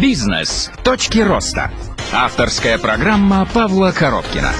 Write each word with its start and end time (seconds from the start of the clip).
Бизнес. 0.00 0.70
Точки 0.84 1.18
роста. 1.18 1.72
Авторская 2.12 2.78
программа 2.78 3.48
Павла 3.52 3.90
Коробкина. 3.90 4.52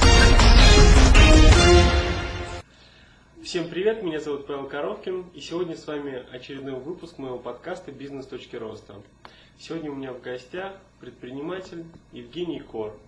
Всем 3.44 3.68
привет, 3.68 4.02
меня 4.02 4.18
зовут 4.20 4.48
Павел 4.48 4.66
Коровкин, 4.66 5.26
и 5.34 5.40
сегодня 5.40 5.76
с 5.76 5.86
вами 5.86 6.24
очередной 6.32 6.74
выпуск 6.74 7.18
моего 7.18 7.38
подкаста 7.38 7.92
«Бизнес. 7.92 8.26
Точки 8.26 8.56
роста». 8.56 8.94
Сегодня 9.60 9.92
у 9.92 9.94
меня 9.94 10.12
в 10.12 10.20
гостях 10.20 10.72
предприниматель 10.98 11.84
Евгений 12.10 12.58
Кор. 12.58 12.98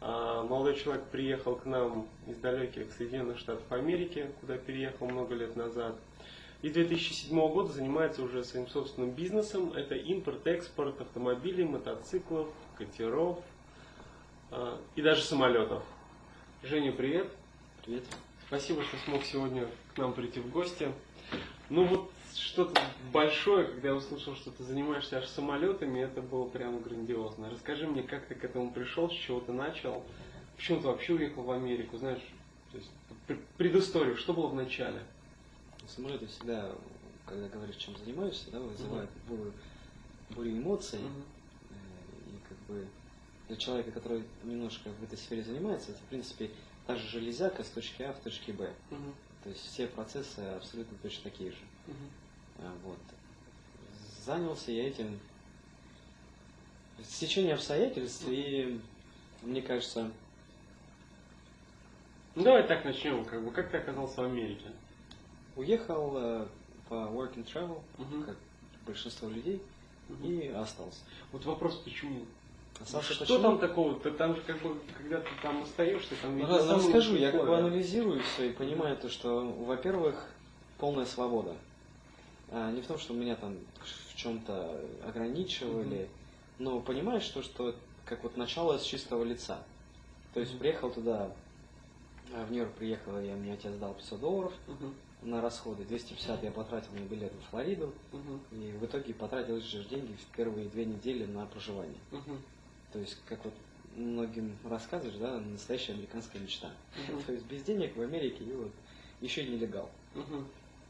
А, 0.00 0.44
молодой 0.44 0.76
человек 0.76 1.02
приехал 1.06 1.56
к 1.56 1.66
нам 1.66 2.06
из 2.28 2.36
далеких 2.36 2.86
Соединенных 2.96 3.38
Штатов 3.38 3.64
Америки, 3.70 4.26
куда 4.40 4.56
переехал 4.58 5.08
много 5.08 5.34
лет 5.34 5.56
назад. 5.56 5.96
И 6.64 6.70
с 6.70 6.72
2007 6.72 7.36
года 7.52 7.70
занимается 7.74 8.22
уже 8.22 8.42
своим 8.42 8.66
собственным 8.68 9.10
бизнесом. 9.10 9.74
Это 9.74 9.96
импорт-экспорт 9.96 10.98
автомобилей, 10.98 11.64
мотоциклов, 11.64 12.48
катеров 12.78 13.44
а, 14.50 14.80
и 14.96 15.02
даже 15.02 15.20
самолетов. 15.20 15.82
Женя, 16.62 16.92
привет. 16.92 17.28
Привет. 17.84 18.04
Спасибо, 18.46 18.82
что 18.82 18.96
смог 19.04 19.24
сегодня 19.24 19.66
к 19.94 19.98
нам 19.98 20.14
прийти 20.14 20.40
в 20.40 20.50
гости. 20.50 20.90
Ну 21.68 21.84
вот 21.84 22.10
что-то 22.34 22.80
большое, 23.12 23.66
когда 23.66 23.88
я 23.88 23.94
услышал, 23.94 24.34
что 24.34 24.50
ты 24.50 24.64
занимаешься 24.64 25.18
аж 25.18 25.26
самолетами, 25.26 26.00
это 26.00 26.22
было 26.22 26.48
прямо 26.48 26.80
грандиозно. 26.80 27.50
Расскажи 27.50 27.86
мне, 27.86 28.02
как 28.02 28.24
ты 28.24 28.34
к 28.34 28.42
этому 28.42 28.72
пришел, 28.72 29.10
с 29.10 29.12
чего 29.12 29.40
ты 29.40 29.52
начал, 29.52 30.02
почему 30.56 30.80
ты 30.80 30.86
вообще 30.86 31.12
уехал 31.12 31.42
в 31.42 31.50
Америку, 31.50 31.98
знаешь, 31.98 32.22
то 32.72 32.78
есть 32.78 32.90
предысторию, 33.58 34.16
что 34.16 34.32
было 34.32 34.46
в 34.46 34.54
начале? 34.54 35.02
Самолеты 35.86 36.26
всегда, 36.26 36.72
когда 37.26 37.48
говоришь, 37.48 37.76
чем 37.76 37.96
занимаешься, 37.96 38.50
да, 38.50 38.60
вызывают 38.60 39.10
uh-huh. 39.10 39.36
бурю, 39.36 39.52
бурю 40.30 40.52
эмоций. 40.52 41.00
Uh-huh. 41.00 41.24
И 42.26 42.48
как 42.48 42.58
бы 42.66 42.86
для 43.48 43.56
человека, 43.56 43.92
который 43.92 44.24
немножко 44.42 44.90
в 44.90 45.02
этой 45.04 45.18
сфере 45.18 45.42
занимается, 45.42 45.92
это 45.92 46.00
в 46.00 46.04
принципе 46.04 46.50
та 46.86 46.96
же 46.96 47.06
железяка 47.08 47.62
с 47.62 47.68
точки 47.68 48.02
А 48.02 48.12
в 48.12 48.20
точке 48.20 48.52
Б. 48.52 48.72
Uh-huh. 48.90 49.14
То 49.42 49.50
есть 49.50 49.60
все 49.66 49.86
процессы 49.86 50.40
абсолютно 50.40 50.96
точно 50.98 51.30
такие 51.30 51.50
же. 51.50 51.58
Uh-huh. 51.86 52.78
Вот. 52.84 52.98
Занялся 54.24 54.72
я 54.72 54.88
этим 54.88 55.20
в 56.98 57.18
течение 57.18 57.54
обстоятельств, 57.54 58.24
и 58.28 58.80
мне 59.42 59.60
кажется... 59.60 60.10
Ну 62.34 62.42
давай 62.42 62.66
так 62.66 62.84
начнем, 62.84 63.24
как 63.24 63.44
бы 63.44 63.50
как 63.50 63.70
ты 63.70 63.76
оказался 63.76 64.22
в 64.22 64.24
Америке? 64.24 64.66
Уехал 65.56 66.12
э, 66.16 66.46
по 66.88 66.94
work 66.94 67.36
and 67.36 67.46
travel, 67.46 67.80
uh-huh. 67.98 68.24
как 68.24 68.36
большинство 68.86 69.28
людей, 69.28 69.62
и 70.22 70.48
остался. 70.48 71.00
Вот 71.32 71.44
вопрос, 71.44 71.76
почему? 71.76 72.24
Остался 72.80 73.14
что 73.14 73.24
почему? 73.24 73.42
там 73.42 73.58
такого? 73.58 73.98
Ты 74.00 74.10
там 74.10 74.34
же 74.34 74.42
как 74.42 74.60
бы, 74.60 74.76
когда 74.98 75.20
ты 75.20 75.30
там 75.42 75.62
остаешься, 75.62 76.14
там 76.20 76.36
ну, 76.36 76.46
расскажу, 76.46 77.16
я 77.16 77.30
как 77.30 77.46
бы 77.46 77.56
анализирую 77.56 78.22
все 78.22 78.50
и 78.50 78.52
понимаю 78.52 78.96
то, 78.96 79.08
что, 79.08 79.46
во-первых, 79.66 80.28
полная 80.78 81.06
свобода. 81.06 81.54
А, 82.50 82.70
не 82.72 82.82
в 82.82 82.86
том, 82.86 82.98
что 82.98 83.14
меня 83.14 83.36
там 83.36 83.56
в 83.80 84.16
чем-то 84.16 84.80
ограничивали, 85.06 86.08
но 86.58 86.80
понимаешь, 86.80 87.22
что, 87.22 87.42
что 87.42 87.74
как 88.04 88.22
вот 88.22 88.36
начало 88.36 88.78
с 88.78 88.82
чистого 88.82 89.24
лица. 89.24 89.62
То 90.34 90.40
есть 90.40 90.58
приехал 90.58 90.90
туда, 90.90 91.30
а, 92.34 92.44
в 92.44 92.50
Нью-Йорк 92.50 92.72
приехал, 92.74 93.18
я, 93.20 93.34
мне 93.34 93.54
отец 93.54 93.72
дал 93.74 93.94
500 93.94 94.20
долларов. 94.20 94.52
На 95.24 95.40
расходы, 95.40 95.84
250 95.84 96.44
я 96.44 96.50
потратил 96.50 96.92
на 96.92 97.00
билет 97.00 97.32
в 97.32 97.50
Флориду, 97.50 97.92
mm-hmm. 98.12 98.40
и 98.52 98.72
в 98.78 98.84
итоге 98.84 99.14
потратил 99.14 99.56
эти 99.56 99.66
же 99.66 99.84
деньги 99.84 100.12
в 100.12 100.36
первые 100.36 100.68
две 100.68 100.84
недели 100.84 101.24
на 101.24 101.46
проживание. 101.46 101.98
Mm-hmm. 102.12 102.38
То 102.92 102.98
есть, 103.00 103.16
как 103.26 103.44
вот 103.44 103.54
многим 103.96 104.56
рассказываешь, 104.64 105.18
да, 105.18 105.38
настоящая 105.38 105.92
американская 105.92 106.40
мечта. 106.40 106.70
Uh-huh. 106.96 107.24
То 107.26 107.32
есть 107.32 107.46
без 107.46 107.62
денег 107.62 107.96
в 107.96 108.00
Америке 108.00 108.44
и 108.44 108.52
вот 108.52 108.72
еще 109.20 109.44
и 109.44 109.48
нелегал. 109.48 109.88
Uh-huh. 110.14 110.44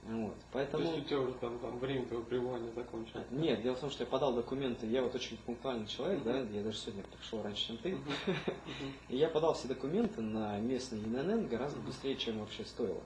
Вот, 0.06 0.36
поэтому... 0.52 0.84
То 0.84 0.90
есть 0.90 1.06
у 1.06 1.08
тебя 1.08 1.20
уже 1.20 1.32
там, 1.34 1.58
там 1.60 1.78
время 1.78 2.04
твоего 2.04 2.24
пребывания 2.24 2.70
закончилось? 2.72 3.24
Нет, 3.30 3.62
дело 3.62 3.74
в 3.74 3.80
том, 3.80 3.90
что 3.90 4.04
я 4.04 4.10
подал 4.10 4.34
документы, 4.34 4.86
я 4.86 5.02
вот 5.02 5.14
очень 5.14 5.38
пунктуальный 5.38 5.86
человек, 5.86 6.20
uh-huh. 6.20 6.46
да, 6.46 6.56
я 6.56 6.62
даже 6.62 6.76
сегодня 6.76 7.04
пришел 7.04 7.42
раньше, 7.42 7.68
чем 7.68 7.78
ты. 7.78 7.90
Uh-huh. 7.92 8.36
И 9.08 9.16
я 9.16 9.28
подал 9.28 9.54
все 9.54 9.68
документы 9.68 10.20
на 10.20 10.58
местный 10.58 10.98
ИНН 10.98 11.48
гораздо 11.48 11.80
быстрее, 11.80 12.16
чем 12.16 12.40
вообще 12.40 12.64
стоило. 12.64 13.00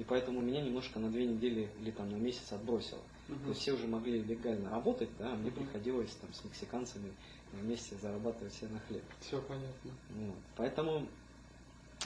И 0.00 0.04
поэтому 0.04 0.40
меня 0.40 0.62
немножко 0.62 0.98
на 0.98 1.10
две 1.10 1.26
недели 1.26 1.68
или 1.78 1.90
там 1.90 2.10
на 2.10 2.16
месяц 2.16 2.50
отбросило. 2.52 3.02
Uh-huh. 3.28 3.42
То 3.42 3.48
есть 3.50 3.60
все 3.60 3.72
уже 3.72 3.86
могли 3.86 4.22
легально 4.22 4.70
работать, 4.70 5.10
да, 5.18 5.30
а 5.30 5.36
мне 5.36 5.50
uh-huh. 5.50 5.56
приходилось 5.56 6.10
там 6.12 6.32
с 6.32 6.42
мексиканцами 6.42 7.12
вместе 7.52 7.96
зарабатывать 7.96 8.54
себе 8.54 8.70
на 8.70 8.80
хлеб. 8.80 9.02
Все 9.20 9.42
понятно. 9.42 9.90
Вот. 10.08 10.36
Поэтому 10.56 11.06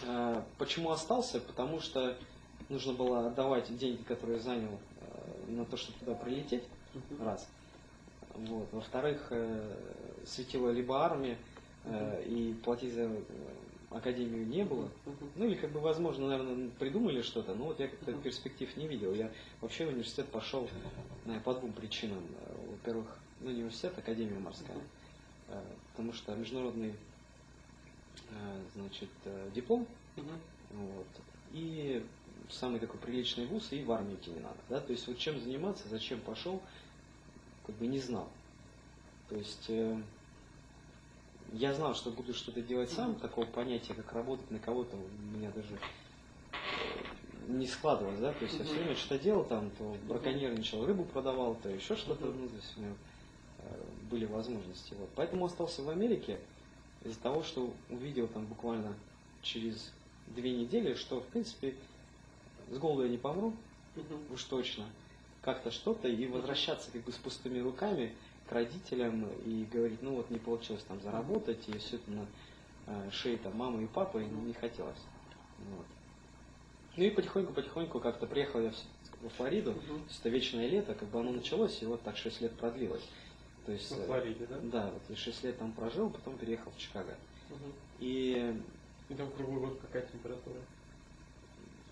э, 0.03 0.43
почему 0.59 0.91
остался? 0.91 1.39
Потому 1.39 1.79
что 1.79 2.19
нужно 2.69 2.95
было 2.95 3.29
отдавать 3.29 3.75
деньги, 3.77 4.03
которые 4.03 4.41
занял 4.41 4.77
э, 5.01 5.51
на 5.53 5.65
то, 5.65 5.77
чтобы 5.77 5.97
туда 6.01 6.15
прилететь. 6.15 6.65
Uh-huh. 6.95 7.25
Раз. 7.25 7.49
Вот. 8.35 8.67
Во-вторых, 8.73 9.29
э, 9.31 9.77
светила 10.27 10.71
либо 10.71 10.99
армия, 11.01 11.39
э, 11.85 11.91
uh-huh. 11.93 12.27
и 12.27 12.55
платить 12.55 12.93
за 12.93 13.09
академию 13.95 14.47
не 14.47 14.65
было. 14.65 14.91
Ну 15.37 15.47
или 15.47 15.55
как 15.55 15.71
бы, 15.71 15.81
возможно, 15.81 16.29
наверное, 16.29 16.71
придумали 16.79 17.23
что-то, 17.23 17.55
но 17.55 17.67
вот 17.67 17.81
я 17.81 17.89
как-то 17.89 18.13
перспектив 18.13 18.77
не 18.77 18.89
видел. 18.89 19.15
Я 19.15 19.31
вообще 19.61 19.87
в 19.87 19.89
университет 19.89 20.27
пошел 20.29 20.69
наверное, 21.25 21.45
по 21.45 21.55
двум 21.55 21.73
причинам. 21.73 22.23
Во-первых, 22.71 23.07
ну, 23.41 23.51
университет, 23.51 23.97
академия 23.97 24.39
морская. 24.39 24.77
Э, 25.49 25.63
потому 25.93 26.13
что 26.13 26.35
международный 26.35 26.95
э, 28.31 28.63
значит, 28.75 29.11
э, 29.25 29.51
диплом, 29.55 29.87
вот, 30.71 31.07
и 31.53 32.05
самый 32.51 32.81
такой 32.81 32.99
приличный 33.01 33.47
вуз, 33.47 33.73
и 33.73 33.83
в 33.83 33.93
армию 33.93 34.17
идти 34.17 34.31
не 34.31 34.41
надо. 34.41 34.59
Да? 34.69 34.81
То 34.81 34.93
есть 34.93 35.07
вот 35.07 35.19
чем 35.19 35.39
заниматься, 35.41 35.89
зачем 35.89 36.21
пошел, 36.21 36.61
как 37.67 37.77
бы 37.77 37.87
не 37.87 37.99
знал. 37.99 38.29
То 39.29 39.37
есть 39.37 39.67
э, 39.69 40.01
я 41.55 41.73
знал, 41.73 41.95
что 41.95 42.11
буду 42.11 42.35
что-то 42.35 42.61
делать 42.61 42.91
сам, 42.91 43.15
такого 43.15 43.47
понятия, 43.47 43.95
как 43.95 44.13
работать 44.13 44.51
на 44.51 44.59
кого-то, 44.59 44.97
у 44.97 45.37
меня 45.37 45.51
даже 45.51 45.79
не 47.47 47.67
складывалось, 47.67 48.21
да, 48.21 48.33
то 48.33 48.45
есть 48.45 48.59
я 48.59 48.65
все 48.65 48.75
время 48.75 48.97
что-то 48.97 49.23
делал 49.23 49.45
там, 49.45 49.71
то 49.71 49.97
браконьерничал, 50.09 50.85
рыбу 50.85 51.05
продавал, 51.05 51.55
то 51.57 51.69
еще 51.69 51.95
что-то, 51.95 52.27
ну, 52.27 52.49
то 52.49 52.57
есть 52.57 52.73
у 52.77 52.81
меня 52.81 52.95
были 54.11 54.25
возможности. 54.25 54.95
Вот. 54.95 55.09
Поэтому 55.15 55.45
остался 55.45 55.83
в 55.83 55.89
Америке 55.89 56.39
из-за 57.05 57.19
того, 57.21 57.43
что 57.43 57.73
увидел 57.91 58.29
там 58.29 58.47
буквально 58.47 58.95
через 59.43 59.93
две 60.27 60.53
недели, 60.53 60.95
что 60.95 61.21
в 61.21 61.27
принципе 61.27 61.75
с 62.71 62.79
голоду 62.79 63.05
я 63.05 63.11
не 63.11 63.19
помру, 63.19 63.55
уж 64.33 64.43
точно, 64.45 64.87
как-то 65.43 65.71
что-то, 65.71 66.09
и 66.09 66.27
возвращаться 66.27 66.91
как 66.91 67.03
бы 67.03 67.13
с 67.13 67.17
пустыми 67.17 67.59
руками 67.59 68.13
к 68.49 68.53
родителям 68.53 69.27
и 69.45 69.67
говорить, 69.73 70.03
ну 70.03 70.17
вот 70.17 70.31
не 70.31 70.39
получилось 70.39 70.85
там 70.87 71.01
заработать, 71.01 71.69
и 71.69 71.79
все 71.79 71.97
это 71.97 72.11
на 72.11 72.27
э, 72.87 73.11
шее 73.11 73.39
там 73.39 73.57
мамы 73.57 73.85
и 73.85 73.87
папы 73.87 74.25
не 74.25 74.53
хотелось. 74.53 75.01
Вот. 75.71 75.87
Ну 76.97 77.05
и 77.05 77.11
потихоньку-потихоньку 77.11 78.01
как-то 78.01 78.27
приехал 78.27 78.61
я 78.61 78.73
во 79.23 79.29
Флориду, 79.31 79.73
угу. 79.73 79.81
то 79.81 80.09
есть 80.09 80.21
это 80.21 80.29
вечное 80.29 80.69
лето, 80.69 80.95
как 80.95 81.09
бы 81.09 81.21
оно 81.21 81.33
началось, 81.33 81.83
и 81.83 81.87
вот 81.87 82.03
так 82.03 82.17
6 82.17 82.43
лет 82.43 82.53
продлилось. 82.53 83.05
То 83.67 83.73
есть, 83.73 83.91
в 83.91 84.07
Флориде, 84.07 84.47
да? 84.47 84.59
Да, 84.63 84.91
вот 84.91 85.03
я 85.09 85.17
6 85.17 85.45
лет 85.45 85.59
там 85.59 85.73
прожил, 85.73 86.11
потом 86.11 86.37
переехал 86.37 86.71
в 86.71 86.79
Чикаго. 86.79 87.17
Угу. 87.51 87.73
И... 88.01 88.61
И 89.09 89.15
там 89.15 89.31
круглый 89.33 89.61
год 89.61 89.79
какая 89.81 90.07
температура? 90.07 90.57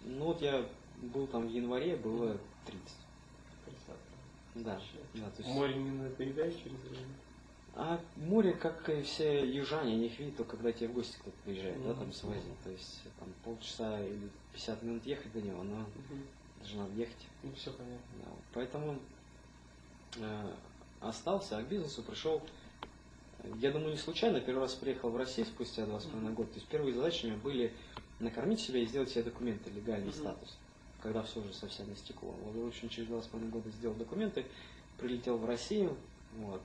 Ну 0.04 0.26
вот 0.26 0.40
я 0.40 0.66
был 1.02 1.26
там 1.26 1.46
в 1.46 1.50
январе, 1.50 1.96
было 1.96 2.38
30. 2.66 2.82
30. 4.54 4.64
Да. 4.64 4.80
да 5.14 5.30
то 5.30 5.42
есть... 5.42 5.54
Море 5.54 5.74
не 5.74 5.90
надоедает 5.90 6.56
через 6.56 6.78
время? 6.80 7.06
А 7.74 7.98
море, 8.16 8.52
как 8.52 8.88
и 8.90 9.02
все 9.02 9.48
южане, 9.48 9.94
они 9.94 10.06
их 10.06 10.18
видят 10.18 10.36
только 10.36 10.56
когда 10.56 10.72
тебе 10.72 10.88
в 10.88 10.92
гости 10.92 11.16
кто-то 11.20 11.36
приезжает, 11.44 11.78
mm-hmm. 11.78 11.88
да, 11.88 11.94
там 11.94 12.12
с 12.12 12.24
Азии. 12.24 12.56
То 12.64 12.70
есть 12.70 13.00
там 13.18 13.28
полчаса 13.44 13.98
или 14.04 14.28
50 14.52 14.82
минут 14.82 15.06
ехать 15.06 15.32
до 15.32 15.40
него, 15.40 15.62
но 15.62 15.76
mm-hmm. 15.76 16.26
даже 16.60 16.76
надо 16.76 16.92
ехать. 16.92 17.28
Ну 17.42 17.52
все 17.54 17.72
понятно. 17.72 18.06
Да. 18.18 18.30
Поэтому 18.52 18.98
э, 20.18 20.52
остался, 21.00 21.56
а 21.56 21.62
к 21.62 21.68
бизнесу 21.68 22.02
пришел, 22.02 22.42
я 23.60 23.70
думаю, 23.70 23.92
не 23.92 23.98
случайно, 23.98 24.40
первый 24.40 24.60
раз 24.60 24.74
приехал 24.74 25.08
в 25.08 25.16
Россию 25.16 25.46
спустя 25.46 25.86
два 25.86 25.98
с 25.98 26.04
половиной 26.04 26.34
года. 26.34 26.50
То 26.50 26.56
есть 26.56 26.68
первые 26.68 26.94
задачи 26.94 27.24
у 27.24 27.28
меня 27.28 27.38
были 27.38 27.72
накормить 28.20 28.60
себя 28.60 28.80
и 28.80 28.86
сделать 28.86 29.08
себе 29.08 29.24
документы, 29.24 29.70
легальный 29.70 30.08
mm-hmm. 30.08 30.20
статус, 30.20 30.58
когда 31.02 31.22
все 31.22 31.40
уже 31.40 31.52
совсем 31.52 31.92
истекло. 31.92 32.30
Вот, 32.30 32.54
в 32.54 32.66
общем, 32.68 32.88
через 32.88 33.08
два 33.08 33.20
с 33.20 33.26
половиной 33.26 33.50
года 33.50 33.70
сделал 33.70 33.94
документы, 33.96 34.46
прилетел 34.98 35.36
в 35.36 35.44
Россию. 35.44 35.96
Вот. 36.36 36.62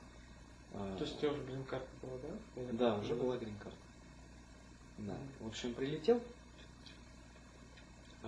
То 0.72 0.98
есть 1.00 1.16
у 1.16 1.20
тебя 1.20 1.32
уже 1.32 1.42
грин-карта 1.44 1.88
была, 2.02 2.18
да? 2.18 2.60
Или 2.60 2.70
да, 2.72 2.96
уже 2.98 3.14
была 3.14 3.36
грин-карта. 3.36 3.78
Да. 4.98 5.16
В 5.40 5.46
общем, 5.46 5.74
прилетел, 5.74 6.20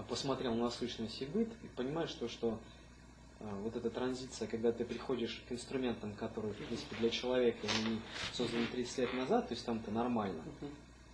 посмотрел 0.09 0.55
на 0.55 0.71
сущность 0.71 1.21
и 1.21 1.27
быт 1.27 1.49
и 1.63 1.67
понимаешь, 1.77 2.11
что, 2.11 2.29
что 2.29 2.59
а, 3.41 3.55
вот 3.63 3.77
эта 3.77 3.91
транзиция, 3.91 4.49
когда 4.49 4.73
ты 4.73 4.85
приходишь 4.85 5.43
к 5.49 5.53
инструментам, 5.53 6.15
которые, 6.15 6.55
в 6.55 6.57
принципе, 6.57 6.97
для 6.97 7.11
человека 7.11 7.67
они 7.79 8.01
созданы 8.33 8.67
30 8.67 8.99
лет 8.99 9.15
назад, 9.15 9.49
то 9.49 9.55
есть 9.55 9.67
там 9.67 9.79
это 9.79 9.91
нормально. 9.91 10.43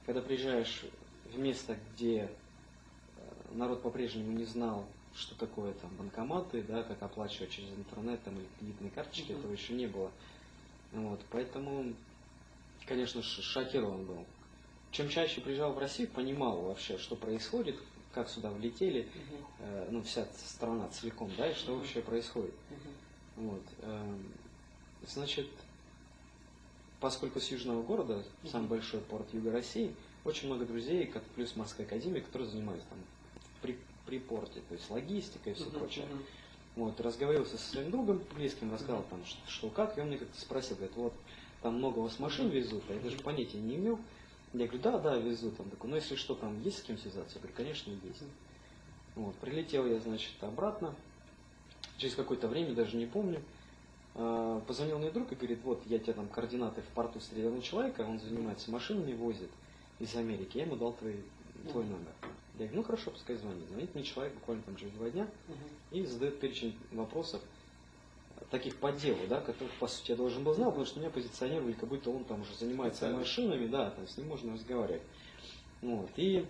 Когда 0.05 0.21
приезжаешь 0.21 0.85
в 1.25 1.39
место, 1.39 1.77
где 1.95 2.31
народ 3.57 3.83
по-прежнему 3.83 4.33
не 4.33 4.45
знал, 4.45 4.87
что 5.15 5.35
такое 5.37 5.73
там 5.75 5.91
банкоматы, 5.97 6.63
да, 6.63 6.83
как 6.83 7.03
оплачивать 7.03 7.51
через 7.51 7.71
интернет 7.71 8.23
там, 8.23 8.39
или 8.39 8.47
кредитные 8.59 8.91
карточки, 8.91 9.33
Мгм. 9.33 9.39
этого 9.41 9.53
еще 9.53 9.73
не 9.73 9.87
было. 9.87 10.13
Вот, 10.93 11.21
поэтому, 11.31 11.95
конечно, 12.87 13.23
шокирован 13.23 14.05
был. 14.07 14.27
Чем 14.93 15.09
чаще 15.09 15.41
приезжал 15.41 15.73
в 15.73 15.79
Россию, 15.79 16.09
понимал 16.09 16.63
вообще, 16.63 16.97
что 16.97 17.17
происходит, 17.17 17.77
как 18.13 18.29
сюда 18.29 18.51
влетели, 18.51 19.09
Мгм. 19.15 19.47
э, 19.59 19.89
ну, 19.91 20.03
вся 20.03 20.27
страна 20.37 20.89
целиком, 20.89 21.31
да, 21.37 21.51
и 21.51 21.55
что 21.55 21.73
Мгм. 21.73 21.81
вообще 21.81 22.01
происходит. 22.01 22.55
Мгм. 22.71 23.49
Вот. 23.49 23.65
эм, 23.81 24.33
Значит, 25.03 25.47
поскольку 27.01 27.39
с 27.39 27.51
южного 27.51 27.83
города, 27.83 28.25
самый 28.45 28.63
Мгм. 28.63 28.69
большой 28.71 29.01
порт 29.03 29.33
Юга 29.35 29.53
России, 29.53 29.95
очень 30.25 30.49
много 30.49 30.65
друзей, 30.65 31.07
как 31.07 31.23
плюс 31.35 31.55
морской 31.55 31.85
академии, 31.85 32.21
которые 32.21 32.49
занимаются 32.49 32.89
там 32.89 32.99
при, 34.07 34.19
порте, 34.19 34.61
то 34.61 34.75
есть 34.75 34.89
логистика 34.91 35.51
и 35.51 35.55
все 35.55 35.65
Мгм. 35.67 35.79
прочее. 35.79 36.07
Мгм. 36.07 36.23
Вот, 36.77 37.01
разговаривался 37.01 37.57
со 37.57 37.71
своим 37.71 37.91
другом 37.91 38.23
близким, 38.35 38.73
рассказал 38.73 39.03
там, 39.09 39.25
что, 39.25 39.51
что 39.51 39.71
как, 39.71 39.97
и 39.97 40.01
он 40.01 40.09
мне 40.09 40.19
как-то 40.19 40.39
спросил, 40.39 40.77
говорит, 40.77 40.97
вот 40.97 41.15
там 41.63 41.77
много 41.77 41.99
у 41.99 42.03
вас 42.03 42.19
машин 42.19 42.51
везут, 42.51 42.85
а 42.89 42.95
я 42.95 43.01
даже 43.01 43.17
понятия 43.19 43.59
не 43.59 43.77
имел. 43.77 43.99
Я 44.53 44.67
говорю, 44.67 44.83
да, 44.83 44.99
да, 44.99 45.17
везут. 45.17 45.59
Он 45.59 45.71
такой, 45.71 45.91
ну 45.91 45.97
если 45.97 46.15
что, 46.15 46.35
там 46.35 46.61
есть 46.61 46.79
с 46.79 46.83
кем 46.83 46.99
связаться? 46.99 47.37
Я 47.37 47.41
говорю, 47.41 47.57
конечно, 47.57 47.91
есть. 47.91 48.23
Вот, 49.15 49.35
прилетел 49.37 49.87
я, 49.87 49.99
значит, 50.01 50.33
обратно. 50.43 50.95
Через 51.97 52.15
какое-то 52.15 52.47
время, 52.47 52.75
даже 52.75 52.97
не 52.97 53.07
помню, 53.07 53.43
а, 54.15 54.61
позвонил 54.61 54.99
мне 54.99 55.11
друг 55.11 55.33
и 55.33 55.35
говорит, 55.35 55.61
вот 55.65 55.83
я 55.87 55.99
тебе 55.99 56.13
там 56.13 56.29
координаты 56.29 56.83
в 56.83 56.87
порту 56.89 57.21
встретил 57.21 57.61
человека, 57.63 58.03
он 58.03 58.21
занимается 58.21 58.71
машинами, 58.71 59.15
возит 59.15 59.51
из 59.99 60.15
Америки, 60.15 60.59
я 60.59 60.65
ему 60.65 60.77
дал 60.77 60.93
твой, 60.93 61.25
твой 61.71 61.85
номер. 61.85 62.13
Я 62.59 62.67
говорю, 62.67 62.77
ну 62.77 62.83
хорошо, 62.85 63.11
пускай 63.11 63.37
звонит. 63.37 63.69
Звонит 63.69 63.95
мне 63.95 64.05
человек 64.05 64.35
буквально 64.35 64.63
там 64.63 64.77
через 64.77 64.93
два 64.93 65.11
дня 65.11 65.29
и 65.91 66.05
задает 66.05 66.41
перечень 66.41 66.77
вопросов, 66.91 67.43
таких 68.51 68.77
по 68.77 68.93
делу, 68.93 69.27
да, 69.29 69.41
которых, 69.41 69.73
по 69.75 69.87
сути, 69.87 70.13
я 70.13 70.17
должен 70.17 70.45
был 70.45 70.55
знать, 70.55 70.69
потому 70.69 70.87
что 70.87 71.01
меня 71.01 71.11
позиционировали, 71.11 71.73
как 71.73 71.89
будто 71.89 72.11
он 72.11 72.25
там 72.25 72.43
уже 72.43 72.55
занимается 72.55 73.11
машинами, 73.11 73.67
да, 73.67 73.91
там 73.91 74.07
с 74.07 74.17
ним 74.17 74.29
можно 74.29 74.55
разговаривать. 74.55 75.03
Вот. 75.83 76.11
И 76.17 76.47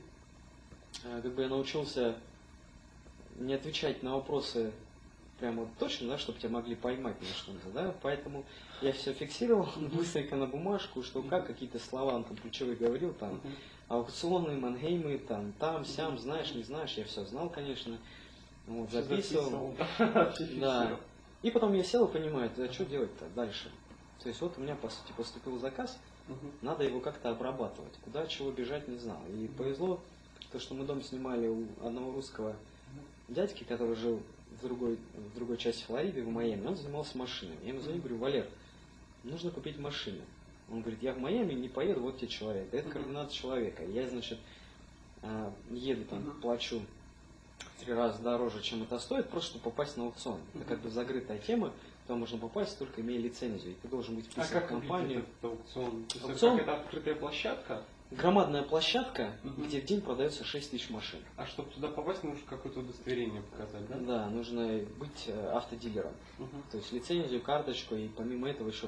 э, 1.04 1.20
как 1.22 1.34
бы 1.34 1.42
я 1.42 1.48
научился 1.48 2.16
не 3.38 3.54
отвечать 3.54 4.02
на 4.02 4.14
вопросы 4.14 4.72
прямо 5.38 5.68
точно, 5.78 6.08
да, 6.08 6.18
чтобы 6.18 6.38
тебя 6.38 6.50
могли 6.50 6.74
поймать 6.74 7.20
на 7.20 7.28
что-то, 7.28 7.70
да, 7.72 7.94
поэтому 8.02 8.44
я 8.80 8.92
все 8.92 9.12
фиксировал 9.12 9.68
быстренько 9.92 10.36
на 10.36 10.46
бумажку, 10.46 11.02
что 11.02 11.22
как, 11.22 11.46
какие-то 11.46 11.78
слова 11.78 12.14
он 12.14 12.24
там 12.24 12.36
ключевые 12.36 12.76
говорил, 12.76 13.12
там. 13.14 13.40
Аукционы, 13.88 14.58
мангеймы, 14.58 15.18
там, 15.18 15.52
там, 15.52 15.84
сям, 15.84 16.18
знаешь, 16.18 16.54
не 16.54 16.62
знаешь, 16.62 16.94
я 16.94 17.04
все 17.04 17.24
знал, 17.24 17.48
конечно, 17.48 17.98
вот, 18.66 18.90
записывал. 18.90 19.74
да. 20.60 20.98
И 21.42 21.50
потом 21.50 21.74
я 21.74 21.84
сел 21.84 22.06
и 22.06 22.12
понимаю, 22.12 22.50
а 22.56 22.72
что 22.72 22.84
делать-то 22.84 23.26
дальше? 23.34 23.70
То 24.22 24.28
есть 24.28 24.40
вот 24.40 24.58
у 24.58 24.60
меня, 24.60 24.74
по 24.74 24.88
сути, 24.88 25.12
поступил 25.16 25.58
заказ, 25.58 25.98
надо 26.62 26.84
его 26.84 27.00
как-то 27.00 27.30
обрабатывать. 27.30 27.92
Куда, 28.04 28.26
чего 28.26 28.50
бежать, 28.50 28.88
не 28.88 28.98
знал. 28.98 29.20
И 29.28 29.46
повезло, 29.56 30.00
то, 30.50 30.58
что 30.58 30.74
мы 30.74 30.84
дом 30.84 31.02
снимали 31.02 31.46
у 31.46 31.66
одного 31.84 32.12
русского 32.12 32.56
дядьки, 33.28 33.64
который 33.64 33.94
жил 33.94 34.20
в 34.58 34.62
другой, 34.62 34.98
в 35.14 35.34
другой 35.34 35.56
части 35.58 35.84
Флориды, 35.84 36.24
в 36.24 36.28
Майами, 36.28 36.66
он 36.66 36.76
занимался 36.76 37.16
машинами. 37.18 37.58
Я 37.62 37.68
ему 37.68 37.80
звоню, 37.80 37.98
говорю, 37.98 38.18
Валер, 38.18 38.48
нужно 39.22 39.50
купить 39.50 39.78
машину. 39.78 40.22
Он 40.70 40.80
говорит, 40.80 41.02
я 41.02 41.12
в 41.12 41.18
Майами 41.18 41.52
не 41.52 41.68
поеду, 41.68 42.00
вот 42.00 42.16
тебе 42.18 42.28
человек. 42.28 42.68
Это 42.72 42.84
Мгм. 42.88 42.92
координаты 42.92 43.32
человека. 43.32 43.84
Я, 43.84 44.08
значит, 44.08 44.38
а, 45.22 45.52
еду 45.70 46.04
там, 46.04 46.22
плачу 46.42 46.82
в 47.76 47.80
три 47.84 47.92
раза 47.92 48.20
дороже, 48.22 48.60
чем 48.62 48.82
это 48.82 48.98
стоит, 48.98 49.28
просто 49.30 49.50
чтобы 49.50 49.64
попасть 49.64 49.96
на 49.96 50.04
аукцион. 50.04 50.40
Это 50.54 50.64
как 50.64 50.80
бы 50.80 50.90
закрытая 50.90 51.38
тема, 51.38 51.72
туда 52.06 52.18
можно 52.18 52.38
попасть 52.38 52.78
только 52.78 53.00
имея 53.00 53.18
лицензию. 53.20 53.72
И 53.72 53.74
ты 53.76 53.88
должен 53.88 54.16
быть 54.16 54.26
А 54.28 54.30
вписан 54.30 54.48
в 54.48 54.52
как 54.52 54.68
компанию. 54.68 55.08
выглядит 55.08 55.28
этот 55.40 55.44
аукцион? 55.44 56.04
То 56.06 56.28
Аукцион? 56.28 56.58
Это 56.58 56.74
открытая 56.76 57.14
площадка? 57.14 57.82
Громадная 58.12 58.62
площадка, 58.62 59.32
Мгм. 59.42 59.64
где 59.66 59.80
в 59.80 59.84
день 59.84 60.00
продается 60.00 60.44
6 60.44 60.70
тысяч 60.70 60.90
машин. 60.90 61.18
А 61.36 61.44
чтобы 61.46 61.70
туда 61.70 61.88
попасть, 61.88 62.22
нужно 62.22 62.40
какое-то 62.48 62.80
удостоверение 62.80 63.42
показать, 63.42 63.86
да? 63.88 63.96
Да, 63.98 64.30
нужно 64.30 64.78
быть 64.98 65.24
э, 65.26 65.50
автодилером. 65.52 66.12
Мгм. 66.38 66.62
То 66.70 66.76
есть 66.76 66.92
лицензию, 66.92 67.40
карточку, 67.42 67.96
и 67.96 68.06
помимо 68.08 68.48
этого 68.48 68.68
еще 68.68 68.86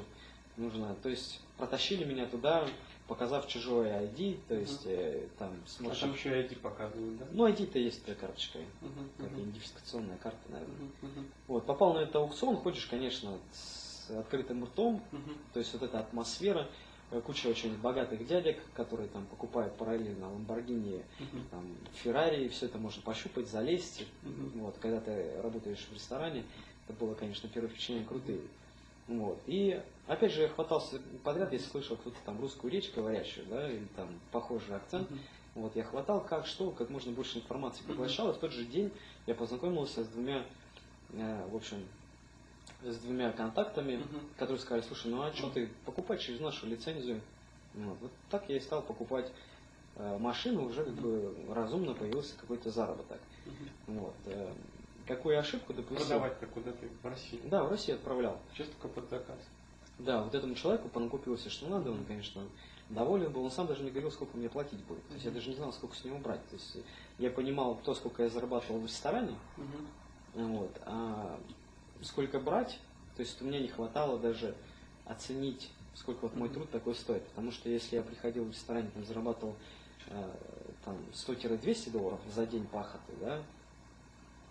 нужно... 0.58 0.94
То 0.96 1.08
есть 1.08 1.40
протащили 1.56 2.04
меня 2.04 2.26
туда, 2.26 2.68
показав 3.06 3.46
чужое 3.48 4.02
ID, 4.08 4.46
то 4.46 4.54
есть 4.54 4.82
э, 4.86 5.28
там 5.38 5.62
А 5.64 5.68
смотришь... 5.68 6.00
там 6.00 6.12
еще 6.12 6.28
ID 6.30 6.60
показывают, 6.60 7.16
да? 7.18 7.26
Ну, 7.32 7.46
ID-то 7.46 7.78
есть 7.78 8.04
твоя 8.04 8.18
карточка, 8.18 8.58
как 9.18 9.30
Мгм. 9.30 9.40
идентификационная 9.42 10.18
карта, 10.18 10.50
наверное. 10.50 10.76
Мгм. 10.76 10.92
Мгм. 11.02 11.26
Вот, 11.46 11.66
попал 11.66 11.94
на 11.94 12.00
этот 12.00 12.16
аукцион, 12.16 12.56
ходишь, 12.56 12.86
конечно, 12.86 13.38
с 13.52 14.10
открытым 14.10 14.64
ртом, 14.64 15.02
Мгм. 15.12 15.36
то 15.52 15.58
есть 15.60 15.72
вот 15.72 15.82
эта 15.82 16.00
атмосфера, 16.00 16.68
э, 17.10 17.20
куча 17.20 17.46
очень 17.48 17.76
богатых 17.78 18.26
дядек, 18.26 18.58
которые 18.74 19.08
там 19.08 19.26
покупают 19.26 19.76
параллельно 19.76 20.30
Ламборгини, 20.30 21.04
там, 21.50 21.76
Феррари, 21.94 22.48
все 22.48 22.66
это 22.66 22.78
можно 22.78 23.02
пощупать, 23.02 23.48
залезть. 23.48 24.06
Мгм. 24.22 24.60
Вот, 24.60 24.78
когда 24.78 25.00
ты 25.00 25.40
работаешь 25.42 25.86
в 25.90 25.94
ресторане, 25.94 26.44
это 26.86 26.92
было, 26.98 27.14
конечно, 27.14 27.48
первое 27.48 27.70
впечатление 27.70 28.06
крутые. 28.06 28.40
Вот. 29.08 29.42
И 29.46 29.82
опять 30.06 30.32
же 30.32 30.42
я 30.42 30.48
хватался 30.48 31.00
подряд, 31.24 31.52
я 31.52 31.58
слышал 31.58 31.96
какую-то 31.96 32.20
там 32.24 32.40
русскую 32.40 32.70
речь 32.70 32.92
говорящую, 32.94 33.46
да, 33.46 33.70
или 33.70 33.86
там 33.96 34.20
похожий 34.30 34.76
акцент. 34.76 35.10
Мгм. 35.10 35.20
Вот, 35.54 35.74
я 35.74 35.82
хватал 35.82 36.24
как, 36.24 36.46
что, 36.46 36.70
как 36.70 36.90
можно 36.90 37.10
больше 37.12 37.38
информации 37.38 37.82
поглощал. 37.84 38.30
И 38.30 38.34
в 38.34 38.38
тот 38.38 38.52
же 38.52 38.64
день 38.64 38.92
я 39.26 39.34
познакомился 39.34 40.04
с 40.04 40.08
двумя, 40.08 40.44
э, 41.08 41.48
в 41.48 41.56
общем, 41.56 41.88
с 42.82 42.98
двумя 42.98 43.32
контактами, 43.32 43.96
Мгм. 43.96 44.20
которые 44.36 44.58
сказали, 44.58 44.82
слушай, 44.82 45.10
ну 45.10 45.22
а 45.22 45.32
что 45.32 45.50
ты 45.50 45.66
покупать 45.86 46.20
через 46.20 46.40
нашу 46.40 46.66
лицензию? 46.66 47.22
Вот, 47.72 47.98
вот 48.00 48.12
так 48.28 48.48
я 48.48 48.56
и 48.56 48.60
стал 48.60 48.82
покупать 48.82 49.32
э, 49.96 50.18
машину, 50.18 50.66
уже 50.66 50.84
как 50.84 50.94
бы 50.94 51.34
разумно 51.48 51.94
появился 51.94 52.36
какой-то 52.36 52.70
заработок. 52.70 53.20
Мгм. 53.46 54.00
Вот. 54.00 54.16
э, 54.26 54.54
Какую 55.08 55.38
ошибку 55.38 55.72
допустил? 55.72 56.06
Продавать-то 56.06 56.46
куда 56.46 56.70
ты 56.72 56.88
в 57.02 57.06
России? 57.06 57.40
Да, 57.44 57.64
в 57.64 57.70
Россию 57.70 57.96
отправлял. 57.96 58.38
Сейчас 58.52 58.68
только 58.68 58.88
под 58.88 59.08
заказ. 59.08 59.38
Да, 59.98 60.22
вот 60.22 60.34
этому 60.34 60.54
человеку 60.54 60.88
понакупился, 60.88 61.48
что 61.50 61.66
надо, 61.66 61.90
он, 61.90 62.04
конечно, 62.04 62.42
доволен 62.90 63.32
был, 63.32 63.42
он 63.42 63.50
сам 63.50 63.66
даже 63.66 63.82
не 63.82 63.90
говорил, 63.90 64.12
сколько 64.12 64.36
мне 64.36 64.48
платить 64.48 64.84
будет. 64.84 65.06
То 65.08 65.14
есть 65.14 65.24
я 65.24 65.30
даже 65.30 65.48
не 65.48 65.56
знал, 65.56 65.72
сколько 65.72 65.96
с 65.96 66.04
него 66.04 66.18
брать. 66.18 66.46
То 66.48 66.54
есть 66.56 66.76
я 67.18 67.30
понимал 67.30 67.76
то, 67.84 67.94
сколько 67.94 68.22
я 68.22 68.28
зарабатывал 68.28 68.80
в 68.80 68.84
ресторане, 68.84 69.34
Мгм. 69.56 69.88
вот, 70.50 70.80
а 70.84 71.40
сколько 72.02 72.38
брать, 72.38 72.78
то 73.16 73.22
есть 73.22 73.40
у 73.42 73.46
меня 73.46 73.60
не 73.60 73.68
хватало 73.68 74.18
даже 74.18 74.54
оценить, 75.06 75.70
сколько 75.94 76.22
вот 76.22 76.36
мой 76.36 76.48
труд 76.50 76.70
такой 76.70 76.94
стоит. 76.94 77.24
Потому 77.28 77.50
что 77.50 77.68
если 77.68 77.96
я 77.96 78.02
приходил 78.02 78.44
в 78.44 78.50
ресторане, 78.50 78.90
там 78.94 79.04
зарабатывал 79.04 79.56
э, 80.08 80.30
там 80.84 80.96
100-200 81.12 81.90
долларов 81.90 82.20
за 82.34 82.46
день 82.46 82.66
пахоты, 82.66 83.14
да, 83.20 83.42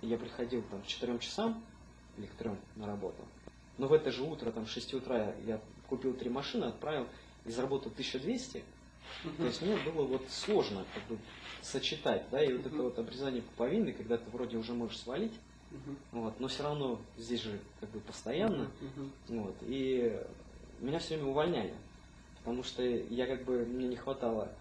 я 0.01 0.17
приходил 0.17 0.63
там 0.69 0.81
к 0.81 0.87
4 0.87 1.19
часам 1.19 1.63
или 2.17 2.25
к 2.25 2.31
3 2.33 2.51
на 2.75 2.87
работу, 2.87 3.23
но 3.77 3.87
в 3.87 3.93
это 3.93 4.11
же 4.11 4.23
утро, 4.23 4.51
там, 4.51 4.65
в 4.65 4.69
6 4.69 4.93
утра 4.95 5.33
я 5.45 5.59
купил 5.89 6.13
три 6.13 6.29
машины, 6.29 6.65
отправил 6.65 7.07
и 7.45 7.51
заработал 7.51 7.91
1200, 7.91 8.63
то 9.37 9.45
есть 9.45 9.61
мне 9.61 9.77
было 9.77 10.05
вот 10.05 10.27
сложно 10.29 10.85
как 10.93 11.03
бы 11.05 11.17
сочетать, 11.61 12.25
да, 12.31 12.43
и 12.43 12.53
вот 12.53 12.65
это 12.65 12.83
вот 12.83 12.99
обрезание 12.99 13.41
пуповины, 13.41 13.93
когда 13.93 14.17
ты 14.17 14.29
вроде 14.31 14.57
уже 14.57 14.73
можешь 14.73 14.99
свалить, 14.99 15.33
вот, 16.11 16.39
но 16.39 16.47
все 16.47 16.63
равно 16.63 16.99
здесь 17.17 17.41
же 17.41 17.59
как 17.79 17.89
бы 17.91 17.99
постоянно, 18.01 18.69
вот, 19.27 19.55
и 19.61 20.19
меня 20.79 20.99
все 20.99 21.15
время 21.15 21.29
увольняли, 21.29 21.73
потому 22.39 22.63
что 22.63 22.83
я 22.83 23.27
как 23.27 23.43
бы, 23.45 23.65
мне 23.65 23.87
не 23.87 23.95
хватало, 23.95 24.51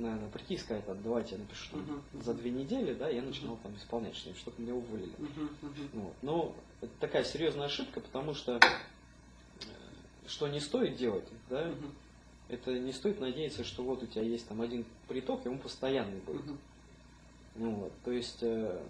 наверное, 0.00 0.30
прийти 0.30 0.54
и 0.54 0.58
сказать, 0.58 0.84
«А, 0.88 0.94
давайте 0.94 1.36
я 1.36 1.38
напишу 1.42 1.70
там 1.72 1.80
Мгм. 1.82 2.22
за 2.22 2.34
две 2.34 2.50
недели, 2.50 2.94
да, 2.94 3.08
я 3.08 3.22
начинал 3.22 3.56
там 3.58 3.74
исполнять 3.76 4.16
что-нибудь, 4.16 4.40
чтобы 4.40 4.62
меня 4.62 4.74
уволили. 4.74 5.14
Мгм. 5.18 5.48
Мгм. 5.62 5.88
Вот. 5.92 6.22
Но 6.22 6.56
это 6.80 6.92
такая 6.98 7.24
серьезная 7.24 7.66
ошибка, 7.66 8.00
потому 8.00 8.34
что 8.34 8.62
э, 9.56 9.60
что 10.26 10.48
не 10.48 10.60
стоит 10.60 10.96
делать, 10.96 11.28
да, 11.48 11.66
Мгм. 11.68 11.94
это 12.48 12.78
не 12.78 12.92
стоит 12.92 13.20
надеяться, 13.20 13.64
что 13.64 13.82
вот 13.82 14.02
у 14.02 14.06
тебя 14.06 14.22
есть 14.22 14.48
там 14.48 14.60
один 14.60 14.84
приток, 15.06 15.44
и 15.44 15.48
он 15.48 15.58
постоянный 15.58 16.20
будет. 16.20 16.46
Мгм. 16.46 16.58
Ну 17.54 17.74
вот, 17.74 18.02
то 18.02 18.12
есть 18.12 18.42
э, 18.42 18.82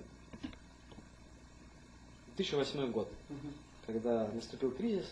2008 2.26 2.90
год, 2.92 3.12
Мгм. 3.28 3.54
когда 3.86 4.28
наступил 4.28 4.70
кризис, 4.70 5.06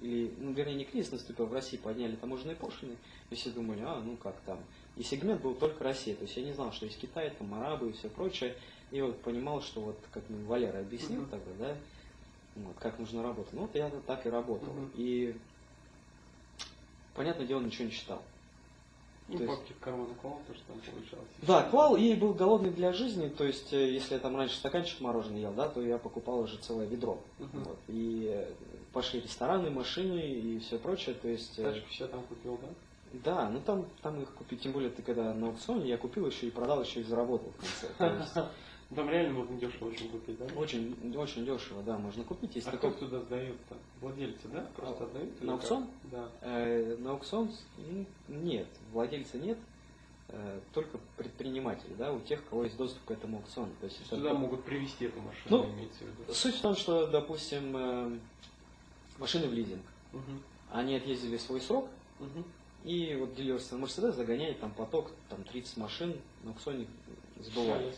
или, 0.00 0.34
ну, 0.38 0.52
вернее, 0.52 0.74
не 0.76 0.84
кризис 0.84 1.12
наступил, 1.12 1.46
в 1.46 1.52
России 1.52 1.76
подняли 1.76 2.16
таможенные 2.16 2.56
пошлины, 2.56 2.96
и 3.30 3.34
все 3.34 3.50
думали, 3.50 3.80
а, 3.82 4.00
ну 4.00 4.16
как 4.16 4.40
там. 4.42 4.64
И 4.96 5.02
сегмент 5.02 5.40
был 5.42 5.54
только 5.54 5.82
Россия, 5.82 6.14
то 6.14 6.22
есть 6.22 6.36
я 6.36 6.44
не 6.44 6.52
знал, 6.52 6.72
что 6.72 6.86
есть 6.86 7.00
Китай, 7.00 7.30
там 7.30 7.52
арабы 7.54 7.90
и 7.90 7.92
все 7.92 8.08
прочее. 8.08 8.54
И 8.92 9.00
вот 9.00 9.20
понимал, 9.22 9.60
что 9.60 9.80
вот, 9.80 9.98
как 10.12 10.28
мне 10.28 10.44
Валера 10.44 10.78
объяснил 10.78 11.22
Мгм. 11.22 11.30
тогда, 11.30 11.50
да, 11.58 11.76
вот, 12.56 12.76
как 12.78 12.98
нужно 13.00 13.22
работать. 13.22 13.52
Ну, 13.54 13.62
вот 13.62 13.74
я 13.74 13.90
так 14.06 14.24
и 14.24 14.30
работал. 14.30 14.72
Мгм. 14.72 14.90
И, 14.94 15.34
понятное 17.14 17.46
дело, 17.46 17.60
ничего 17.60 17.86
не 17.86 17.90
считал. 17.90 18.22
И 19.28 19.36
То 19.38 19.44
есть- 19.44 19.70
в 19.70 19.80
карман 19.80 20.06
клал, 20.20 20.38
то, 20.46 20.54
что 20.54 20.62
там 20.66 20.76
получалось. 20.80 21.26
Да, 21.42 21.62
клал 21.70 21.96
и 21.96 22.14
был 22.14 22.34
голодный 22.34 22.70
для 22.70 22.92
жизни, 22.92 23.28
то 23.30 23.44
есть, 23.44 23.72
э, 23.72 23.90
если 23.90 24.14
я 24.14 24.20
там 24.20 24.36
раньше 24.36 24.56
стаканчик 24.56 25.00
мороженого 25.00 25.38
ел, 25.40 25.52
да, 25.54 25.68
то 25.68 25.80
я 25.82 25.96
покупал 25.96 26.40
уже 26.40 26.58
целое 26.58 26.86
ведро. 26.86 27.18
Мгм. 27.38 27.64
Вот. 27.64 27.78
И 27.88 28.28
э, 28.30 28.52
пошли 28.92 29.22
рестораны, 29.22 29.70
машины 29.70 30.20
и 30.20 30.58
все 30.60 30.78
прочее, 30.78 31.14
то 31.14 31.26
есть... 31.26 31.58
э, 31.58 31.62
Тачку 31.64 31.88
все 31.88 32.06
там 32.06 32.22
купил, 32.24 32.58
да? 32.60 32.68
Да, 33.22 33.48
ну 33.50 33.60
там, 33.60 33.86
там 34.02 34.20
их 34.20 34.30
купить, 34.32 34.60
тем 34.62 34.72
более 34.72 34.90
ты 34.90 35.02
когда 35.02 35.32
на 35.34 35.48
аукционе, 35.48 35.88
я 35.88 35.96
купил 35.98 36.26
еще 36.26 36.48
и 36.48 36.50
продал, 36.50 36.82
еще 36.82 37.00
и 37.00 37.04
заработал 37.04 37.52
в 37.52 37.96
конце. 37.98 38.48
Там 38.94 39.08
реально 39.10 39.38
можно 39.38 39.58
дешево 39.58 39.88
очень 39.88 40.08
купить, 40.10 40.36
да? 40.38 40.44
очень, 40.56 41.16
очень 41.16 41.44
дешево, 41.46 41.82
да, 41.82 41.96
можно 41.98 42.22
купить. 42.22 42.54
Есть 42.54 42.68
А 42.68 42.72
такой, 42.72 42.90
как 42.90 43.00
туда 43.00 43.20
сдают-то? 43.20 43.76
Владельцы, 44.00 44.46
да? 44.48 44.68
Просто 44.76 45.04
отдают? 45.04 45.30
или 45.40 45.46
на 45.46 45.52
аукцион? 45.54 45.86
Да. 46.04 46.28
Э, 46.42 46.96
на 46.98 47.12
аукцион 47.12 47.50
нет, 48.28 48.68
владельца 48.92 49.38
нет, 49.38 49.58
э, 50.28 50.60
только 50.74 50.98
предприниматели, 51.16 51.94
да, 51.94 52.12
у 52.12 52.20
тех, 52.20 52.46
кого 52.48 52.64
есть 52.64 52.76
доступ 52.76 53.04
к 53.06 53.10
этому 53.10 53.38
аукциону. 53.38 53.72
То 53.80 53.86
есть 53.86 54.00
это- 54.06 54.16
Сюда 54.16 54.34
могут 54.34 54.64
привезти 54.64 55.06
эту 55.06 55.20
машину, 55.22 55.48
Ну, 55.64 55.70
имеется 55.74 56.04
в 56.04 56.08
виду. 56.08 56.32
Суть 56.34 56.56
в 56.56 56.60
том, 56.60 56.76
что, 56.76 57.06
допустим, 57.06 57.76
э, 57.76 58.18
машины 59.18 59.48
в 59.48 59.54
лизинг, 59.54 59.82
Мгм. 60.12 60.42
они 60.70 60.94
отъездили 60.96 61.38
свой 61.38 61.60
срок, 61.62 61.88
Мгм. 62.20 62.44
И 62.84 63.16
вот 63.18 63.34
дилерство 63.34 63.76
Мерседес 63.78 64.14
загоняет 64.14 64.60
там 64.60 64.70
поток, 64.70 65.10
там 65.30 65.42
30 65.44 65.76
машин 65.78 66.16
на 66.42 66.50
аукционе 66.50 66.86
сбывает. 67.40 67.94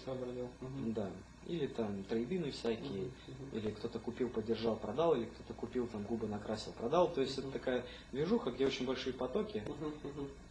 Мгм. 0.60 0.92
Да. 0.92 1.10
Или 1.46 1.66
там 1.66 2.02
трейдины 2.04 2.50
всякие, 2.50 3.10
или 3.52 3.70
кто-то 3.70 3.98
купил, 3.98 4.28
поддержал, 4.28 4.76
продал, 4.76 5.14
или 5.14 5.26
кто-то 5.26 5.54
купил, 5.54 5.86
там 5.86 6.02
губы 6.02 6.26
накрасил, 6.26 6.72
продал. 6.72 7.12
То 7.12 7.20
есть 7.20 7.38
это 7.38 7.48
такая 7.50 7.84
движуха, 8.12 8.50
где 8.50 8.66
очень 8.66 8.86
большие 8.86 9.12
потоки. 9.12 9.62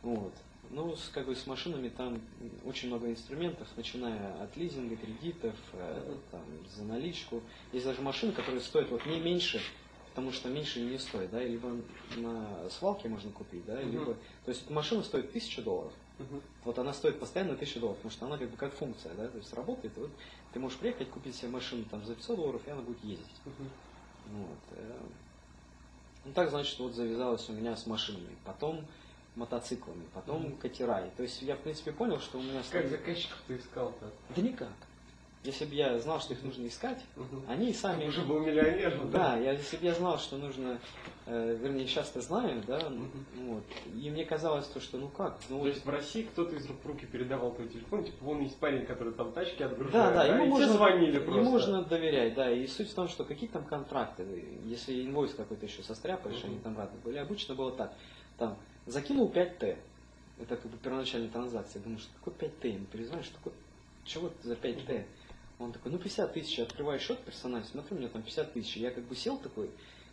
Вот. 0.04 0.34
Ну, 0.72 0.96
с, 0.96 1.10
как 1.10 1.28
бы 1.28 1.36
с 1.36 1.46
машинами 1.48 1.90
там 1.90 2.20
очень 2.66 2.88
много 2.88 3.10
инструментов, 3.10 3.68
начиная 3.76 4.42
от 4.42 4.58
лизинга, 4.58 4.96
кредитов, 4.96 5.56
э, 5.74 6.16
там, 6.32 6.42
за 6.76 6.84
наличку. 6.84 7.42
Есть 7.72 7.86
даже 7.86 8.02
машины, 8.02 8.32
которые 8.32 8.62
стоят 8.62 8.90
вот 8.90 9.06
не 9.06 9.20
меньше, 9.20 9.62
потому 10.16 10.32
что 10.32 10.48
меньше 10.48 10.80
не 10.80 10.98
стоит, 10.98 11.30
да, 11.30 11.44
либо 11.44 11.76
на 12.16 12.70
свалке 12.70 13.10
можно 13.10 13.32
купить, 13.32 13.66
да, 13.66 13.82
либо... 13.82 14.14
То 14.46 14.52
есть 14.52 14.70
машина 14.70 15.04
стоит 15.04 15.26
1000 15.28 15.62
долларов, 15.62 15.92
Мгм. 16.18 16.42
вот 16.64 16.80
она 16.80 16.94
стоит 16.94 17.20
постоянно 17.20 17.52
1000 17.56 17.82
долларов, 17.82 17.98
потому 17.98 18.14
что 18.14 18.26
она 18.26 18.38
как 18.38 18.50
бы 18.50 18.56
как 18.56 18.74
функция, 18.74 19.14
да, 19.14 19.28
то 19.28 19.38
есть 19.38 19.54
работает. 19.54 19.98
Вот 19.98 20.12
ты 20.54 20.60
можешь 20.62 20.78
приехать, 20.78 21.10
купить 21.10 21.36
себе 21.36 21.50
машину 21.50 21.84
там 21.92 22.06
за 22.06 22.16
500 22.16 22.38
долларов, 22.38 22.62
и 22.66 22.72
она 22.72 22.82
будет 22.82 23.04
ездить. 23.04 23.42
Мгм. 23.44 23.70
Вот. 24.28 24.60
э. 24.72 25.00
Ну 26.24 26.32
так, 26.32 26.50
значит, 26.50 26.80
вот 26.80 26.94
завязалось 26.94 27.50
у 27.50 27.54
меня 27.54 27.76
с 27.76 27.86
машинами, 27.86 28.38
потом 28.46 28.88
мотоциклами, 29.36 30.06
потом 30.14 30.44
Мгм. 30.44 30.58
катера. 30.58 31.06
И 31.06 31.10
То 31.18 31.24
есть 31.24 31.42
я, 31.42 31.58
в 31.58 31.60
принципе, 31.60 31.92
понял, 31.92 32.22
что 32.22 32.40
у 32.40 32.42
меня... 32.42 32.64
Как 32.72 32.88
заказчиков 32.88 33.44
ты 33.48 33.58
искал-то? 33.58 34.14
Да 34.34 34.42
никак. 34.42 34.72
Если 35.46 35.66
бы 35.66 35.76
я 35.76 36.00
знал, 36.00 36.20
что 36.20 36.34
их 36.34 36.42
нужно 36.44 36.66
искать, 36.68 37.04
Мгм. 37.16 37.46
они 37.48 37.72
сами... 37.72 38.08
Уже 38.08 38.24
был 38.24 38.40
миллионером, 38.40 39.12
Да, 39.12 39.38
я, 39.38 39.52
если 39.54 39.78
бы 39.78 39.86
я 39.86 39.94
знал, 39.94 40.18
что 40.18 40.38
нужно, 40.38 40.80
э, 41.28 41.56
вернее, 41.62 41.86
часто 41.86 42.20
знаю, 42.22 42.64
да, 42.66 42.90
Мгм. 42.90 43.26
вот, 43.36 43.64
и 43.94 44.10
мне 44.10 44.26
казалось 44.26 44.66
то, 44.68 44.80
что 44.80 44.98
ну 44.98 45.08
как, 45.10 45.38
ну 45.50 45.58
То 45.58 45.62
вот 45.62 45.68
есть 45.68 45.86
в 45.86 45.90
России 45.90 46.24
кто-то 46.24 46.56
из 46.56 46.66
рук 46.66 46.78
в 46.84 46.88
руки 46.88 47.06
передавал 47.06 47.54
твой 47.54 47.68
телефон, 47.70 48.04
типа, 48.06 48.18
вон 48.26 48.42
есть 48.42 48.58
парень, 48.58 48.88
который 48.88 49.14
там 49.14 49.32
тачки 49.34 49.62
отгружает, 49.62 50.16
Да, 50.16 50.24
да, 50.24 50.34
ему 50.34 50.46
и 50.46 50.50
можно, 50.50 50.74
звонили 50.74 51.16
ему 51.18 51.26
просто. 51.26 51.44
можно 51.52 51.84
доверять, 51.84 52.34
да. 52.34 52.50
И 52.50 52.66
суть 52.66 52.90
в 52.90 52.96
том, 52.96 53.08
что 53.08 53.24
какие 53.24 53.48
там 53.50 53.66
контракты, 53.66 54.24
если 54.64 55.06
инвойс 55.06 55.36
какой-то 55.36 55.68
еще 55.68 55.84
состряпаешь, 55.84 56.40
Мгм. 56.44 56.54
они 56.54 56.60
там 56.60 56.76
рады 56.78 56.98
были. 57.04 57.18
Обычно 57.18 57.54
было 57.54 57.72
так, 57.72 57.94
там, 58.38 58.58
закинул 58.88 59.30
5Т, 59.32 59.78
это 60.40 60.58
как 60.58 60.72
бы 60.72 60.78
первоначальная 60.78 61.30
транзакция. 61.30 61.84
Думаю, 61.84 62.00
что 62.00 62.12
такое 62.16 62.34
5Т? 62.34 62.68
Ему 62.68 62.86
перезвонишь, 62.86 63.26
что 63.26 63.36
такое, 63.36 63.54
чего 64.04 64.30
ты 64.30 64.48
за 64.48 64.56
5Т? 64.56 65.06
Он 65.60 65.72
такой, 65.72 65.92
ну 65.92 65.98
50 65.98 66.34
тысяч, 66.34 66.60
открываю 66.60 67.00
счет 67.00 67.24
персональный, 67.24 67.68
смотрю, 67.68 67.96
у 67.96 68.00
меня 68.00 68.10
там 68.10 68.24
50 68.24 68.54
тысяч. 68.54 68.76
Я 68.78 68.92
как 68.92 69.06
бы 69.06 69.16
сел 69.16 69.38
такой 69.38 69.70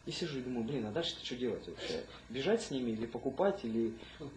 и 0.06 0.10
сижу 0.10 0.38
и 0.38 0.42
думаю, 0.42 0.64
блин, 0.64 0.86
а 0.86 0.92
дальше 0.92 1.16
что 1.22 1.36
делать 1.36 1.66
вообще? 1.66 2.04
Бежать 2.28 2.62
с 2.62 2.70
ними 2.70 2.90
или 2.92 3.06
покупать, 3.06 3.64
или 3.64 3.94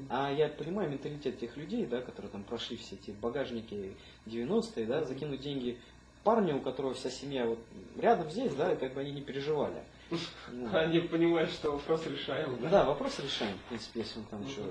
а 0.10 0.32
я 0.32 0.50
понимаю 0.50 0.90
менталитет 0.90 1.40
тех 1.40 1.58
людей, 1.58 1.86
да, 1.86 2.02
которые 2.02 2.32
там 2.32 2.44
прошли 2.44 2.78
все 2.78 2.96
эти 2.96 3.12
багажники 3.12 3.98
90-е, 4.26 4.86
да, 4.86 5.04
закинуть 5.04 5.42
деньги 5.42 5.80
парню, 6.24 6.58
у 6.58 6.62
которого 6.62 6.94
вся 6.94 7.10
семья 7.10 7.46
вот 7.46 7.60
рядом 7.98 8.30
здесь, 8.30 8.54
да, 8.54 8.74
и 8.74 8.78
как 8.78 8.94
бы 8.94 9.02
они 9.02 9.12
не 9.12 9.22
переживали. 9.22 9.84
Ну, 10.52 10.70
Они 10.72 11.00
понимают, 11.00 11.50
что 11.50 11.72
вопрос 11.72 12.06
решаем, 12.06 12.60
да? 12.62 12.70
Да, 12.70 12.86
вопрос 12.86 13.20
решаем, 13.20 13.58
в 13.58 13.70
принципе, 13.70 14.02
если 14.02 14.20
он 14.20 14.26
там 14.26 14.44
еще, 14.46 14.62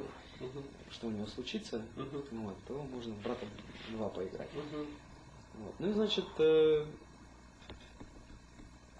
что 0.90 1.08
у 1.08 1.10
него 1.10 1.26
случится, 1.26 1.84
Мгм. 1.96 2.24
вот, 2.30 2.64
то 2.66 2.74
можно 2.82 3.14
в 3.14 3.22
брата 3.22 3.44
два 3.88 4.08
поиграть. 4.08 4.50
Мгм. 4.54 4.86
Вот. 5.54 5.74
Ну 5.78 5.88
и 5.90 5.92
значит, 5.92 6.24
э, 6.38 6.84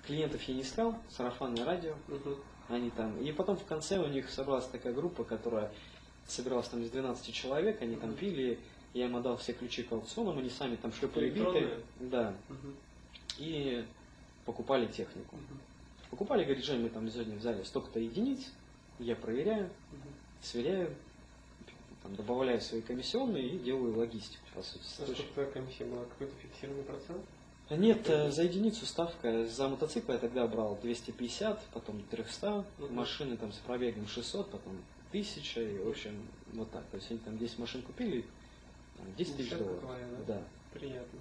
клиентов 0.06 0.42
я 0.48 0.54
не 0.54 0.62
искал, 0.62 0.96
сарафанное 1.10 1.64
радио, 1.64 1.94
Мгм. 2.08 2.36
они 2.68 2.90
там. 2.90 3.18
И 3.20 3.32
потом 3.32 3.56
в 3.56 3.64
конце 3.64 3.98
у 3.98 4.06
них 4.08 4.30
собралась 4.30 4.66
такая 4.66 4.92
группа, 4.92 5.24
которая 5.24 5.70
собиралась 6.26 6.68
там 6.68 6.82
из 6.82 6.90
12 6.90 7.32
человек, 7.34 7.82
они 7.82 7.96
там 7.96 8.14
пили, 8.14 8.58
я 8.92 9.06
им 9.06 9.16
отдал 9.16 9.36
все 9.36 9.52
ключи 9.52 9.82
к 9.82 9.92
аукционам, 9.92 10.38
они 10.38 10.48
сами 10.50 10.76
там 10.76 10.92
шлепали 10.92 11.26
биты, 11.28 11.40
Электронные? 11.40 11.80
да, 12.00 12.34
Мгм. 12.48 12.76
и 13.38 13.84
покупали 14.44 14.86
технику. 14.86 15.36
Мгм. 15.36 15.60
Покупали, 16.10 16.44
говорит, 16.44 16.64
Жень, 16.64 16.80
мы 16.82 16.88
там 16.90 17.10
сегодня 17.10 17.36
взяли 17.36 17.62
столько-то 17.64 17.98
единиц, 17.98 18.52
я 19.00 19.16
проверяю, 19.16 19.68
Мгм. 19.90 20.14
сверяю, 20.42 20.94
там, 22.04 22.14
добавляю 22.16 22.60
свои 22.60 22.82
комиссионные 22.82 23.48
и 23.48 23.58
делаю 23.58 23.96
логистику, 23.96 24.44
по 24.54 24.62
сути. 24.62 24.84
А 25.00 25.06
сколько 25.06 25.22
твоя 25.32 25.50
комиссия 25.50 25.84
была? 25.86 26.04
Какой-то 26.04 26.34
фиксированный 26.42 26.84
процент? 26.84 27.22
Нет, 27.70 28.08
э, 28.10 28.30
за 28.30 28.42
единицу 28.42 28.84
ставка. 28.84 29.46
За 29.46 29.68
мотоцикл 29.68 30.12
я 30.12 30.18
тогда 30.18 30.46
брал 30.46 30.78
250, 30.82 31.64
потом 31.72 32.02
300, 32.10 32.64
Мгм. 32.78 32.94
машины 32.94 33.36
там 33.38 33.52
с 33.52 33.56
пробегом 33.56 34.06
600, 34.06 34.50
потом 34.50 34.76
1000, 35.12 35.62
и 35.62 35.78
в 35.78 35.88
общем 35.88 36.28
вот 36.52 36.70
так. 36.70 36.84
То 36.90 36.98
есть 36.98 37.10
они 37.10 37.20
там 37.20 37.38
10 37.38 37.58
машин 37.58 37.80
купили, 37.80 38.26
там, 38.98 39.06
10 39.16 39.36
тысяч 39.38 39.50
долларов. 39.50 39.80
твоя, 39.80 40.06
да? 40.06 40.34
Да. 40.34 40.42
Приятно. 40.78 41.18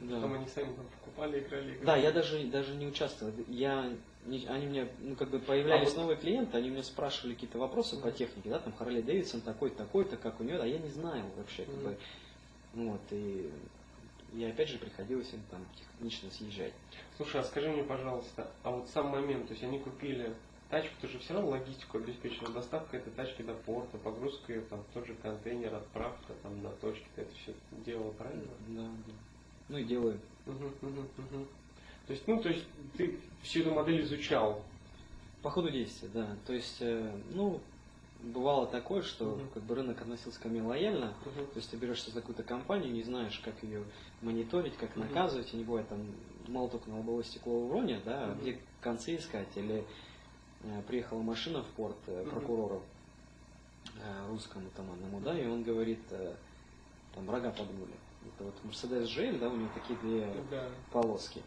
Да. 0.00 0.16
Потом 0.16 0.34
они 0.34 0.46
сами 0.48 0.74
там 0.74 0.84
покупали, 1.00 1.38
играли, 1.40 1.70
играли. 1.72 1.86
Да, 1.86 1.96
я 1.96 2.12
даже, 2.12 2.44
даже 2.48 2.74
не 2.74 2.86
участвовал. 2.86 3.32
Я, 3.48 3.90
они 4.24 4.66
мне, 4.66 4.88
ну, 5.00 5.16
как 5.16 5.30
бы 5.30 5.38
появлялись 5.38 5.88
А 5.88 5.90
вот- 5.90 5.96
новые 6.02 6.16
клиенты, 6.16 6.56
они 6.56 6.70
меня 6.70 6.82
спрашивали 6.82 7.34
какие-то 7.34 7.58
вопросы 7.58 7.96
по 8.00 8.08
Мгм. 8.08 8.16
технике, 8.16 8.50
да, 8.50 8.58
там 8.58 8.72
Харли 8.72 9.00
Дэвидсон 9.00 9.40
такой, 9.40 9.70
такой-то, 9.70 10.16
как 10.16 10.40
у 10.40 10.44
него, 10.44 10.60
а 10.62 10.66
я 10.66 10.78
не 10.78 10.90
знаю 10.90 11.24
вообще, 11.36 11.64
как 11.64 11.74
Мгм. 11.74 11.84
бы, 11.84 11.98
вот, 12.74 13.00
и, 13.10 13.50
и 14.32 14.44
опять 14.44 14.68
же 14.68 14.78
приходилось 14.78 15.32
им 15.32 15.42
там 15.50 15.66
технично 15.76 16.30
съезжать. 16.30 16.72
Слушай, 17.16 17.40
а 17.40 17.44
скажи 17.44 17.68
мне, 17.68 17.82
пожалуйста, 17.82 18.50
а 18.62 18.70
вот 18.70 18.88
сам 18.90 19.08
момент, 19.08 19.46
то 19.48 19.52
есть 19.52 19.64
они 19.64 19.78
купили 19.78 20.34
тачку, 20.70 20.94
ты 21.00 21.08
же 21.08 21.18
все 21.18 21.34
равно 21.34 21.50
логистику 21.50 21.98
обеспечил, 21.98 22.46
доставка 22.52 22.96
этой 22.96 23.12
тачки 23.12 23.42
до 23.42 23.54
порта, 23.54 23.98
погрузка 23.98 24.52
ее 24.52 24.62
там 24.62 24.82
в 24.84 24.94
тот 24.94 25.06
же 25.06 25.14
контейнер, 25.14 25.74
отправка 25.74 26.32
там 26.42 26.62
на 26.62 26.70
точке, 26.70 27.06
ты 27.14 27.22
это 27.22 27.34
все 27.34 27.54
делал 27.84 28.12
правильно? 28.12 28.52
Да, 28.68 28.82
да. 29.06 29.12
Ну 29.68 29.78
и 29.78 29.84
делаю. 29.84 30.18
Мгм, 30.46 30.72
мгм, 30.80 31.08
мгм. 31.18 31.48
То 32.06 32.12
есть, 32.12 32.26
ну, 32.26 32.40
то 32.42 32.48
есть 32.48 32.64
ты 32.96 33.18
всю 33.42 33.60
эту 33.60 33.72
модель 33.72 34.02
изучал. 34.02 34.62
По 35.42 35.50
ходу 35.50 35.70
действия, 35.70 36.08
да. 36.08 36.36
То 36.46 36.52
есть, 36.52 36.78
э, 36.80 37.12
ну, 37.32 37.60
бывало 38.20 38.66
такое, 38.66 39.02
что 39.02 39.24
Мгм. 39.26 39.48
как 39.54 39.62
бы 39.64 39.74
рынок 39.74 40.00
относился 40.00 40.40
ко 40.40 40.48
мне 40.48 40.62
лояльно. 40.62 41.14
Мгм. 41.24 41.46
То 41.48 41.56
есть 41.56 41.70
ты 41.70 41.76
берешься 41.76 42.10
за 42.10 42.20
какую-то 42.20 42.42
компанию, 42.42 42.92
не 42.92 43.02
знаешь, 43.02 43.38
как 43.40 43.62
ее 43.62 43.84
мониторить, 44.20 44.76
как 44.76 44.96
Мгм. 44.96 45.08
наказывать, 45.08 45.52
и 45.52 45.56
не 45.56 45.64
бывает 45.64 45.88
там 45.88 46.14
мало 46.48 46.68
только 46.68 46.90
на 46.90 46.98
лобовое 46.98 47.24
стекло 47.24 47.66
уронят, 47.66 48.04
да, 48.04 48.26
Мгм. 48.26 48.40
где 48.40 48.58
концы 48.80 49.16
искать, 49.16 49.56
или 49.56 49.84
э, 50.64 50.82
приехала 50.86 51.22
машина 51.22 51.62
в 51.62 51.68
порт 51.68 51.96
э, 52.06 52.24
прокурору 52.30 52.82
э, 53.96 54.28
русскому 54.28 54.70
там 54.76 54.90
одному, 54.92 55.20
да, 55.20 55.38
и 55.38 55.46
он 55.46 55.62
говорит, 55.62 56.00
э, 56.10 56.36
там 57.14 57.28
рога 57.30 57.50
подгнули. 57.50 57.94
Это 58.24 58.44
вот 58.44 58.54
Mercedes 58.64 59.06
GL, 59.06 59.38
да, 59.38 59.48
у 59.48 59.56
него 59.56 59.68
такие 59.74 59.98
две 59.98 60.32
Да. 60.50 60.68
полоски. 60.92 61.42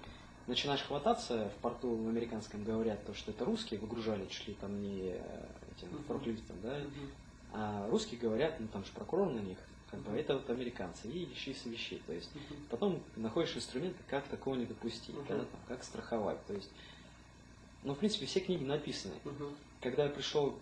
Начинаешь 0.48 0.84
хвататься, 0.84 1.50
в 1.50 1.62
порту 1.62 1.96
в 1.96 2.08
американском 2.08 2.64
говорят, 2.64 3.04
то, 3.06 3.16
что 3.16 3.32
это 3.32 3.46
русские 3.46 3.80
выгружали, 3.80 4.28
чуть 4.28 4.48
ли 4.48 4.54
там 4.54 4.80
не 4.80 5.14
э, 5.16 5.46
этим 5.76 5.90
Мгм. 5.90 6.04
форклифтом, 6.04 6.62
да, 6.62 6.78
Мгм. 6.78 7.10
а 7.52 7.90
русские 7.90 8.20
говорят, 8.20 8.60
ну 8.60 8.68
там 8.68 8.86
же 8.86 8.92
прокурор 8.92 9.32
на 9.32 9.40
них, 9.40 9.58
как 9.90 10.02
бы 10.02 10.12
Мгм. 10.12 10.20
это 10.20 10.36
вот 10.36 10.50
американцы, 10.52 11.08
и 11.10 11.34
ищи 11.34 11.54
с 11.56 11.66
вещей. 11.66 12.00
То 12.06 12.14
есть 12.14 12.36
Мгм. 12.36 12.68
потом 12.70 13.04
находишь 13.16 13.56
инструменты, 13.56 13.98
как 14.08 14.28
такого 14.28 14.56
не 14.56 14.66
допустить, 14.66 15.16
Мгм. 15.16 15.28
да, 15.30 15.46
там, 15.46 15.62
как 15.68 15.84
страховать. 15.84 16.46
То 16.46 16.54
есть, 16.54 16.70
ну, 17.82 17.96
в 17.96 17.98
принципе, 17.98 18.28
все 18.28 18.40
книги 18.40 18.64
написаны. 18.64 19.16
Мгм. 19.24 19.56
Когда 19.82 20.04
я 20.04 20.10
пришел 20.12 20.60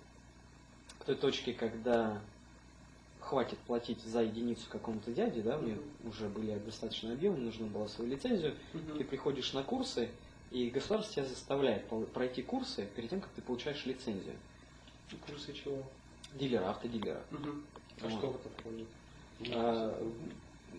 к 0.98 1.04
той 1.04 1.16
точке, 1.16 1.52
когда 1.54 2.22
хватит 3.24 3.58
платить 3.60 4.02
за 4.04 4.22
единицу 4.22 4.70
какому-то 4.70 5.12
дяде, 5.12 5.42
да, 5.42 5.58
мне 5.58 5.78
уже 6.04 6.28
были 6.28 6.58
достаточно 6.60 7.14
объемы, 7.14 7.38
нужно 7.38 7.68
было 7.68 7.88
свою 7.88 8.12
лицензию, 8.12 8.56
Мгм. 8.74 8.98
ты 8.98 9.04
приходишь 9.04 9.54
на 9.54 9.64
курсы, 9.64 10.10
и 10.52 10.70
государство 10.70 11.14
тебя 11.16 11.26
заставляет 11.26 11.88
пройти 12.14 12.42
курсы 12.44 12.86
перед 12.96 13.10
тем, 13.10 13.22
как 13.22 13.32
ты 13.32 13.42
получаешь 13.42 13.86
лицензию. 13.86 14.36
Курсы 15.26 15.54
чего? 15.54 15.84
Дилера, 16.34 16.70
автодилера. 16.70 17.24
Мгм. 17.32 17.66
А 18.02 18.10
Вот. 18.10 18.12
что 18.12 18.28
это 18.32 18.50
входит? 18.50 18.88
А, 19.52 20.14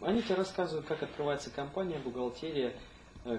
Они 0.02 0.22
тебе 0.22 0.34
рассказывают, 0.34 0.86
как 0.86 1.02
открывается 1.02 1.50
компания, 1.50 1.98
бухгалтерия, 1.98 2.74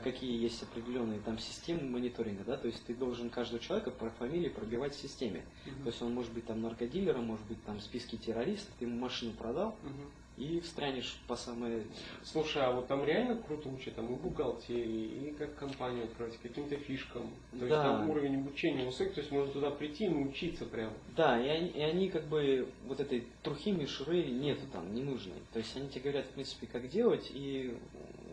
какие 0.03 0.41
есть 0.41 0.63
определенные 0.63 1.19
там 1.19 1.37
системы 1.37 1.83
мониторинга, 1.83 2.43
да, 2.43 2.57
то 2.57 2.67
есть 2.67 2.83
ты 2.85 2.95
должен 2.95 3.29
каждого 3.29 3.59
человека 3.61 3.91
по 3.91 4.09
фамилии 4.11 4.49
пробивать 4.49 4.95
в 4.95 4.99
системе. 5.01 5.43
Мгм. 5.65 5.83
То 5.83 5.89
есть 5.89 6.01
он 6.01 6.13
может 6.13 6.33
быть 6.33 6.45
там 6.45 6.61
наркодилером, 6.61 7.25
может 7.25 7.45
быть 7.45 7.63
там 7.65 7.77
в 7.77 7.83
списке 7.83 8.17
террористов, 8.17 8.73
ты 8.79 8.85
ему 8.85 8.99
машину 8.99 9.33
продал 9.33 9.75
Мгм. 9.83 10.11
и 10.37 10.59
встрянешь 10.59 11.17
по 11.27 11.35
самой... 11.35 11.83
Слушай, 12.23 12.63
а 12.63 12.71
вот 12.71 12.87
там 12.87 13.05
реально 13.05 13.35
круто 13.37 13.69
учат, 13.69 13.95
там 13.95 14.11
и 14.13 14.17
бухгалтерии, 14.17 15.29
и 15.29 15.35
как 15.37 15.55
компанию 15.55 16.05
открыть, 16.05 16.37
каким-то 16.37 16.75
фишкам. 16.77 17.29
То 17.51 17.57
есть 17.57 17.69
Да. 17.69 17.83
там 17.83 18.09
уровень 18.09 18.41
обучения 18.41 18.85
высокий, 18.85 19.11
то 19.13 19.19
есть 19.21 19.31
можно 19.31 19.53
туда 19.53 19.69
прийти 19.69 20.05
и 20.05 20.09
научиться 20.09 20.65
прям. 20.65 20.91
Да, 21.15 21.39
и 21.41 21.47
они, 21.47 21.69
и 21.69 21.81
они 21.81 22.09
как 22.09 22.25
бы 22.27 22.67
вот 22.85 22.99
этой 22.99 23.27
трухи, 23.43 23.71
мишуры 23.71 24.23
нету 24.23 24.63
там, 24.73 24.93
не 24.93 25.03
нужной. 25.03 25.37
То 25.53 25.59
есть 25.59 25.75
они 25.77 25.87
тебе 25.89 26.01
говорят, 26.01 26.25
в 26.25 26.31
принципе, 26.31 26.67
как 26.67 26.89
делать, 26.89 27.31
и 27.33 27.77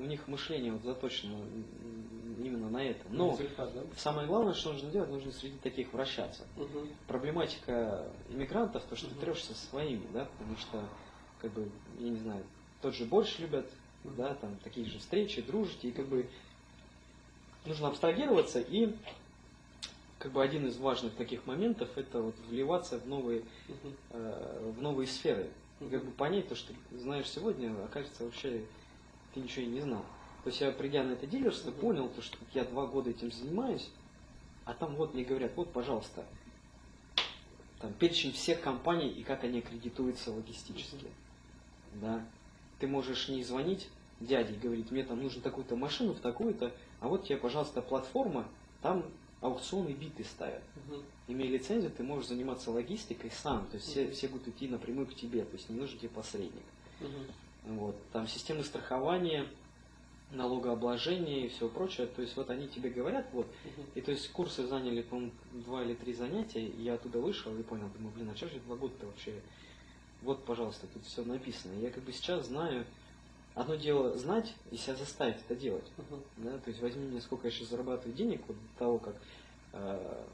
у 0.02 0.06
них 0.06 0.26
мышление 0.26 0.72
вот 0.72 0.82
заточено 0.82 1.46
именно 2.38 2.68
на 2.68 2.84
это. 2.84 3.08
Но 3.08 3.30
Результат, 3.38 3.72
да? 3.72 3.84
самое 3.96 4.26
главное, 4.26 4.52
что 4.52 4.72
нужно 4.72 4.90
делать, 4.90 5.10
нужно 5.10 5.30
среди 5.30 5.58
таких 5.58 5.92
вращаться. 5.92 6.46
Мгм. 6.56 6.88
проблематика 7.06 8.12
иммигрантов, 8.28 8.84
то, 8.84 8.96
что 8.96 9.06
ты 9.06 9.12
Мгм. 9.14 9.20
трешься 9.20 9.54
со 9.54 9.66
своими, 9.66 10.06
да, 10.12 10.24
потому 10.24 10.56
что, 10.56 10.88
как 11.38 11.52
бы, 11.52 11.70
я 11.98 12.10
не 12.10 12.18
знаю, 12.18 12.44
тот 12.80 12.94
же 12.94 13.04
борщ 13.04 13.38
любят, 13.38 13.70
Мгм. 14.02 14.16
да, 14.16 14.34
там 14.34 14.56
такие 14.58 14.86
же 14.86 14.98
встречи, 14.98 15.40
дружите, 15.40 15.88
и 15.88 15.92
как 15.92 16.08
бы 16.08 16.28
нужно 17.64 17.86
абстрагироваться, 17.86 18.58
и 18.60 18.96
как 20.18 20.32
бы 20.32 20.42
один 20.42 20.66
из 20.66 20.78
важных 20.78 21.14
таких 21.14 21.46
моментов 21.46 21.96
это 21.96 22.20
вот 22.22 22.36
вливаться 22.48 22.98
в 22.98 23.06
новые, 23.06 23.44
Мгм. 23.68 23.96
э, 24.10 24.72
в 24.76 24.82
новые 24.82 25.06
сферы. 25.06 25.50
И 25.78 25.88
как 25.88 26.04
бы 26.04 26.10
понять 26.10 26.48
то, 26.48 26.56
что 26.56 26.72
ты 26.90 26.98
знаешь 26.98 27.28
сегодня, 27.28 27.72
окажется 27.84 28.24
вообще 28.24 28.64
ты 29.32 29.40
ничего 29.40 29.64
и 29.64 29.68
не 29.68 29.80
знал. 29.80 30.04
То 30.44 30.50
есть 30.50 30.60
я, 30.60 30.72
придя 30.72 31.04
на 31.04 31.12
это 31.12 31.26
дилерство, 31.26 31.70
понял, 31.70 32.08
то, 32.08 32.20
что 32.20 32.36
я 32.52 32.64
два 32.64 32.86
года 32.86 33.10
этим 33.10 33.30
занимаюсь, 33.30 33.88
а 34.64 34.74
там 34.74 34.96
вот 34.96 35.14
мне 35.14 35.24
говорят, 35.24 35.52
вот, 35.56 35.72
пожалуйста, 35.72 36.26
там 37.78 37.92
перечень 37.94 38.32
всех 38.32 38.60
компаний 38.60 39.08
и 39.08 39.22
как 39.22 39.44
они 39.44 39.60
аккредитуются 39.60 40.32
логистически. 40.32 41.06
Да. 41.94 42.24
Ты 42.78 42.86
можешь 42.86 43.28
не 43.28 43.44
звонить 43.44 43.88
дяде 44.20 44.54
и 44.54 44.58
говорить, 44.58 44.90
мне 44.90 45.04
там 45.04 45.22
нужно 45.22 45.42
такую-то 45.42 45.76
машину 45.76 46.14
в 46.14 46.20
такую-то, 46.20 46.74
а 47.00 47.08
вот 47.08 47.24
тебе, 47.24 47.36
пожалуйста, 47.36 47.82
платформа, 47.82 48.48
там 48.80 49.04
аукционные 49.40 49.94
биты 49.94 50.24
ставят. 50.24 50.62
Мгм. 50.74 51.04
Имея 51.28 51.50
лицензию, 51.50 51.90
ты 51.92 52.02
можешь 52.02 52.28
заниматься 52.28 52.70
логистикой 52.70 53.30
сам, 53.30 53.66
то 53.68 53.76
есть 53.76 53.88
все, 53.88 54.04
Мгм. 54.04 54.12
все 54.12 54.28
будут 54.28 54.48
идти 54.48 54.68
напрямую 54.68 55.06
к 55.06 55.14
тебе, 55.14 55.44
то 55.44 55.56
есть 55.56 55.68
не 55.70 55.76
нужен 55.76 55.98
тебе 55.98 56.08
посредник. 56.08 56.64
Мгм. 57.00 57.26
Вот. 57.64 57.96
Там 58.12 58.26
системы 58.26 58.64
страхования, 58.64 59.46
налогообложения 60.30 61.46
и 61.46 61.48
все 61.48 61.68
прочее, 61.68 62.06
то 62.06 62.22
есть 62.22 62.36
вот 62.36 62.50
они 62.50 62.66
тебе 62.66 62.90
говорят, 62.90 63.26
вот, 63.32 63.46
и 63.94 64.00
то 64.00 64.10
есть 64.10 64.30
курсы 64.32 64.66
заняли, 64.66 65.02
по-моему, 65.02 65.32
два 65.52 65.82
или 65.82 65.94
три 65.94 66.14
занятия, 66.14 66.66
и 66.66 66.82
я 66.82 66.94
оттуда 66.94 67.20
вышел 67.20 67.56
и 67.56 67.62
понял, 67.62 67.88
думаю, 67.90 68.14
блин, 68.14 68.30
а 68.30 68.36
что 68.36 68.48
же 68.48 68.58
два 68.60 68.76
года-то 68.76 69.06
вообще? 69.06 69.40
Вот, 70.22 70.44
пожалуйста, 70.44 70.86
тут 70.86 71.04
все 71.04 71.24
написано. 71.24 71.78
Я 71.80 71.90
как 71.90 72.02
бы 72.04 72.12
сейчас 72.12 72.46
знаю, 72.46 72.86
одно 73.54 73.74
дело 73.74 74.16
знать 74.16 74.54
и 74.70 74.76
себя 74.76 74.94
заставить 74.96 75.36
это 75.36 75.56
делать. 75.56 75.84
Мгм. 75.98 76.22
Да? 76.38 76.58
То 76.58 76.70
есть 76.70 76.80
возьми 76.80 77.04
мне, 77.04 77.20
сколько 77.20 77.48
я 77.48 77.50
сейчас 77.50 77.68
зарабатываю 77.68 78.14
денег, 78.16 78.40
вот 78.46 78.56
до 78.56 78.78
того, 78.78 78.98
как 78.98 79.16
э, 79.72 80.24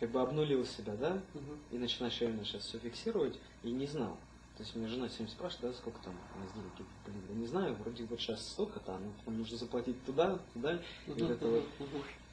как 0.00 0.10
бы 0.10 0.20
обнулил 0.20 0.64
себя, 0.66 0.94
да, 0.96 1.22
Мгм. 1.34 1.58
и 1.70 1.78
начинаешь 1.78 2.20
реально 2.20 2.44
сейчас 2.44 2.62
все 2.64 2.78
фиксировать, 2.78 3.38
и 3.62 3.70
не 3.70 3.86
знал. 3.86 4.18
То 4.56 4.62
есть 4.62 4.74
меня 4.74 4.88
жена 4.88 5.08
всем 5.08 5.28
спрашивает, 5.28 5.72
да, 5.72 5.78
сколько 5.78 5.98
там 6.02 6.14
у 6.14 6.38
Я 6.38 6.50
говорю, 6.54 6.70
блин, 7.04 7.22
да 7.28 7.34
не 7.34 7.46
знаю, 7.46 7.74
вроде 7.74 8.04
вот 8.04 8.18
сейчас 8.18 8.52
столько-то, 8.52 8.98
но 8.98 9.10
потом 9.18 9.38
нужно 9.38 9.58
заплатить 9.58 10.02
туда, 10.06 10.38
туда, 10.54 10.74
и 11.06 11.10
вот 11.10 11.30
это 11.30 11.46
вот 11.46 11.64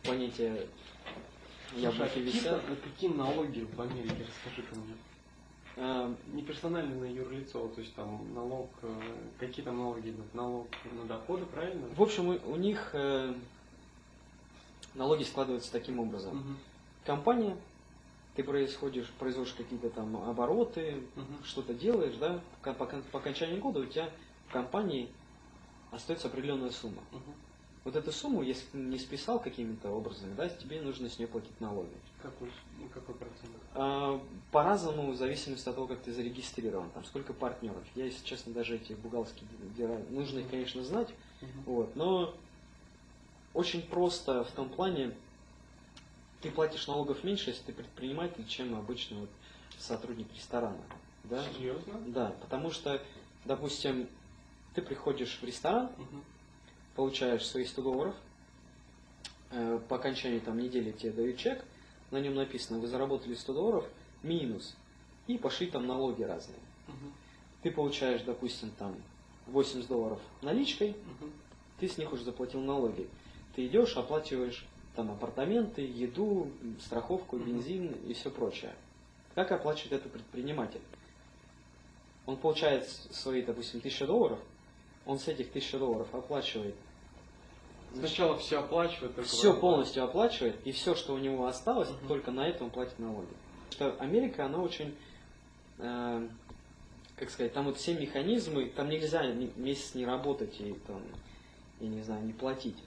понятие 0.03 0.67
яблоки 1.75 2.01
а 2.01 2.07
какие, 2.07 2.23
висят. 2.23 2.63
а 2.65 2.75
какие 2.75 3.09
налоги 3.09 3.67
в 3.75 3.81
Америке, 3.81 4.25
расскажи-ка 4.27 4.75
мне. 4.75 4.95
А, 5.75 6.15
Не 6.27 6.43
персонально 6.43 6.95
на 6.95 7.05
юрлицо, 7.05 7.67
то 7.67 7.81
есть 7.81 7.93
там 7.95 8.33
налог, 8.33 8.69
э, 8.83 9.01
какие 9.39 9.65
там 9.65 9.77
налоги 9.77 10.11
идут? 10.11 10.33
Налог 10.33 10.67
на 10.93 11.03
доходы, 11.05 11.45
правильно? 11.45 11.87
В 11.95 12.01
общем, 12.01 12.29
у, 12.29 12.51
у 12.51 12.55
них 12.55 12.91
э, 12.93 13.33
налоги 14.93 15.23
складываются 15.23 15.71
таким 15.71 15.99
образом. 15.99 16.37
Мгм. 16.37 16.57
Компания, 17.05 17.57
ты 18.35 18.43
происходишь, 18.43 19.09
производишь 19.19 19.53
какие-то 19.53 19.89
там 19.89 20.15
обороты, 20.17 21.03
Мгм. 21.15 21.43
что-то 21.43 21.73
делаешь, 21.73 22.15
да, 22.15 22.41
по, 22.63 22.73
по 22.73 22.85
по 22.85 23.19
окончании 23.19 23.59
года 23.59 23.81
у 23.81 23.85
тебя 23.85 24.09
в 24.47 24.51
компании 24.53 25.13
остается 25.91 26.27
определенная 26.27 26.71
сумма. 26.71 27.03
Мгм. 27.11 27.35
Вот 27.85 27.95
эту 27.95 28.11
сумму, 28.11 28.41
если 28.43 28.65
ты 28.67 28.77
не 28.77 28.97
списал 28.97 29.39
какими-то 29.39 29.89
образами, 29.89 30.33
да, 30.35 30.47
тебе 30.47 30.81
нужно 30.81 31.09
с 31.09 31.19
нее 31.19 31.27
платить 31.27 31.59
налоги. 31.59 31.91
Какой, 32.21 32.49
ну, 32.79 32.87
какой 32.87 33.15
процент? 33.15 33.51
А, 33.75 34.19
По-разному, 34.51 35.11
в 35.11 35.17
зависимости 35.17 35.67
от 35.67 35.75
того, 35.75 35.87
как 35.87 36.01
ты 36.01 36.13
зарегистрирован, 36.13 36.89
там, 36.91 37.03
сколько 37.03 37.33
партнеров. 37.33 37.83
Я, 37.95 38.05
если 38.05 38.25
честно, 38.25 38.53
даже 38.53 38.77
эти 38.77 38.93
бухгалтерские 38.93 39.49
дела, 39.75 39.99
нужно 40.09 40.39
их, 40.39 40.49
конечно, 40.49 40.83
знать, 40.83 41.13
Мгм. 41.41 41.63
вот, 41.65 41.95
но 41.95 42.37
очень 43.53 43.81
просто 43.81 44.43
в 44.45 44.51
том 44.51 44.69
плане, 44.69 45.17
ты 46.43 46.51
платишь 46.51 46.87
налогов 46.87 47.23
меньше, 47.23 47.51
если 47.51 47.63
ты 47.63 47.71
предприниматель, 47.73 48.45
чем 48.45 48.75
обычный 48.75 49.17
вот 49.17 49.29
сотрудник 49.79 50.27
ресторана. 50.35 50.83
Да? 51.23 51.41
Серьезно? 51.53 51.93
да, 52.05 52.35
потому 52.41 52.69
что, 52.69 53.01
допустим, 53.45 54.09
ты 54.75 54.81
приходишь 54.81 55.39
в 55.41 55.45
ресторан, 55.45 55.89
Мгм. 55.97 56.23
получаешь 56.95 57.45
свои 57.47 57.63
100 57.65 57.81
долларов, 57.81 58.15
э, 59.51 59.79
по 59.87 59.95
окончании 59.95 60.39
там, 60.39 60.59
недели 60.59 60.91
тебе 60.91 61.11
дают 61.11 61.37
чек, 61.37 61.63
на 62.11 62.19
нем 62.19 62.35
написано, 62.35 62.79
вы 62.79 62.87
заработали 62.87 63.35
100 63.35 63.53
долларов, 63.53 63.85
минус, 64.21 64.75
и 65.27 65.37
пошли 65.37 65.67
там 65.67 65.87
налоги 65.87 66.23
разные. 66.23 66.59
Мгм. 66.87 67.13
Ты 67.61 67.71
получаешь, 67.71 68.21
допустим, 68.23 68.71
там 68.77 68.97
80 69.47 69.87
долларов 69.87 70.19
наличкой, 70.41 70.89
Мгм. 70.89 71.31
ты 71.79 71.87
с 71.87 71.97
них 71.97 72.11
уже 72.11 72.25
заплатил 72.25 72.59
налоги. 72.59 73.09
Ты 73.55 73.65
идешь, 73.67 73.95
оплачиваешь 73.95 74.65
там 74.95 75.11
апартаменты, 75.11 75.81
еду, 75.81 76.49
страховку, 76.79 77.37
бензин 77.37 77.93
и 78.07 78.13
все 78.13 78.29
прочее. 78.29 78.73
Как 79.35 79.51
оплачивает 79.51 79.93
это 79.93 80.09
предприниматель? 80.09 80.81
Он 82.25 82.37
получает 82.37 82.87
свои, 82.87 83.41
допустим, 83.41 83.79
1000 83.79 84.07
долларов, 84.07 84.39
он 85.05 85.19
с 85.19 85.27
этих 85.27 85.49
1000 85.49 85.79
долларов 85.79 86.13
оплачивает 86.13 86.75
Сначала 87.95 88.37
все 88.37 88.59
оплачивают, 88.59 89.15
только 89.15 89.29
все 89.29 89.53
полностью 89.55 90.03
оплачивает, 90.03 90.55
и 90.65 90.71
все, 90.71 90.95
что 90.95 91.13
у 91.13 91.19
него 91.19 91.45
осталось, 91.45 91.89
Мгм. 91.89 92.07
только 92.07 92.31
на 92.31 92.47
это 92.47 92.63
он 92.63 92.71
платит 92.71 92.97
налоги. 92.97 93.27
Потому 93.69 93.91
что 93.93 94.01
Америка, 94.03 94.45
она 94.45 94.57
очень, 94.59 94.95
э, 95.77 96.27
как 97.15 97.29
сказать, 97.29 97.53
там 97.53 97.65
вот 97.65 97.77
все 97.77 97.93
механизмы, 97.93 98.65
там 98.65 98.89
нельзя 98.89 99.23
месяц 99.57 99.93
не 99.93 100.05
работать 100.05 100.59
и 100.59 100.73
там, 100.87 101.01
я 101.81 101.87
не 101.87 102.01
знаю, 102.01 102.25
не 102.25 102.33
платить. 102.33 102.77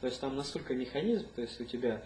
То 0.00 0.06
есть 0.06 0.20
там 0.20 0.36
настолько 0.36 0.74
механизм, 0.74 1.26
то 1.34 1.42
есть 1.42 1.60
у 1.60 1.64
тебя 1.64 2.02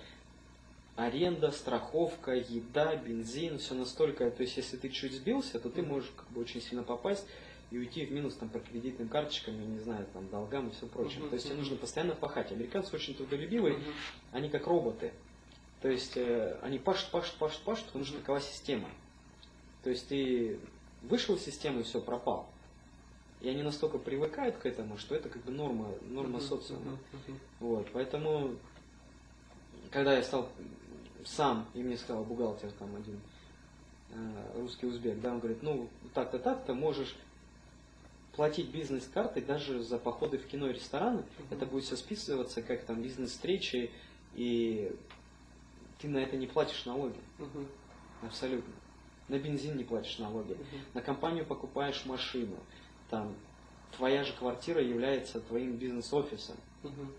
аренда, 0.97 1.51
страховка, 1.53 2.33
еда, 2.35 2.97
бензин, 2.97 3.59
все 3.59 3.75
настолько, 3.75 4.31
то 4.31 4.43
есть 4.43 4.57
если 4.57 4.77
ты 4.77 4.89
чуть 4.89 5.13
сбился, 5.13 5.59
то 5.61 5.71
ты 5.71 5.83
можешь 5.83 6.11
как 6.17 6.29
бы 6.31 6.41
очень 6.41 6.61
сильно 6.61 6.83
попасть 6.83 7.25
и 7.71 7.79
уйти 7.79 8.05
в 8.05 8.13
минус 8.13 8.35
там 8.35 8.49
по 8.49 8.59
кредитным 8.61 9.09
карточкам, 9.09 9.59
я 9.61 9.67
не 9.67 9.79
знаю, 9.79 10.07
там 10.13 10.29
долгам 10.29 10.69
и 10.69 10.73
все 10.73 10.87
прочее. 10.87 11.21
Мгм, 11.21 11.31
То 11.31 11.35
есть 11.35 11.47
тебе 11.47 11.57
нужно 11.57 11.77
постоянно 11.77 12.15
пахать. 12.15 12.53
Американцы 12.53 12.95
очень 12.95 13.15
трудолюбивые, 13.15 13.75
Мгм. 13.79 13.93
они 14.33 14.49
как 14.49 14.67
роботы. 14.67 15.13
То 15.81 15.89
есть 15.89 16.17
э, 16.17 16.59
они 16.63 16.79
пашут, 16.79 17.11
пашут, 17.11 17.35
пашут, 17.37 17.63
пашут, 17.63 17.87
потому 17.87 18.05
что 18.05 18.19
такова 18.19 18.41
система. 18.41 18.89
То 19.83 19.91
есть 19.91 20.09
ты 20.09 20.59
вышел 21.03 21.35
из 21.37 21.45
системы 21.45 21.81
и 21.81 21.85
все, 21.85 22.01
пропал. 22.01 22.49
И 23.45 23.49
они 23.51 23.63
настолько 23.63 23.99
привыкают 23.99 24.57
к 24.57 24.65
этому, 24.65 24.97
что 24.97 25.15
это 25.15 25.29
как 25.29 25.43
бы 25.45 25.53
норма, 25.53 25.93
норма 26.01 26.39
Мгм. 26.39 26.41
социума. 26.41 26.99
Мгм. 27.13 27.39
Вот, 27.61 27.87
поэтому, 27.93 28.57
когда 29.91 30.15
я 30.17 30.23
стал 30.23 30.49
сам, 31.27 31.69
и 31.75 31.83
мне 31.83 31.99
сказал 31.99 32.25
бухгалтер 32.25 32.73
там 32.73 32.97
один, 32.97 33.21
э, 34.09 34.53
русский 34.57 34.87
узбек, 34.87 35.21
да, 35.21 35.33
он 35.33 35.41
говорит, 35.41 35.63
ну, 35.63 35.91
так-то, 36.15 36.39
так-то 36.39 36.73
можешь 36.73 37.15
платить 38.33 38.71
бизнес-картой 38.71 39.43
даже 39.43 39.83
за 39.83 39.99
походы 39.99 40.39
в 40.39 40.47
кино 40.47 40.71
и 40.71 40.73
рестораны, 40.73 41.19
Мгм. 41.19 41.49
это 41.51 41.67
будет 41.67 41.85
все 41.85 41.97
списываться 41.97 42.63
как 42.63 42.87
там 42.87 43.03
бизнес-встречи, 43.03 43.91
и 44.33 44.91
ты 45.99 46.09
на 46.09 46.17
это 46.17 46.39
не 46.39 46.47
платишь 46.47 46.87
налоги, 46.87 47.21
Мгм. 47.37 47.69
абсолютно. 48.23 48.73
на 49.29 49.39
бензин 49.39 49.77
не 49.79 49.85
платишь 49.85 50.19
налоги, 50.19 50.57
на 50.93 51.01
компанию 51.01 51.47
покупаешь 51.47 52.05
машину, 52.05 52.57
там 53.15 53.33
твоя 53.97 54.25
же 54.25 54.33
квартира 54.33 54.83
является 54.83 55.41
твоим 55.41 55.77
бизнес-офисом, 55.77 56.57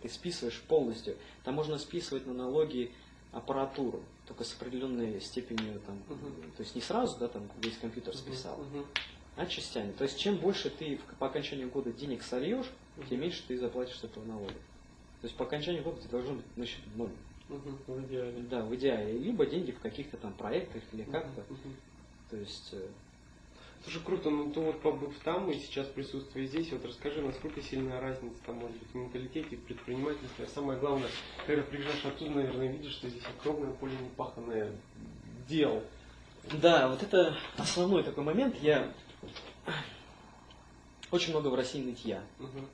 ты 0.01 0.09
списываешь 0.09 0.59
полностью. 0.67 1.15
Там 1.45 1.55
можно 1.55 1.77
списывать 1.77 2.27
на 2.27 2.33
налоги 2.33 2.91
аппаратуру, 3.31 4.03
только 4.27 4.43
с 4.43 4.53
определенной 4.53 5.21
степенью, 5.21 5.79
там, 5.87 5.95
Мгм. 6.09 6.51
то 6.57 6.63
есть 6.63 6.75
не 6.75 6.81
сразу, 6.81 7.17
да, 7.17 7.29
там 7.29 7.49
весь 7.61 7.77
компьютер 7.77 8.13
списал, 8.17 8.59
а 9.37 9.45
частями. 9.45 9.93
То 9.93 10.03
есть 10.03 10.19
чем 10.19 10.35
больше 10.35 10.69
ты 10.69 10.97
в- 10.97 11.15
по 11.17 11.27
окончанию 11.27 11.69
года 11.69 11.93
денег 11.93 12.23
сольешь, 12.23 12.67
тем 13.09 13.21
меньше 13.21 13.41
ты 13.47 13.57
заплатишь 13.57 13.97
с 13.99 14.03
этого 14.03 14.25
налога. 14.25 14.53
То 15.21 15.27
есть 15.27 15.35
по 15.37 15.45
окончанию 15.45 15.81
года 15.83 16.01
ты 16.01 16.09
должен 16.09 16.37
быть 16.37 16.57
на 16.57 16.65
счету 16.65 16.89
ноль. 16.95 17.09
В 17.47 18.01
идеале. 18.05 18.41
Да, 18.49 18.63
в 18.65 18.75
идеале. 18.75 19.17
Либо 19.17 19.45
деньги 19.45 19.71
в 19.71 19.79
каких-то 19.79 20.17
там 20.17 20.33
проектах 20.33 20.81
или 20.93 21.03
как-то. 21.03 21.41
Мгм. 21.49 21.75
То 22.29 22.37
есть 22.37 22.69
э, 22.73 22.87
Слушай, 23.85 24.01
круто, 24.03 24.31
ну 24.31 24.49
то 24.49 24.61
вот 24.61 24.81
побыв 24.81 25.13
там 25.23 25.51
и 25.51 25.59
сейчас 25.59 25.85
присутствие 25.85 26.47
здесь, 26.47 26.71
вот 26.71 26.83
расскажи, 26.85 27.21
насколько 27.21 27.61
сильная 27.61 28.01
разница 28.01 28.35
там 28.43 28.55
может 28.55 28.75
быть 28.77 28.89
в 28.89 28.95
менталитете, 28.95 29.57
в 29.57 29.61
предпринимательстве. 29.61 30.45
А 30.45 30.47
самое 30.47 30.79
главное, 30.79 31.07
когда 31.45 31.61
приезжаешь 31.61 32.03
оттуда, 32.03 32.31
наверное, 32.31 32.71
видишь, 32.71 32.93
что 32.93 33.07
здесь 33.09 33.21
огромное 33.39 33.71
поле 33.73 33.95
непаханное 33.95 34.71
дел. 35.47 35.83
Да, 36.63 36.87
вот 36.87 37.03
это 37.03 37.37
основной 37.57 38.01
такой 38.01 38.23
момент. 38.23 38.55
Я 38.59 38.91
очень 41.11 41.29
много 41.29 41.49
в 41.49 41.53
России 41.53 41.83
нытья. 41.83 42.23
Мгм. 42.39 42.67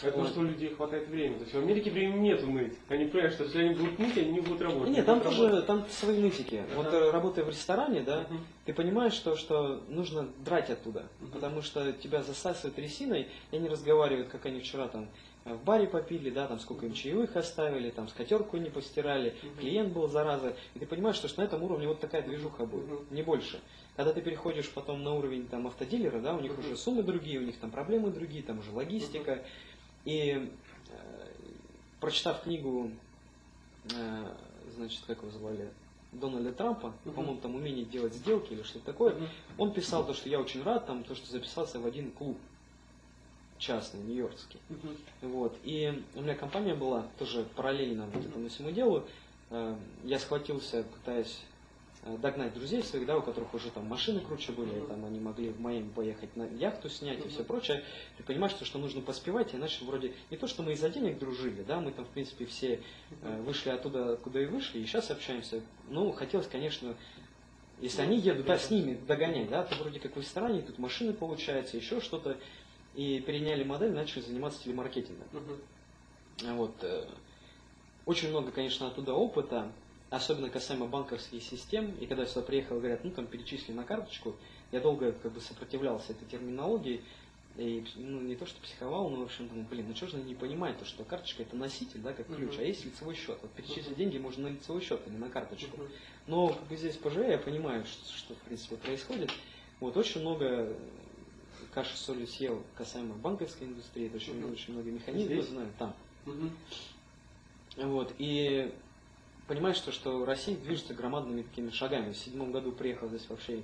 Э, 0.00 0.06
Потому 0.06 0.24
вот. 0.24 0.30
что 0.32 0.40
у 0.40 0.44
людей 0.44 0.68
хватает 0.74 1.08
времени. 1.08 1.38
То 1.38 1.42
есть 1.42 1.54
в 1.54 1.58
Америке 1.58 1.90
времени 1.90 2.20
нету 2.28 2.46
ныть. 2.46 2.74
Они 2.88 3.06
понимают, 3.06 3.34
что 3.34 3.44
если 3.44 3.62
они 3.62 3.74
будут 3.74 3.98
ныть, 3.98 4.16
они 4.16 4.30
не 4.30 4.40
будут 4.40 4.60
работать. 4.62 4.88
Нет, 4.88 4.96
Не 4.98 5.02
там 5.02 5.20
тоже 5.20 5.44
работать. 5.44 5.66
там 5.66 5.86
свои 5.90 6.18
нытики. 6.20 6.62
Вот 6.76 6.86
Ага. 6.86 6.96
э, 6.96 7.10
работая 7.10 7.44
в 7.44 7.48
ресторане, 7.48 8.02
да, 8.02 8.20
Мгм. 8.30 8.46
ты 8.64 8.72
понимаешь, 8.74 9.12
что, 9.14 9.34
что 9.36 9.82
нужно 9.88 10.28
драть 10.44 10.70
оттуда. 10.70 11.08
Мгм. 11.20 11.32
Потому 11.32 11.62
что 11.62 11.92
тебя 11.92 12.22
засасывают 12.22 12.78
резиной, 12.78 13.28
и 13.50 13.56
они 13.56 13.68
разговаривают, 13.68 14.28
как 14.28 14.46
они 14.46 14.60
вчера 14.60 14.86
там 14.88 15.08
э, 15.44 15.54
в 15.54 15.64
баре 15.64 15.88
попили, 15.88 16.30
да, 16.30 16.46
там 16.46 16.60
сколько 16.60 16.86
им 16.86 16.92
чаевых 16.92 17.34
оставили, 17.34 17.90
там 17.90 18.06
скатерку 18.08 18.56
не 18.58 18.70
постирали, 18.70 19.34
Мгм. 19.42 19.56
клиент 19.58 19.92
был 19.92 20.06
зараза. 20.06 20.54
И 20.74 20.78
ты 20.78 20.86
понимаешь, 20.86 21.16
что, 21.16 21.26
что 21.26 21.40
на 21.40 21.44
этом 21.46 21.62
уровне 21.64 21.88
вот 21.88 21.98
такая 22.00 22.22
движуха 22.22 22.66
будет, 22.66 22.86
Мгм. 22.88 23.06
не 23.10 23.22
больше. 23.22 23.60
Когда 23.96 24.12
ты 24.12 24.20
переходишь 24.20 24.70
потом 24.70 25.02
на 25.02 25.12
уровень 25.14 25.48
там 25.48 25.66
автодилера, 25.66 26.20
да, 26.20 26.36
у 26.36 26.40
них 26.40 26.52
Мгм. 26.52 26.60
уже 26.60 26.76
суммы 26.76 27.02
другие, 27.02 27.40
у 27.40 27.42
них 27.42 27.58
там 27.58 27.72
проблемы 27.72 28.10
другие, 28.10 28.44
там 28.44 28.60
уже 28.60 28.70
логистика. 28.70 29.44
И 30.04 30.50
э, 30.90 31.32
прочитав 32.00 32.42
книгу, 32.42 32.90
э, 33.94 34.36
значит, 34.76 35.02
как 35.06 35.18
его 35.18 35.30
звали, 35.30 35.70
Дональда 36.12 36.52
Трампа, 36.52 36.94
Мгм. 37.04 37.14
по-моему, 37.14 37.40
там 37.40 37.54
умение 37.54 37.84
делать 37.84 38.14
сделки 38.14 38.52
или 38.52 38.62
что-то 38.62 38.86
такое, 38.86 39.14
Мгм. 39.14 39.28
он 39.58 39.72
писал 39.72 40.06
то, 40.06 40.14
что 40.14 40.28
я 40.28 40.40
очень 40.40 40.62
рад, 40.62 40.86
там, 40.86 41.04
то, 41.04 41.14
что 41.14 41.30
записался 41.30 41.78
в 41.80 41.86
один 41.86 42.10
клуб 42.12 42.38
частный, 43.58 44.00
нью-йоркский. 44.00 44.60
Мгм. 44.68 44.96
Вот. 45.32 45.58
И 45.64 46.02
у 46.14 46.20
меня 46.22 46.34
компания 46.34 46.74
была 46.74 47.02
тоже 47.18 47.44
параллельно 47.56 48.06
вот 48.06 48.24
этому 48.24 48.48
всему 48.48 48.70
делу. 48.70 49.04
Э, 49.50 49.76
Я 50.04 50.18
схватился, 50.18 50.84
пытаясь 50.84 51.42
догнать 52.16 52.54
друзей 52.54 52.82
своих, 52.82 53.06
да, 53.06 53.18
у 53.18 53.22
которых 53.22 53.52
уже 53.52 53.70
там 53.70 53.86
машины 53.86 54.20
круче 54.20 54.52
были, 54.52 54.80
там 54.86 55.04
они 55.04 55.20
могли 55.20 55.50
в 55.50 55.60
Майами 55.60 55.90
поехать 55.90 56.34
на 56.36 56.44
яхту 56.44 56.88
снять 56.88 57.24
и 57.24 57.28
все 57.28 57.44
прочее. 57.44 57.84
Ты 58.16 58.22
понимаешь, 58.22 58.52
что, 58.52 58.64
что 58.64 58.78
нужно 58.78 59.02
поспевать, 59.02 59.54
иначе 59.54 59.84
вроде 59.84 60.14
не 60.30 60.36
то, 60.36 60.46
что 60.46 60.62
мы 60.62 60.72
из-за 60.72 60.88
денег 60.88 61.18
дружили, 61.18 61.62
да, 61.62 61.80
мы 61.80 61.90
там, 61.92 62.04
в 62.06 62.08
принципе, 62.08 62.46
все 62.46 62.80
э, 63.22 63.42
вышли 63.42 63.70
оттуда, 63.70 64.16
куда 64.16 64.40
и 64.40 64.46
вышли, 64.46 64.78
и 64.78 64.86
сейчас 64.86 65.10
общаемся. 65.10 65.60
Ну, 65.90 66.12
хотелось, 66.12 66.46
конечно, 66.46 66.96
если 67.80 68.02
они 68.02 68.18
едут, 68.18 68.46
да, 68.46 68.58
с 68.58 68.70
ними 68.70 68.98
догонять, 69.06 69.50
да, 69.50 69.64
то 69.64 69.74
вроде 69.76 70.00
как 70.00 70.16
в 70.16 70.20
ресторане, 70.20 70.62
тут 70.62 70.78
машины 70.78 71.12
получается, 71.12 71.76
еще 71.76 72.00
что-то, 72.00 72.38
и 72.94 73.20
переняли 73.20 73.62
модель, 73.64 73.92
начали 73.92 74.22
заниматься 74.22 74.62
телемаркетингом. 74.64 75.28
Мгм. 75.32 76.56
Вот. 76.56 76.74
э, 76.82 77.06
Очень 78.06 78.30
много, 78.30 78.50
конечно, 78.50 78.88
оттуда 78.88 79.12
опыта, 79.12 79.70
особенно 80.10 80.48
касаемо 80.50 80.86
банковских 80.86 81.42
систем. 81.42 81.94
И 82.00 82.06
когда 82.06 82.22
я 82.22 82.28
сюда 82.28 82.42
приехал, 82.42 82.78
говорят, 82.78 83.04
ну 83.04 83.10
там 83.10 83.26
перечисли 83.26 83.72
на 83.72 83.84
карточку, 83.84 84.36
я 84.72 84.80
долго 84.80 85.12
как 85.12 85.32
бы 85.32 85.40
сопротивлялся 85.40 86.12
этой 86.12 86.26
терминологии. 86.26 87.02
И 87.56 87.84
ну, 87.96 88.20
не 88.20 88.36
то, 88.36 88.46
что 88.46 88.60
психовал, 88.60 89.10
но 89.10 89.16
в 89.16 89.22
общем 89.22 89.48
думал, 89.48 89.64
блин, 89.68 89.86
ну 89.88 89.96
что 89.96 90.06
же 90.06 90.16
они 90.18 90.26
не 90.26 90.34
понимают, 90.34 90.78
то, 90.78 90.84
что 90.84 91.02
карточка 91.02 91.42
это 91.42 91.56
носитель, 91.56 92.00
да, 92.00 92.12
как 92.12 92.26
ключ, 92.26 92.52
Мгм. 92.52 92.60
а 92.60 92.62
есть 92.62 92.84
лицевой 92.84 93.16
счет. 93.16 93.38
Вот 93.42 93.52
перечислить 93.52 93.96
деньги 93.96 94.18
можно 94.18 94.48
на 94.48 94.52
лицевой 94.52 94.80
счет, 94.80 95.00
а 95.04 95.10
не 95.10 95.18
на 95.18 95.28
карточку. 95.28 95.76
Мгм. 95.76 95.88
Но 96.26 96.48
как 96.48 96.68
бы 96.68 96.76
здесь 96.76 96.96
поживя, 96.96 97.32
я 97.32 97.38
понимаю, 97.38 97.84
что, 97.84 98.12
что 98.16 98.34
в 98.34 98.38
принципе 98.38 98.76
происходит. 98.76 99.32
Вот 99.80 99.96
очень 99.96 100.20
много 100.20 100.76
каши 101.72 101.96
соли 101.96 102.26
съел 102.26 102.62
касаемо 102.76 103.14
банковской 103.14 103.66
индустрии, 103.66 104.06
это 104.06 104.16
очень, 104.16 104.38
Мгм. 104.40 104.52
очень 104.52 104.74
много 104.74 104.90
механизмов 104.90 105.32
Здесь? 105.32 105.46
знаю 105.48 105.72
там. 105.78 105.96
Мгм. 106.26 106.56
Вот, 107.76 108.14
и 108.18 108.72
понимаешь, 109.48 109.76
что, 109.76 109.90
что 109.90 110.24
Россия 110.24 110.56
движется 110.56 110.94
громадными 110.94 111.42
такими 111.42 111.70
шагами. 111.70 112.12
В 112.12 112.16
седьмом 112.16 112.52
году 112.52 112.70
приехал 112.70 113.08
здесь 113.08 113.28
вообще 113.28 113.62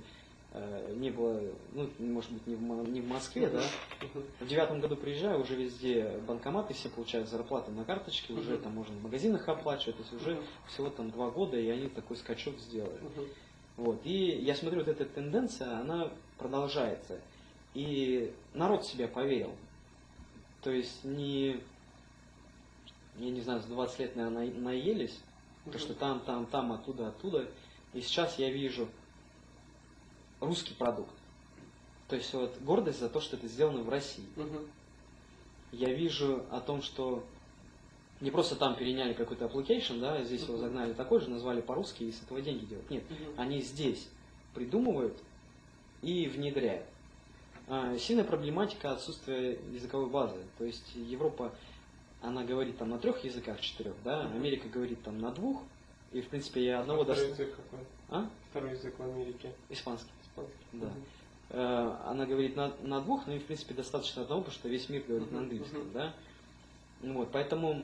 э, 0.51 0.93
не 0.97 1.11
было, 1.11 1.41
ну, 1.73 1.89
может 1.99 2.31
быть, 2.31 2.45
не 2.47 2.55
в, 2.55 2.89
не 2.89 3.01
в 3.01 3.07
Москве, 3.07 3.47
да. 3.49 3.61
В 4.39 4.47
девятом 4.47 4.81
году 4.81 4.95
приезжаю, 4.95 5.41
уже 5.41 5.55
везде 5.55 6.19
банкоматы 6.27 6.73
все 6.73 6.89
получают 6.89 7.29
зарплату 7.29 7.71
на 7.71 7.85
карточке, 7.85 8.33
уже 8.33 8.57
там 8.57 8.73
можно 8.73 8.95
в 8.95 9.03
магазинах 9.03 9.47
оплачивать, 9.47 9.97
то 9.97 10.01
есть 10.03 10.13
уже 10.13 10.41
всего 10.67 10.89
там 10.89 11.11
два 11.11 11.29
года, 11.29 11.57
и 11.57 11.69
они 11.69 11.87
такой 11.87 12.17
скачок 12.17 12.57
сделали. 12.59 12.99
Вот. 13.77 14.01
И 14.05 14.13
я 14.13 14.55
смотрю, 14.55 14.79
вот 14.79 14.87
эта 14.87 15.05
тенденция, 15.05 15.79
она 15.79 16.09
продолжается. 16.37 17.19
И 17.73 18.33
народ 18.53 18.83
в 18.85 18.87
себя 18.87 19.07
поверил. 19.09 19.53
То 20.63 20.71
есть 20.71 21.03
не, 21.03 21.59
я 23.17 23.29
не 23.29 23.41
знаю, 23.41 23.59
за 23.61 23.67
20 23.67 23.99
лет, 23.99 24.15
наверное, 24.15 24.47
на- 24.47 24.59
наелись, 24.61 25.19
то, 25.71 25.79
что 25.79 25.93
там, 25.93 26.19
там, 26.21 26.45
там, 26.45 26.71
оттуда, 26.71 27.09
оттуда. 27.09 27.47
И 27.93 28.01
сейчас 28.01 28.37
я 28.37 28.51
вижу 28.51 28.87
русский 30.39 30.73
продукт. 30.73 31.13
То 32.07 32.15
есть 32.15 32.33
вот 32.33 32.57
гордость 32.61 32.99
за 32.99 33.09
то, 33.09 33.19
что 33.19 33.35
это 33.35 33.47
сделано 33.47 33.81
в 33.81 33.89
России. 33.89 34.27
Мгм. 34.35 34.67
Я 35.71 35.93
вижу 35.93 36.45
о 36.51 36.61
том, 36.61 36.81
что 36.81 37.23
не 38.21 38.31
просто 38.31 38.55
там 38.55 38.75
переняли 38.75 39.13
какой-то 39.13 39.45
application, 39.45 39.99
да, 39.99 40.23
здесь 40.23 40.43
его 40.43 40.53
Мгм. 40.53 40.61
загнали 40.61 40.93
такой 40.93 41.19
же, 41.19 41.29
назвали 41.29 41.61
по-русски 41.61 42.03
и 42.03 42.11
с 42.11 42.21
этого 42.21 42.41
деньги 42.41 42.65
делают. 42.65 42.89
Нет, 42.89 43.03
Мгм. 43.09 43.33
они 43.37 43.61
здесь 43.61 44.07
придумывают 44.53 45.17
и 46.01 46.27
внедряют. 46.27 46.87
А, 47.67 47.97
Сильная 47.97 48.23
проблематика 48.23 48.91
отсутствия 48.91 49.53
языковой 49.73 50.09
базы. 50.09 50.45
То 50.59 50.65
есть 50.65 50.95
Европа, 50.95 51.55
она 52.21 52.43
говорит 52.43 52.77
там 52.77 52.89
на 52.89 52.97
трех 52.97 53.23
языках, 53.23 53.59
четырех, 53.61 53.93
да. 54.03 54.21
Америка 54.31 54.67
говорит 54.69 55.01
там 55.03 55.19
на 55.19 55.31
двух, 55.31 55.61
и 56.11 56.21
в 56.21 56.27
принципе 56.29 56.63
я 56.65 56.79
одного 56.79 57.01
А 57.01 57.05
второй 57.05 57.27
дост... 57.27 57.39
язык 57.39 57.55
какой? 57.55 57.85
А? 58.09 58.29
Второй 58.49 58.71
язык 58.71 58.97
в 58.97 59.03
Америке. 59.03 59.53
Испанский. 59.69 60.09
Испанский. 60.23 60.55
Да. 60.73 60.87
Э, 61.49 61.97
Она 62.09 62.25
говорит 62.25 62.55
на, 62.55 62.73
на 62.81 63.01
двух, 63.01 63.27
но 63.27 63.33
и 63.33 63.39
в 63.39 63.45
принципе 63.45 63.73
достаточно 63.73 64.23
одного, 64.23 64.41
потому 64.41 64.57
что 64.57 64.69
весь 64.69 64.89
мир 64.89 65.03
говорит 65.07 65.31
на 65.31 65.37
Мгм, 65.39 65.43
английском, 65.51 65.81
мгм. 65.81 65.91
да. 65.93 66.13
Ну 67.01 67.13
Вот, 67.15 67.31
поэтому 67.31 67.83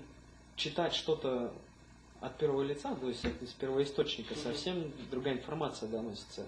читать 0.56 0.94
что-то 0.94 1.54
от 2.22 2.38
первого 2.38 2.62
лица, 2.64 2.96
то 2.96 3.08
есть 3.08 3.26
из 3.42 3.50
первоисточника, 3.54 4.34
Мгм. 4.34 4.44
совсем 4.44 4.92
другая 5.12 5.36
информация 5.36 5.90
доносится. 5.90 6.46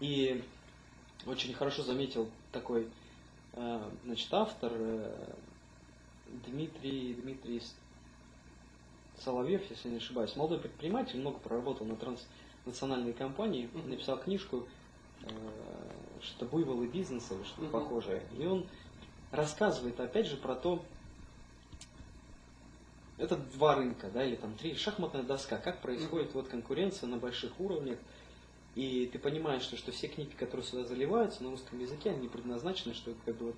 И 0.00 0.42
очень 1.26 1.52
хорошо 1.52 1.82
заметил 1.82 2.28
такой 2.52 2.88
э, 3.52 3.90
значит, 4.04 4.32
автор 4.32 4.72
э, 4.74 5.32
Дмитрий, 6.30 7.14
Дмитрий 7.14 7.62
Соловьев, 9.18 9.68
если 9.70 9.88
не 9.88 9.96
ошибаюсь, 9.96 10.36
молодой 10.36 10.58
предприниматель, 10.58 11.18
много 11.18 11.38
проработал 11.38 11.86
на 11.86 11.96
транснациональной 11.96 13.12
компании, 13.12 13.68
написал 13.74 14.18
книжку 14.20 14.68
э, 15.22 15.28
что-то 16.22 16.46
буйволы 16.46 16.86
бизнеса 16.86 17.34
или 17.34 17.42
что-то 17.42 17.62
Мгм. 17.62 17.72
похожее. 17.72 18.22
И 18.38 18.46
он 18.46 18.66
рассказывает 19.30 19.98
опять 20.00 20.26
же 20.26 20.36
про 20.36 20.54
то, 20.54 20.84
это 23.18 23.36
два 23.36 23.74
рынка, 23.74 24.08
да, 24.08 24.24
или 24.24 24.36
там 24.36 24.54
три, 24.56 24.74
шахматная 24.74 25.22
доска, 25.22 25.58
как 25.58 25.82
происходит 25.82 26.32
вот 26.32 26.48
конкуренция 26.48 27.06
на 27.08 27.18
больших 27.18 27.60
уровнях, 27.60 27.98
и 28.74 29.06
ты 29.12 29.18
понимаешь, 29.18 29.62
что, 29.62 29.76
что 29.76 29.92
все 29.92 30.08
книги, 30.08 30.30
которые 30.30 30.64
сюда 30.64 30.84
заливаются 30.84 31.42
на 31.42 31.50
русском 31.50 31.78
языке, 31.80 32.10
они 32.10 32.28
предназначены, 32.28 32.94
чтобы 32.94 33.18
как 33.26 33.36
бы, 33.36 33.46
вот, 33.46 33.56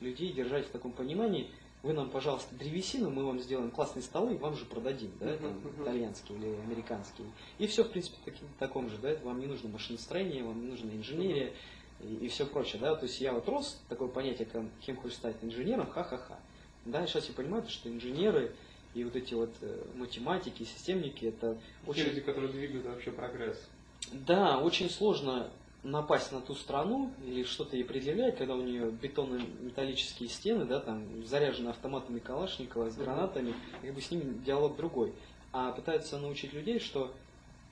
людей 0.00 0.32
держать 0.32 0.66
в 0.66 0.70
таком 0.70 0.92
понимании, 0.92 1.50
вы 1.82 1.92
нам, 1.92 2.10
пожалуйста, 2.10 2.54
древесину, 2.54 3.10
мы 3.10 3.24
вам 3.24 3.40
сделаем 3.40 3.70
классные 3.70 4.02
столы, 4.02 4.34
и 4.34 4.38
вам 4.38 4.56
же 4.56 4.64
продадим, 4.64 5.10
да, 5.18 5.36
там, 5.36 5.60
итальянские 5.82 6.38
или 6.38 6.46
американские. 6.64 7.26
И 7.58 7.66
все, 7.66 7.82
в 7.84 7.90
принципе, 7.90 8.16
таки- 8.24 8.44
таком 8.58 8.88
же, 8.88 8.98
да, 8.98 9.16
вам 9.24 9.40
не 9.40 9.46
нужно 9.46 9.68
машиностроение, 9.68 10.44
вам 10.44 10.60
не 10.60 10.68
нужна 10.68 10.92
инженерия 10.92 11.52
и, 12.00 12.28
все 12.28 12.46
прочее, 12.46 12.80
да, 12.80 12.94
то 12.94 13.06
есть 13.06 13.20
я 13.20 13.32
вот 13.32 13.48
рос, 13.48 13.80
такое 13.88 14.08
понятие, 14.08 14.46
как 14.46 14.62
кем 14.80 14.96
хочешь 14.96 15.16
стать 15.16 15.36
инженером, 15.42 15.88
ха-ха-ха. 15.90 16.38
Да, 16.84 17.04
и 17.04 17.06
сейчас 17.06 17.28
я 17.28 17.34
понимаю, 17.34 17.64
что 17.68 17.88
инженеры 17.88 18.54
и 18.94 19.04
вот 19.04 19.16
эти 19.16 19.34
вот 19.34 19.50
э, 19.60 19.84
математики, 19.94 20.64
системники, 20.64 21.26
это 21.26 21.54
Те 21.84 21.90
очень 21.90 22.04
люди, 22.04 22.20
которые 22.20 22.52
двигают 22.52 22.86
вообще 22.86 23.10
прогресс. 23.10 23.58
Да, 24.12 24.58
очень 24.58 24.90
сложно 24.90 25.50
напасть 25.82 26.30
на 26.32 26.40
ту 26.40 26.54
страну 26.54 27.12
или 27.24 27.42
что-то 27.42 27.76
ей 27.76 27.84
предъявлять, 27.84 28.36
когда 28.38 28.54
у 28.54 28.62
нее 28.62 28.90
бетонно-металлические 28.90 30.28
стены, 30.28 30.64
да, 30.64 30.80
там 30.80 31.24
заряжены 31.26 31.70
автоматами 31.70 32.20
Калашникова 32.20 32.90
с 32.90 32.96
гранатами, 32.96 33.54
как 33.80 33.94
бы 33.94 34.00
с 34.00 34.10
ними 34.10 34.38
диалог 34.44 34.76
другой. 34.76 35.12
А 35.52 35.72
пытаются 35.72 36.18
научить 36.18 36.52
людей, 36.52 36.78
что 36.78 37.14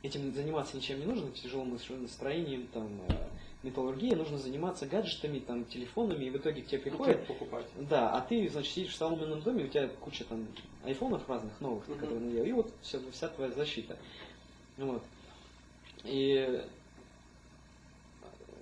этим 0.03 0.33
заниматься 0.35 0.77
ничем 0.77 0.99
не 0.99 1.07
нужно, 1.07 1.31
тяжелым 1.31 1.79
настроением, 2.01 2.67
там, 2.69 3.01
э, 3.09 3.29
металлургией, 3.63 4.17
нужно 4.17 4.39
заниматься 4.39 4.87
гаджетами, 4.87 5.39
там, 5.39 5.65
телефонами, 5.67 6.25
и 6.25 6.31
в 6.31 6.37
итоге 6.37 6.63
к 6.63 6.67
тебе 6.67 6.79
приходят, 6.81 7.27
покупать. 7.27 7.67
да, 7.77 8.11
а 8.11 8.21
ты, 8.23 8.49
значит, 8.49 8.73
сидишь 8.73 8.93
в 8.93 8.97
соломенном 8.97 9.43
доме, 9.43 9.65
у 9.65 9.69
тебя 9.69 9.89
куча 9.89 10.25
там 10.25 10.49
айфонов 10.85 11.29
разных 11.29 11.61
новых, 11.61 11.87
Мгм. 11.87 11.99
которые 11.99 12.21
надел, 12.21 12.45
и 12.45 12.53
вот 12.53 12.75
все, 12.81 12.99
вся 13.13 13.29
твоя 13.29 13.53
защита. 13.53 13.99
Вот. 14.79 15.03
И, 16.05 16.63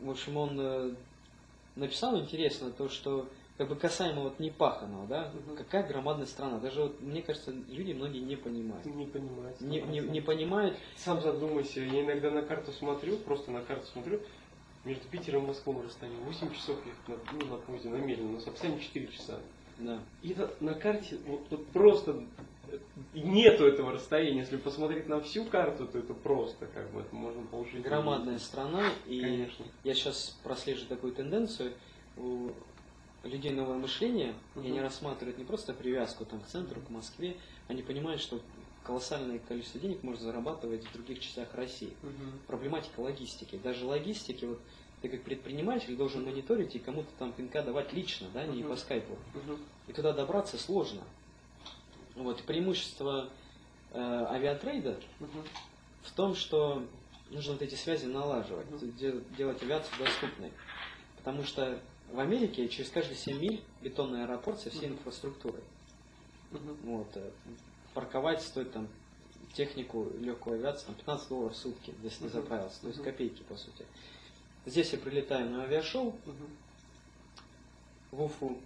в 0.01 0.11
общем, 0.11 0.37
он 0.37 0.61
э, 0.61 0.95
написал 1.77 2.19
интересно 2.19 2.71
то, 2.71 2.89
что 2.89 3.29
как 3.57 3.69
бы 3.69 3.77
касаемо 3.77 4.23
вот 4.23 4.39
непаханного, 4.39 5.07
да, 5.07 5.33
Мгм. 5.35 5.57
какая 5.57 5.87
громадная 5.87 6.27
страна. 6.27 6.59
Даже 6.59 6.83
вот, 6.83 7.01
мне 7.01 7.23
кажется, 7.23 7.51
люди 7.51 7.93
многие 7.93 8.21
не 8.21 8.37
понимают. 8.37 8.85
Не 8.87 9.07
понимать. 9.07 9.61
Не, 9.61 9.81
не, 9.83 10.01
не 10.01 10.21
понимают, 10.21 10.77
Сам 10.97 11.21
задумайся, 11.21 11.81
я 11.81 12.05
иногда 12.05 12.31
на 12.31 12.43
карту 12.43 12.73
смотрю, 12.73 13.17
просто 13.17 13.51
на 13.51 13.63
карту 13.63 13.87
смотрю, 13.87 14.21
между 14.85 15.09
Питером 15.09 15.45
и 15.45 15.47
Москвой 15.49 15.85
расстояние 15.85 16.21
8 16.23 16.53
часов 16.55 16.79
ехать 16.87 17.09
на, 17.09 17.17
ну, 17.33 17.47
на 17.47 17.57
поезде, 17.57 17.89
на 17.89 17.97
медленно, 17.97 18.33
на 18.35 18.41
Сапсане 18.41 18.79
4 18.81 19.09
часа. 19.09 19.41
да. 19.79 19.99
И 20.23 20.31
это 20.31 20.55
на 20.61 20.75
карте 20.75 21.19
вот, 21.27 21.49
тут 21.49 21.67
просто 21.73 22.25
нету 23.15 23.65
этого 23.65 23.93
расстояния. 23.93 24.41
Если 24.41 24.57
посмотреть 24.57 25.09
на 25.09 25.21
всю 25.21 25.45
карту, 25.45 25.87
то 25.87 25.99
это 25.99 26.15
просто 26.15 26.67
как 26.67 26.91
бы 26.93 27.01
это 27.01 27.15
можно 27.15 27.45
получить. 27.47 27.83
Громадная 27.83 28.39
страна, 28.39 28.83
и 29.07 29.21
Конечно. 29.21 29.65
я 29.85 29.95
сейчас 29.95 30.39
прослеживаю 30.43 30.89
такую 30.89 31.13
тенденцию 31.15 31.73
у 32.17 32.51
людей 33.25 33.53
новое 33.53 33.79
мышление, 33.79 34.35
и 34.55 34.59
Мгм. 34.59 34.67
они 34.69 34.81
рассматривают 34.81 35.39
не 35.39 35.45
просто 35.45 35.73
привязку 35.75 36.25
там, 36.25 36.41
к 36.41 36.47
центру, 36.47 36.81
к 36.81 36.91
Москве, 36.91 37.37
они 37.67 37.83
понимают, 37.83 38.21
что 38.21 38.41
колоссальное 38.85 39.39
количество 39.39 39.81
денег 39.81 40.03
можно 40.03 40.25
зарабатывать 40.25 40.85
в 40.85 40.93
других 40.93 41.21
частях 41.21 41.55
России. 41.55 41.93
Мгм. 42.03 42.39
Проблематика 42.47 43.01
логистики. 43.01 43.57
Даже 43.57 43.85
логистики, 43.87 44.45
вот 44.45 44.61
ты 45.03 45.09
как 45.09 45.23
предприниматель 45.25 45.97
должен 45.97 46.25
мониторить 46.25 46.75
и 46.75 46.79
кому-то 46.79 47.09
там 47.19 47.33
пинка 47.33 47.63
давать 47.63 47.93
лично, 47.93 48.29
да, 48.33 48.47
не 48.47 48.61
Мгм. 48.63 48.71
по 48.71 48.77
скайпу. 48.77 49.17
Мгм. 49.35 49.59
И 49.89 49.93
туда 49.93 50.13
добраться 50.13 50.57
сложно. 50.59 51.03
Вот, 52.19 52.43
преимущество 52.43 53.31
э, 53.93 53.99
авиатрейда 54.01 54.99
Мгм. 55.21 55.45
в 56.03 56.13
том, 56.13 56.35
что 56.35 56.85
нужно 57.31 57.53
вот 57.53 57.63
эти 57.63 57.75
связи 57.77 58.07
налаживать, 58.07 58.69
Мгм. 58.71 58.97
де- 58.97 59.21
делать 59.37 59.63
авиацию 59.63 59.97
доступной. 59.99 60.53
Потому 61.17 61.45
что 61.45 61.79
в 62.13 62.19
Америке 62.19 62.69
через 62.69 62.91
каждые 62.91 63.17
7 63.17 63.39
миль 63.39 63.63
бетонный 63.83 64.25
аэропорт 64.25 64.59
со 64.61 64.71
всей 64.71 64.89
Мгм. 64.89 64.97
инфраструктурой. 64.99 65.63
Мгм. 66.51 66.77
Вот, 66.83 67.09
э, 67.17 67.31
парковать 67.95 68.43
стоит 68.43 68.73
там 68.73 68.89
технику 69.55 70.11
легкой 70.19 70.55
авиации 70.55 70.87
там, 70.87 70.95
15 70.97 71.29
долларов 71.29 71.55
в 71.55 71.57
сутки, 71.59 71.95
если 72.03 72.25
не 72.25 72.31
Мгм. 72.31 72.41
заправился. 72.41 72.81
То 72.81 72.89
есть 72.89 73.03
копейки, 73.03 73.43
по 73.43 73.57
сути. 73.57 73.85
Здесь 74.67 74.93
я 74.93 74.99
прилетаю 74.99 75.49
на 75.51 75.63
авиашоу 75.63 76.17
Мгм. 76.27 76.49
в 78.11 78.23
Уфу. 78.23 78.59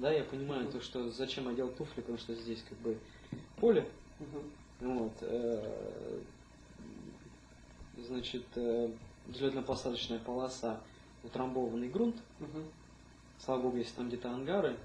Да, 0.00 0.12
я 0.12 0.22
понимаю 0.24 0.70
то, 0.70 0.80
что 0.80 1.10
зачем 1.10 1.48
одел 1.48 1.68
туфли, 1.68 2.00
потому 2.00 2.18
что 2.18 2.34
здесь 2.34 2.62
как 2.68 2.78
бы 2.78 2.98
поле. 3.56 3.88
Вот. 4.80 5.12
э, 5.22 6.20
Значит, 8.06 8.44
э, 8.54 8.90
взлетно-посадочная 9.26 10.20
полоса, 10.20 10.80
утрамбованный 11.24 11.88
грунт. 11.88 12.16
Слава 13.44 13.62
богу, 13.62 13.76
если 13.78 13.94
там 13.96 14.08
где-то 14.08 14.30
ангары. 14.30 14.76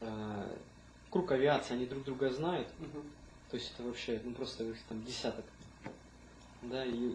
Э, 0.00 0.56
Круг 1.10 1.30
авиации, 1.32 1.74
они 1.74 1.84
друг 1.84 2.04
друга 2.04 2.30
знают. 2.30 2.68
То 3.50 3.56
есть 3.58 3.72
это 3.74 3.82
вообще, 3.86 4.18
ну 4.24 4.32
просто 4.32 4.64
их 4.64 4.76
там 4.88 5.04
десяток. 5.04 5.44
Да, 6.62 6.82
и 6.86 7.14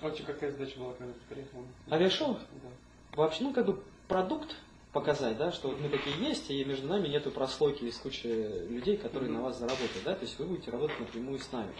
А 0.00 0.08
у 0.08 0.10
тебя 0.10 0.26
какая 0.26 0.50
задача 0.52 0.78
была, 0.78 0.92
когда 0.92 1.12
ты 1.14 1.20
приехал? 1.34 1.64
Авиашоу? 1.88 2.34
Да. 2.34 3.16
вообще, 3.16 3.44
ну 3.44 3.54
как 3.54 3.64
бы 3.64 3.82
продукт 4.08 4.54
показать, 4.92 5.38
да, 5.38 5.50
что 5.52 5.68
вот 5.68 5.80
мы 5.80 5.88
такие 5.88 6.16
есть, 6.16 6.50
и 6.50 6.64
между 6.64 6.86
нами 6.86 7.08
нету 7.08 7.30
прослойки 7.30 7.84
из 7.84 7.96
кучи 7.96 8.26
людей, 8.26 8.96
которые 8.96 9.30
Мгм. 9.30 9.38
на 9.38 9.44
вас 9.44 9.58
заработают, 9.58 10.04
да, 10.04 10.14
то 10.14 10.22
есть 10.22 10.38
вы 10.38 10.44
будете 10.46 10.70
работать 10.70 11.00
напрямую 11.00 11.38
с 11.38 11.50
нами. 11.50 11.72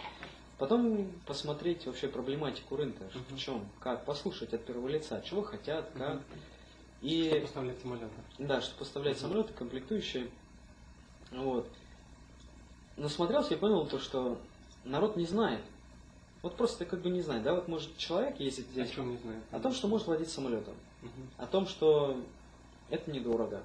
Потом 0.59 1.11
посмотреть 1.27 1.87
вообще 1.87 2.09
проблематику 2.09 2.77
рынка, 2.77 3.05
Мгм. 3.15 3.37
в 3.37 3.39
чем, 3.39 3.69
как, 3.81 4.05
послушать 4.05 4.55
от 4.55 4.65
первого 4.65 4.89
лица, 4.89 5.21
чего 5.23 5.43
хотят, 5.43 5.91
как. 5.97 6.15
Мгм. 6.15 6.23
И 7.03 7.29
Что 7.31 7.41
поставлять 7.41 7.81
самолеты? 7.81 8.11
Да, 8.39 8.61
что 8.61 8.79
поставлять 8.79 9.17
Мгм. 9.17 9.29
самолеты, 9.31 9.53
комплектующие. 9.55 10.29
Вот. 11.33 11.67
Но 12.97 13.09
смотрелся 13.09 13.55
и 13.55 13.59
понял 13.59 13.87
то, 13.87 13.99
что 13.99 14.39
народ 14.85 15.17
не 15.17 15.27
знает. 15.27 15.61
Вот 16.43 16.57
просто 16.57 16.85
как 16.85 17.03
бы 17.03 17.11
не 17.11 17.21
знает. 17.23 17.43
Да, 17.43 17.55
вот 17.55 17.69
может 17.69 17.97
человек 17.99 18.39
ездит 18.41 18.69
О 18.69 18.73
здесь 18.73 18.91
чем 18.91 19.11
не 19.11 19.17
знаю. 19.17 19.43
о 19.51 19.59
том, 19.61 19.73
что 19.73 19.89
может 19.89 20.07
владеть 20.07 20.31
самолетом, 20.31 20.75
Мгм. 21.01 21.31
о 21.39 21.47
том, 21.47 21.67
что 21.67 22.17
это 22.93 23.11
недорого, 23.11 23.63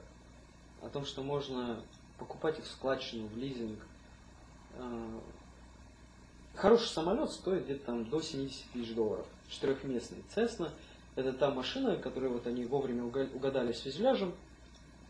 о 0.82 0.90
том, 0.90 1.06
что 1.06 1.22
можно 1.22 1.82
покупать 2.18 2.58
их 2.60 2.66
в 2.66 2.68
складчину, 2.72 3.28
в 3.28 3.38
лизинг. 3.38 3.80
А, 4.80 5.20
Хороший 6.56 6.88
самолет 6.88 7.30
стоит 7.30 7.66
где-то 7.66 7.86
там 7.86 8.10
до 8.10 8.20
70 8.20 8.64
тысяч 8.72 8.96
долларов. 8.96 9.28
Четырехместный. 9.50 10.24
Cessna– 10.36 10.72
это 11.16 11.32
та 11.34 11.52
машина, 11.52 11.98
которую 11.98 12.34
вот 12.34 12.48
они 12.48 12.66
вовремя 12.66 13.04
уга- 13.04 13.32
угадали 13.36 13.74
с 13.74 13.82
фюзеляжем. 13.82 14.34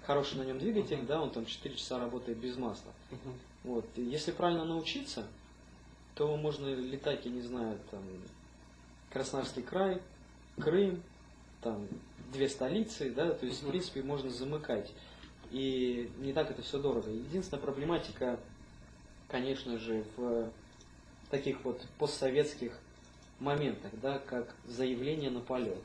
Хороший 0.05 0.39
на 0.39 0.43
нем 0.43 0.59
двигатель, 0.59 0.97
Мгм. 0.97 1.05
да, 1.05 1.21
он 1.21 1.29
там 1.31 1.45
4 1.45 1.75
часа 1.75 1.99
работает 1.99 2.37
без 2.39 2.57
масла. 2.57 2.91
Мгм. 3.11 3.33
Вот. 3.63 3.85
И 3.95 4.01
если 4.01 4.31
правильно 4.31 4.65
научиться, 4.65 5.25
то 6.15 6.35
можно 6.35 6.67
летать, 6.73 7.23
я 7.25 7.31
не 7.31 7.41
знаю, 7.41 7.77
там, 7.91 8.01
Краснодарский 9.11 9.61
край, 9.63 10.01
Крым, 10.59 11.01
там, 11.61 11.87
две 12.31 12.49
столицы, 12.49 13.11
да, 13.11 13.31
то 13.31 13.45
есть, 13.45 13.63
в 13.63 13.69
принципе, 13.69 14.03
можно 14.03 14.29
замыкать. 14.29 14.91
И 15.51 16.11
не 16.19 16.33
так 16.33 16.51
это 16.51 16.61
все 16.61 16.77
дорого. 16.79 17.09
Единственная 17.09 17.61
проблематика, 17.61 18.39
конечно 19.29 19.77
же, 19.79 20.03
в 20.15 20.51
таких 21.29 21.63
вот 21.63 21.81
постсоветских 21.97 22.73
моментах, 23.39 23.91
да, 24.01 24.19
как 24.19 24.55
заявление 24.65 25.29
на 25.29 25.39
полет. 25.39 25.81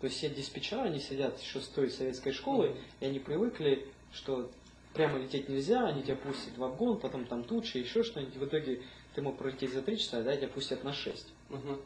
То 0.00 0.06
есть 0.06 0.16
все 0.16 0.30
диспетчера, 0.30 0.82
они 0.82 0.98
сидят 0.98 1.40
еще 1.40 1.60
с 1.60 1.66
той 1.68 1.90
советской 1.90 2.32
школы, 2.32 2.74
и 3.00 3.06
они 3.06 3.18
привыкли, 3.18 3.86
что 4.12 4.50
прямо 4.94 5.18
лететь 5.18 5.48
нельзя, 5.48 5.86
они 5.86 6.02
тебя 6.02 6.16
пустят 6.16 6.56
в 6.56 6.64
обгон, 6.64 6.98
потом 6.98 7.26
там 7.26 7.44
туча, 7.44 7.78
еще 7.78 8.02
что-нибудь. 8.02 8.36
В 8.36 8.44
итоге 8.46 8.82
ты 9.14 9.22
мог 9.22 9.36
пролететь 9.38 9.72
за 9.72 9.82
3 9.82 9.98
часа, 9.98 10.22
да, 10.22 10.36
тебя 10.36 10.48
пустят 10.48 10.84
на 10.84 10.92
6. 10.92 11.26
Мгм. 11.50 11.80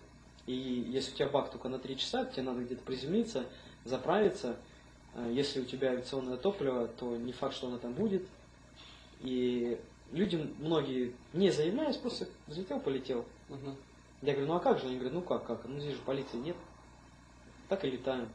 И 0.46 0.52
если 0.52 1.12
у 1.12 1.14
тебя 1.16 1.28
бак 1.28 1.50
только 1.50 1.68
на 1.68 1.78
3 1.78 1.96
часа, 1.96 2.24
тебе 2.24 2.42
надо 2.42 2.62
где-то 2.62 2.82
приземлиться, 2.82 3.46
заправиться. 3.84 4.56
А 5.14 5.28
Если 5.28 5.60
у 5.60 5.64
тебя 5.64 5.90
авиационное 5.90 6.36
топливо, 6.36 6.88
то 6.88 7.16
не 7.16 7.32
факт, 7.32 7.54
что 7.54 7.68
оно 7.68 7.78
там 7.78 7.92
будет. 7.92 8.26
И 9.20 9.78
люди, 10.12 10.36
многие, 10.58 11.12
не 11.32 11.50
заявляясь, 11.50 11.96
просто 11.96 12.26
взлетел, 12.46 12.80
полетел. 12.80 13.24
Мгм. 13.48 13.76
Я 14.22 14.32
говорю, 14.32 14.48
ну 14.48 14.56
а 14.56 14.60
как 14.60 14.78
же? 14.80 14.86
Они 14.86 14.94
говорят, 14.96 15.12
ну 15.12 15.22
как, 15.22 15.46
как? 15.46 15.64
Ну 15.66 15.78
здесь 15.78 15.94
же 15.94 16.00
полиции 16.00 16.36
нет. 16.38 16.56
Так 17.68 17.84
и 17.84 17.90
летаем. 17.90 18.28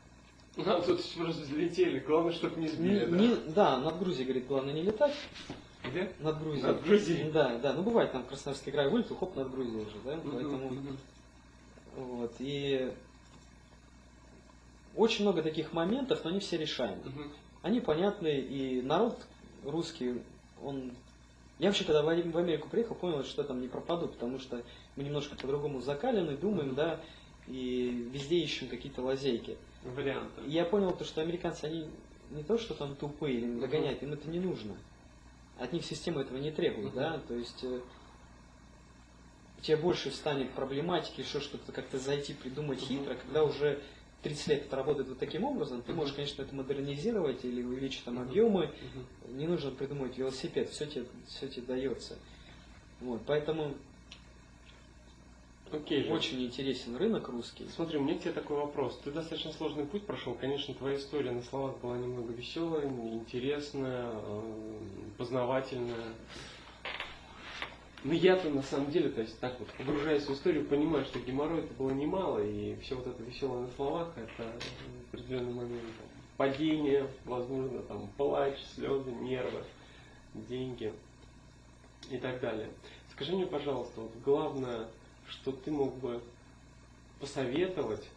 А 0.58 0.82
тут 0.82 1.04
просто 1.16 1.42
взлетели, 1.44 2.00
главное, 2.00 2.34
чтобы 2.34 2.60
не 2.60 2.68
сбили, 2.68 3.06
Не- 3.06 3.28
не- 3.28 3.36
да, 3.54 3.78
над 3.78 4.00
Грузией, 4.00 4.26
говорит, 4.26 4.48
главное 4.48 4.74
не 4.74 4.82
летать. 4.82 5.14
Где? 5.86 6.12
Над 6.20 6.42
Грузией. 6.42 6.64
Над 6.64 6.84
Грузией? 6.84 7.32
Да, 7.32 7.58
да. 7.58 7.74
Ну 7.74 7.84
бывает 7.84 8.12
там 8.12 8.24
Краснодарский 8.26 8.72
край 8.72 8.90
вылетел, 8.90 9.16
хоп, 9.16 9.36
над 9.36 9.52
Грузией 9.52 9.86
же, 9.86 9.98
да. 10.04 10.20
Поэтому 10.24 10.74
вот. 11.96 12.34
И 12.40 12.92
очень 14.96 15.24
много 15.24 15.42
таких 15.42 15.74
моментов, 15.74 16.24
но 16.24 16.32
они 16.32 16.40
все 16.40 16.58
решаемы. 16.58 17.04
Мгм. 17.06 17.32
Они 17.62 17.80
понятны, 17.80 18.40
и 18.40 18.82
народ 18.82 19.28
русский, 19.64 20.24
он... 20.62 20.94
Я 21.58 21.68
вообще, 21.68 21.84
когда 21.84 22.02
в 22.04 22.08
Америку 22.08 22.70
приехал, 22.70 22.96
понял, 22.96 23.24
что 23.24 23.44
там 23.44 23.60
не 23.62 23.68
пропаду, 23.68 24.08
потому 24.08 24.40
что 24.40 24.64
мы 24.96 25.04
немножко 25.04 25.36
по-другому 25.36 25.82
закалены, 25.82 26.38
думаем, 26.38 26.74
да, 26.74 27.02
и 27.48 28.08
везде 28.12 28.38
ищем 28.38 28.70
какие-то 28.70 29.02
лазейки. 29.02 29.58
Варианты. 29.84 30.42
И 30.46 30.52
я 30.52 30.64
понял, 30.66 30.92
то, 30.94 31.04
что 31.04 31.22
американцы, 31.22 31.66
они 31.66 31.90
не 32.30 32.44
то, 32.44 32.58
что 32.58 32.74
там 32.74 32.96
тупые 32.96 33.40
или 33.40 33.46
Мгм. 33.46 33.62
догоняют, 33.62 34.04
им 34.04 34.14
это 34.14 34.30
не 34.30 34.40
нужно. 34.40 34.78
От 35.58 35.74
них 35.74 35.84
система 35.84 36.22
этого 36.22 36.38
не 36.38 36.52
требует, 36.52 36.94
Мгм. 36.94 36.96
да, 36.96 37.20
то 37.28 37.34
есть 37.34 37.64
э, 37.64 37.82
тебе 39.62 39.78
больше 39.78 40.12
станет 40.12 40.52
проблематики, 40.52 41.22
еще 41.22 41.42
что-то 41.42 41.72
как-то 41.72 41.98
зайти, 41.98 42.34
придумать 42.34 42.80
Мгм. 42.80 42.88
хитро, 42.88 43.16
когда 43.16 43.44
уже 43.44 43.82
30 44.24 44.48
лет 44.48 44.66
это 44.66 44.76
работает 44.76 45.08
вот 45.08 45.20
таким 45.20 45.46
образом, 45.46 45.82
ты 45.82 45.94
можешь, 45.94 46.14
конечно, 46.14 46.42
это 46.42 46.54
модернизировать 46.54 47.46
или 47.46 47.64
увеличить 47.64 48.04
там 48.04 48.20
объемы, 48.20 48.72
не 49.30 49.48
нужно 49.48 49.72
придумывать 49.72 50.18
велосипед, 50.18 50.70
все 50.70 50.86
тебе, 50.86 51.06
все 51.28 51.48
тебе 51.48 51.66
дается. 51.68 52.18
Вот, 53.00 53.22
поэтому 53.26 53.74
Окей. 55.72 56.10
Очень 56.10 56.44
интересен 56.44 56.96
рынок 56.96 57.30
русский. 57.30 57.68
Смотри, 57.76 58.00
у 58.00 58.02
меня 58.02 58.18
к 58.18 58.22
тебе 58.22 58.32
такой 58.32 58.58
вопрос. 58.58 59.00
Ты 59.04 59.12
достаточно 59.12 59.52
сложный 59.52 59.86
путь 59.86 60.04
прошел. 60.04 60.34
Конечно, 60.34 60.74
твоя 60.74 60.98
история 60.98 61.32
на 61.32 61.44
словах 61.44 61.78
была 61.78 61.96
немного 61.98 62.34
веселая, 62.34 62.88
интересная, 62.88 64.10
э, 64.12 64.42
познавательная. 65.18 66.16
Но 68.04 68.14
я-то 68.14 68.50
на 68.50 68.62
самом 68.62 68.92
деле, 68.92 69.10
то 69.10 69.22
есть 69.22 69.38
так 69.40 69.60
вот, 69.60 69.68
погружаясь 69.78 70.24
в 70.24 70.34
историю, 70.34 70.66
понимаю, 70.66 71.04
что 71.04 71.20
геморрой 71.20 71.60
это 71.60 71.74
было 71.74 71.92
немало, 71.92 72.40
и 72.40 72.76
все 72.82 72.96
вот 72.96 73.08
это 73.08 73.22
веселое 73.24 73.62
на 73.64 73.72
словах, 73.72 74.14
это 74.16 74.50
определенный 75.12 75.54
момент 75.54 75.84
там, 75.98 76.08
падение, 76.38 77.08
возможно, 77.26 77.82
там 77.82 78.10
плач, 78.16 78.58
слезы, 78.74 79.12
нервы, 79.12 79.64
деньги 80.34 80.94
и 82.10 82.18
так 82.18 82.40
далее. 82.40 82.70
Скажи 83.12 83.36
мне, 83.36 83.46
пожалуйста, 83.46 84.00
вот 84.00 84.12
главное, 84.24 84.88
что 85.28 85.52
ты 85.52 85.70
мог 85.70 85.94
бы 85.98 86.22
посоветовать 87.20 88.08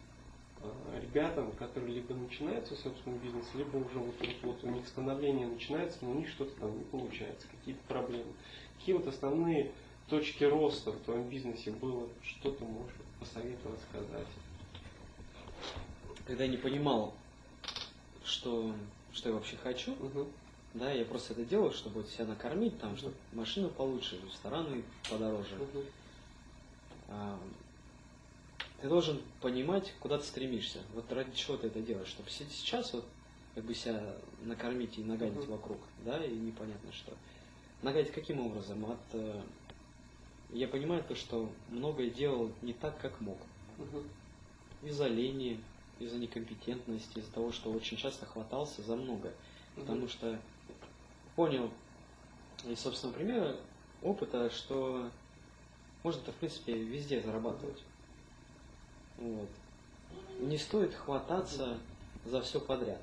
э, 0.61 1.01
ребятам, 1.01 1.51
которые 1.51 1.95
либо 1.95 2.13
начинают 2.13 2.65
свой 2.67 2.79
собственный 2.79 3.17
бизнес, 3.17 3.45
либо 3.53 3.75
уже 3.75 3.99
вот, 3.99 4.15
вот, 4.17 4.35
вот 4.43 4.63
у 4.63 4.69
них 4.69 4.87
становление 4.87 5.45
начинается, 5.45 5.97
но 6.01 6.11
у 6.11 6.13
них 6.13 6.29
что-то 6.29 6.57
там 6.61 6.77
не 6.77 6.85
получается, 6.85 7.47
какие-то 7.49 7.81
проблемы. 7.89 8.31
Какие 8.83 8.95
вот 8.97 9.07
основные 9.07 9.71
точки 10.09 10.43
роста 10.43 10.91
в 10.91 10.99
твоем 11.05 11.29
бизнесе 11.29 11.71
было, 11.71 12.09
что 12.21 12.51
ты 12.51 12.65
можешь 12.65 12.93
посоветовать, 13.17 13.79
сказать? 13.79 14.27
Когда 16.25 16.43
я 16.43 16.49
не 16.49 16.57
понимал, 16.57 17.15
что, 18.25 18.75
что 19.13 19.29
я 19.29 19.35
вообще 19.35 19.55
хочу, 19.55 19.95
Мгм. 19.95 20.33
да, 20.73 20.91
я 20.91 21.05
просто 21.05 21.31
это 21.31 21.45
делал, 21.45 21.71
чтобы 21.71 22.01
вот 22.01 22.09
себя 22.09 22.25
накормить, 22.25 22.77
там, 22.81 22.97
чтобы 22.97 23.15
машину 23.31 23.69
получше, 23.69 24.19
рестораны 24.21 24.83
подороже. 25.09 25.55
Мгм. 25.55 25.85
А, 27.07 27.39
ты 28.81 28.89
должен 28.89 29.21
понимать, 29.39 29.93
куда 30.01 30.17
ты 30.17 30.25
стремишься. 30.25 30.83
Вот 30.93 31.09
ради 31.13 31.33
чего 31.33 31.55
ты 31.55 31.67
это 31.67 31.79
делаешь. 31.79 32.09
Чтобы 32.09 32.29
сейчас 32.29 32.91
вот 32.91 33.05
как 33.55 33.63
бы 33.63 33.73
себя 33.75 34.17
накормить 34.39 34.97
и 34.97 35.03
нагадить 35.05 35.43
Мгм. 35.43 35.51
вокруг, 35.51 35.87
да, 35.99 36.21
и 36.25 36.35
непонятно 36.35 36.91
что. 36.91 37.17
Нагадить 37.83 38.13
каким 38.13 38.39
образом? 38.39 38.85
От, 38.85 38.97
э, 39.11 39.41
я 40.51 40.69
понимаю 40.69 41.03
то, 41.03 41.15
что 41.15 41.49
многое 41.67 42.09
делал 42.09 42.49
не 42.61 42.71
так, 42.71 42.97
как 43.01 43.19
мог. 43.19 43.37
Мгм. 43.77 44.07
Из-за 44.83 45.07
лени, 45.07 45.59
из-за 45.99 46.17
некомпетентности, 46.17 47.19
из-за 47.19 47.31
того, 47.33 47.51
что 47.51 47.71
очень 47.71 47.97
часто 47.97 48.25
хватался 48.25 48.81
за 48.83 48.95
многое. 48.95 49.33
Потому 49.75 50.07
что 50.07 50.39
понял 51.35 51.69
из 52.65 52.79
собственного 52.79 53.17
примера, 53.17 53.57
опыта, 54.01 54.49
что 54.49 55.09
можно-то, 56.03 56.31
в 56.31 56.35
принципе, 56.35 56.77
везде 56.77 57.21
зарабатывать. 57.21 57.83
Вот. 59.17 59.49
Не 60.39 60.57
стоит 60.57 60.93
хвататься 60.93 61.77
за 62.23 62.41
все 62.41 62.61
подряд. 62.61 63.01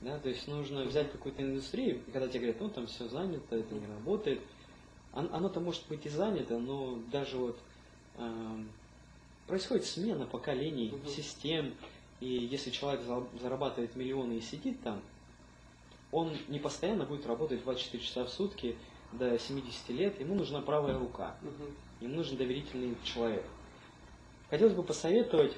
Да, 0.00 0.18
то 0.18 0.28
есть 0.28 0.46
нужно 0.46 0.84
взять 0.84 1.10
какую-то 1.10 1.42
индустрию, 1.42 1.96
и 2.06 2.10
когда 2.10 2.28
тебе 2.28 2.40
говорят, 2.40 2.60
ну 2.60 2.68
там 2.68 2.86
все 2.86 3.08
занято, 3.08 3.56
это 3.56 3.74
не 3.74 3.86
работает, 3.86 4.40
Он- 5.14 5.30
оно-то 5.32 5.58
может 5.60 5.82
быть 5.88 6.04
и 6.04 6.10
занято, 6.10 6.58
но 6.58 6.96
даже 7.10 7.38
вот 7.38 7.58
эм, 8.18 8.68
происходит 9.46 9.86
смена 9.86 10.26
поколений, 10.26 10.90
Мгм. 10.92 11.08
систем, 11.08 11.74
и 12.20 12.26
если 12.26 12.70
человек 12.70 13.02
за- 13.02 13.26
зарабатывает 13.40 13.96
миллионы 13.96 14.34
и 14.34 14.40
сидит 14.40 14.80
там, 14.82 15.00
он 16.12 16.36
не 16.48 16.58
постоянно 16.58 17.04
будет 17.04 17.26
работать 17.26 17.62
24 17.62 18.04
часа 18.04 18.24
в 18.24 18.28
сутки 18.28 18.76
до 19.12 19.38
70 19.38 19.88
лет, 19.92 20.20
ему 20.20 20.34
нужна 20.34 20.60
правая 20.60 20.98
рука, 20.98 21.36
Мгм. 21.42 21.74
ему 22.00 22.16
нужен 22.16 22.36
доверительный 22.36 22.94
человек. 23.04 23.44
Хотелось 24.50 24.74
бы 24.74 24.82
посоветовать 24.82 25.54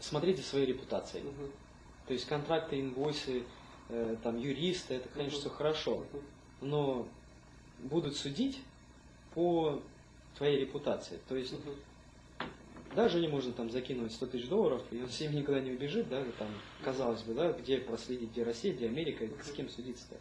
смотреть 0.00 0.36
за 0.38 0.44
своей 0.44 0.66
репутацией. 0.66 1.24
Мгм. 1.24 1.50
То 2.06 2.12
есть 2.12 2.26
контракты, 2.26 2.80
инвойсы, 2.80 3.44
э, 3.88 4.16
там 4.22 4.38
юристы, 4.38 4.94
это, 4.94 5.08
конечно, 5.08 5.40
все 5.40 5.50
хорошо, 5.50 6.04
но 6.60 7.06
будут 7.78 8.16
судить 8.16 8.60
по 9.34 9.80
твоей 10.36 10.60
репутации. 10.60 11.18
То 11.28 11.36
есть 11.36 11.54
даже 12.94 13.20
не 13.20 13.28
можно 13.28 13.52
там 13.52 13.70
закинуть 13.70 14.12
100 14.12 14.26
тысяч 14.26 14.48
долларов, 14.48 14.82
и 14.90 15.02
он 15.02 15.08
с 15.08 15.20
ними 15.20 15.36
никуда 15.36 15.60
не 15.60 15.72
убежит, 15.72 16.08
да, 16.08 16.22
там, 16.38 16.48
казалось 16.82 17.22
бы, 17.22 17.34
да, 17.34 17.52
где 17.52 17.78
проследить, 17.78 18.30
где 18.30 18.44
Россия, 18.44 18.72
где 18.72 18.86
Америка, 18.86 19.26
с 19.42 19.50
кем 19.50 19.68
судиться-то. 19.68 20.16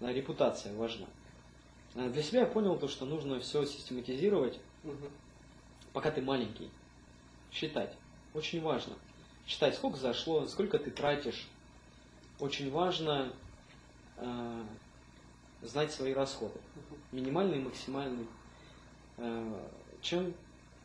А 0.00 0.12
Репутация 0.12 0.74
важна. 0.74 1.06
А 1.94 2.08
Для 2.10 2.22
себя 2.22 2.40
я 2.40 2.46
понял 2.46 2.78
то, 2.78 2.88
что 2.88 3.06
нужно 3.06 3.40
все 3.40 3.64
систематизировать, 3.64 4.58
пока 5.92 6.10
ты 6.10 6.20
маленький. 6.20 6.68
Считать. 7.50 7.94
Очень 8.34 8.60
важно. 8.60 8.94
Считать, 9.46 9.76
сколько 9.76 9.96
зашло, 9.96 10.46
сколько 10.46 10.78
ты 10.78 10.90
тратишь. 10.90 11.46
Очень 12.40 12.70
важно 12.70 13.32
э, 14.16 14.64
знать 15.62 15.92
свои 15.92 16.12
расходы. 16.12 16.58
Минимальный 17.12 17.58
и 17.58 17.62
максимальный. 17.62 18.26
Э, 19.18 19.68
чем 20.02 20.34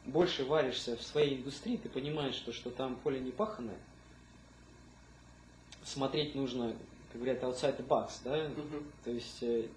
больше 0.05 0.45
варишься 0.45 0.95
в 0.95 1.01
своей 1.01 1.37
индустрии, 1.37 1.77
ты 1.77 1.89
понимаешь, 1.89 2.35
что, 2.35 2.53
что 2.53 2.69
там 2.69 2.95
поле 2.97 3.19
не 3.19 3.31
паханое. 3.31 3.77
Смотреть 5.83 6.35
нужно, 6.35 6.75
как 7.11 7.21
говорят, 7.21 7.41
outside 7.43 7.77
the 7.77 7.87
box, 7.87 8.11
да? 8.23 8.47
Мгм. 8.47 8.91
То 9.03 9.09
есть 9.09 9.41
э, 9.41 9.67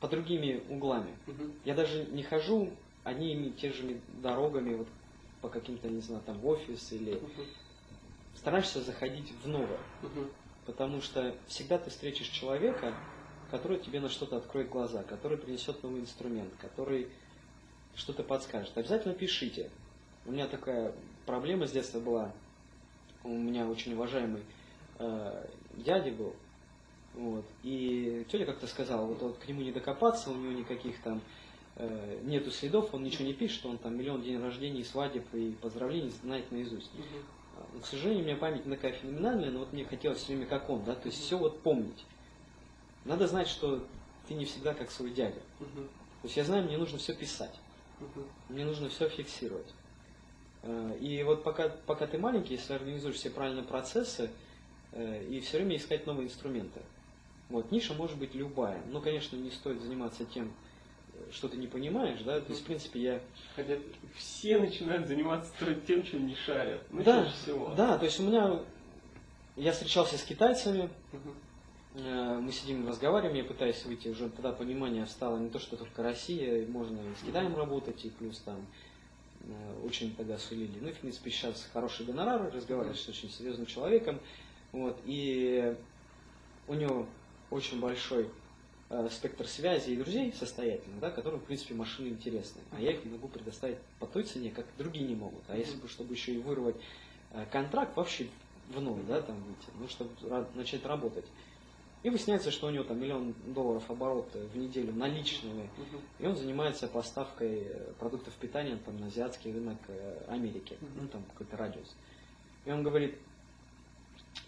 по 0.00 0.08
другими 0.08 0.62
углами. 0.70 1.14
Мгм. 1.26 1.52
Я 1.66 1.74
даже 1.74 2.06
не 2.06 2.22
хожу 2.22 2.72
одними 3.04 3.48
и 3.48 3.52
те 3.52 3.70
же 3.70 4.00
дорогами 4.22 4.74
вот 4.76 4.88
по 5.40 5.48
каким-то, 5.48 5.88
не 5.88 6.00
знаю, 6.00 6.22
там 6.24 6.44
офис 6.44 6.92
или 6.92 7.14
Мгм. 7.14 7.46
стараешься 8.34 8.80
заходить 8.80 9.32
в 9.42 9.48
новое. 9.48 9.80
Мгм. 10.02 10.30
Потому 10.64 11.00
что 11.00 11.34
всегда 11.46 11.78
ты 11.78 11.90
встретишь 11.90 12.28
человека, 12.28 12.94
который 13.50 13.78
тебе 13.78 14.00
на 14.00 14.08
что-то 14.08 14.36
откроет 14.36 14.68
глаза, 14.68 15.02
который 15.02 15.38
принесет 15.38 15.82
новый 15.82 16.00
инструмент, 16.00 16.52
который 16.60 17.08
что-то 17.94 18.22
подскажет. 18.22 18.76
Обязательно 18.76 19.14
пишите. 19.14 19.70
У 20.24 20.32
меня 20.32 20.46
такая 20.46 20.94
проблема 21.24 21.66
с 21.66 21.72
детства 21.72 22.00
была. 22.00 22.34
У 23.24 23.30
меня 23.30 23.66
очень 23.66 23.94
уважаемый 23.94 24.42
э, 24.98 25.46
дядя 25.74 26.10
был. 26.12 26.36
Вот, 27.14 27.50
и 27.62 28.26
тетя 28.30 28.44
как-то 28.44 28.66
сказала, 28.66 29.06
вот, 29.06 29.22
вот 29.22 29.38
к 29.38 29.48
нему 29.48 29.62
не 29.62 29.72
докопаться, 29.72 30.30
у 30.30 30.36
него 30.36 30.52
никаких 30.52 31.02
там 31.02 31.20
э, 31.78 32.20
нету 32.24 32.50
следов, 32.50 32.92
он 32.94 33.02
ничего 33.02 33.24
не 33.24 33.34
пишет, 33.34 33.64
он 33.66 33.78
там 33.78 33.96
миллион 33.96 34.22
день 34.22 34.40
рождения, 34.40 34.84
свадеб 34.84 35.24
и 35.34 35.52
поздравлений 35.52 36.10
знает 36.22 36.50
наизусть. 36.52 36.90
Но, 37.74 37.80
к 37.80 37.86
сожалению, 37.86 38.24
у 38.24 38.26
меня 38.26 38.36
память 38.36 38.66
не 38.66 38.76
такая 38.76 38.92
феноменальная, 38.92 39.50
но 39.50 39.60
вот 39.60 39.72
мне 39.72 39.84
хотелось 39.84 40.18
все 40.18 40.28
время 40.34 40.46
как 40.46 40.68
он, 40.70 40.84
да, 40.84 40.94
то 40.94 41.06
есть 41.08 41.20
все 41.20 41.36
вот 41.38 41.62
помнить. 41.62 42.04
Надо 43.04 43.26
знать, 43.26 43.48
что 43.48 43.84
ты 44.28 44.34
не 44.34 44.44
всегда 44.44 44.74
как 44.74 44.90
свой 44.90 45.10
дядя. 45.10 45.40
То 46.22 46.24
есть 46.24 46.36
я 46.36 46.44
знаю, 46.44 46.64
мне 46.64 46.76
нужно 46.76 46.98
все 46.98 47.14
писать, 47.14 47.54
мне 48.48 48.64
нужно 48.64 48.88
все 48.88 49.08
фиксировать. 49.08 49.72
Э, 50.62 50.96
И 51.00 51.22
вот 51.22 51.42
пока, 51.44 51.68
пока 51.68 52.06
ты 52.06 52.18
маленький, 52.18 52.54
если 52.54 52.74
организуешь 52.74 53.16
все 53.16 53.30
правильные 53.30 53.64
процессы, 53.64 54.30
э, 54.92 55.24
и 55.28 55.40
все 55.40 55.58
время 55.58 55.76
искать 55.76 56.06
новые 56.06 56.26
инструменты. 56.26 56.80
Вот, 57.48 57.70
ниша 57.72 57.94
может 57.94 58.18
быть 58.18 58.34
любая, 58.34 58.82
но, 58.88 59.00
конечно, 59.00 59.36
не 59.36 59.50
стоит 59.50 59.80
заниматься 59.80 60.24
тем, 60.26 60.52
что 61.32 61.48
ты 61.48 61.56
не 61.56 61.66
понимаешь, 61.66 62.20
да, 62.22 62.40
то 62.40 62.50
есть, 62.50 62.62
в 62.62 62.66
принципе, 62.66 63.00
я 63.00 63.20
Хотя 63.56 63.76
все 64.16 64.58
начинают 64.58 65.06
заниматься 65.06 65.52
тем, 65.86 66.02
чем 66.02 66.26
не 66.26 66.34
шарят. 66.34 66.82
Ну, 66.90 67.02
да, 67.02 67.26
всего. 67.42 67.74
да, 67.74 67.98
то 67.98 68.04
есть 68.04 68.20
у 68.20 68.24
меня, 68.24 68.60
я 69.56 69.72
встречался 69.72 70.16
с 70.16 70.22
китайцами. 70.22 70.88
Э, 71.94 72.38
мы 72.40 72.52
сидим 72.52 72.86
разговариваем, 72.86 73.36
я 73.36 73.44
пытаюсь 73.44 73.84
выйти, 73.84 74.08
уже 74.08 74.28
тогда 74.28 74.52
понимание 74.52 75.06
стало 75.06 75.38
не 75.38 75.50
то, 75.50 75.58
что 75.58 75.76
только 75.76 76.02
Россия, 76.02 76.66
можно 76.66 76.96
и 76.96 77.14
с 77.20 77.26
Китаем 77.26 77.56
работать, 77.56 78.04
и 78.04 78.10
плюс 78.10 78.38
там 78.40 78.64
э, 79.42 79.84
очень 79.84 80.14
тогда 80.14 80.38
сулили. 80.38 80.78
Ну 80.80 80.88
и 80.88 80.92
в 80.92 80.98
принципе 80.98 81.30
сейчас 81.30 81.68
хороший 81.72 82.06
гонорар, 82.06 82.52
разговариваешь 82.54 83.00
с 83.00 83.08
очень 83.08 83.30
серьезным 83.30 83.66
человеком, 83.66 84.20
вот, 84.72 84.98
и 85.06 85.74
у 86.68 86.74
него 86.74 87.06
очень 87.50 87.80
большой 87.80 88.28
э, 88.90 89.08
спектр 89.10 89.46
связей 89.46 89.94
и 89.94 89.96
друзей 89.96 90.32
состоятельных, 90.32 91.00
да, 91.00 91.10
которым, 91.10 91.40
в 91.40 91.44
принципе, 91.44 91.74
машины 91.74 92.08
интересны. 92.08 92.62
А 92.70 92.80
я 92.80 92.92
их 92.92 93.04
могу 93.04 93.28
предоставить 93.28 93.78
по 93.98 94.06
той 94.06 94.22
цене, 94.24 94.50
как 94.50 94.66
другие 94.76 95.06
не 95.06 95.14
могут. 95.14 95.44
А 95.48 95.56
если 95.56 95.76
бы, 95.76 95.88
чтобы 95.88 96.14
еще 96.14 96.34
и 96.34 96.38
вырвать 96.38 96.76
э, 97.30 97.46
контракт 97.46 97.96
вообще 97.96 98.28
в 98.68 98.80
ноль, 98.80 99.02
да, 99.02 99.22
там 99.22 99.42
выйти, 99.42 99.70
ну, 99.78 99.88
чтобы 99.88 100.10
начать 100.54 100.84
работать. 100.84 101.26
И 102.04 102.10
выясняется, 102.10 102.50
что 102.52 102.68
у 102.68 102.70
него 102.70 102.84
там 102.84 103.00
миллион 103.00 103.34
долларов 103.52 103.90
оборота 103.90 104.38
в 104.38 104.56
неделю 104.56 104.92
наличными, 104.92 105.68
Мгм. 105.76 106.00
и 106.20 106.26
он 106.26 106.36
занимается 106.36 106.86
поставкой 106.86 107.64
э, 107.64 107.92
продуктов 107.94 108.34
питания 108.34 108.76
там, 108.76 108.96
на 108.98 109.08
азиатский 109.08 109.52
рынок 109.52 109.78
э, 109.88 110.24
Америки, 110.28 110.78
Мгм. 110.80 110.92
ну 111.02 111.08
там 111.08 111.24
какой-то 111.24 111.56
радиус. 111.56 111.96
И 112.64 112.70
он 112.70 112.82
говорит, 112.84 113.18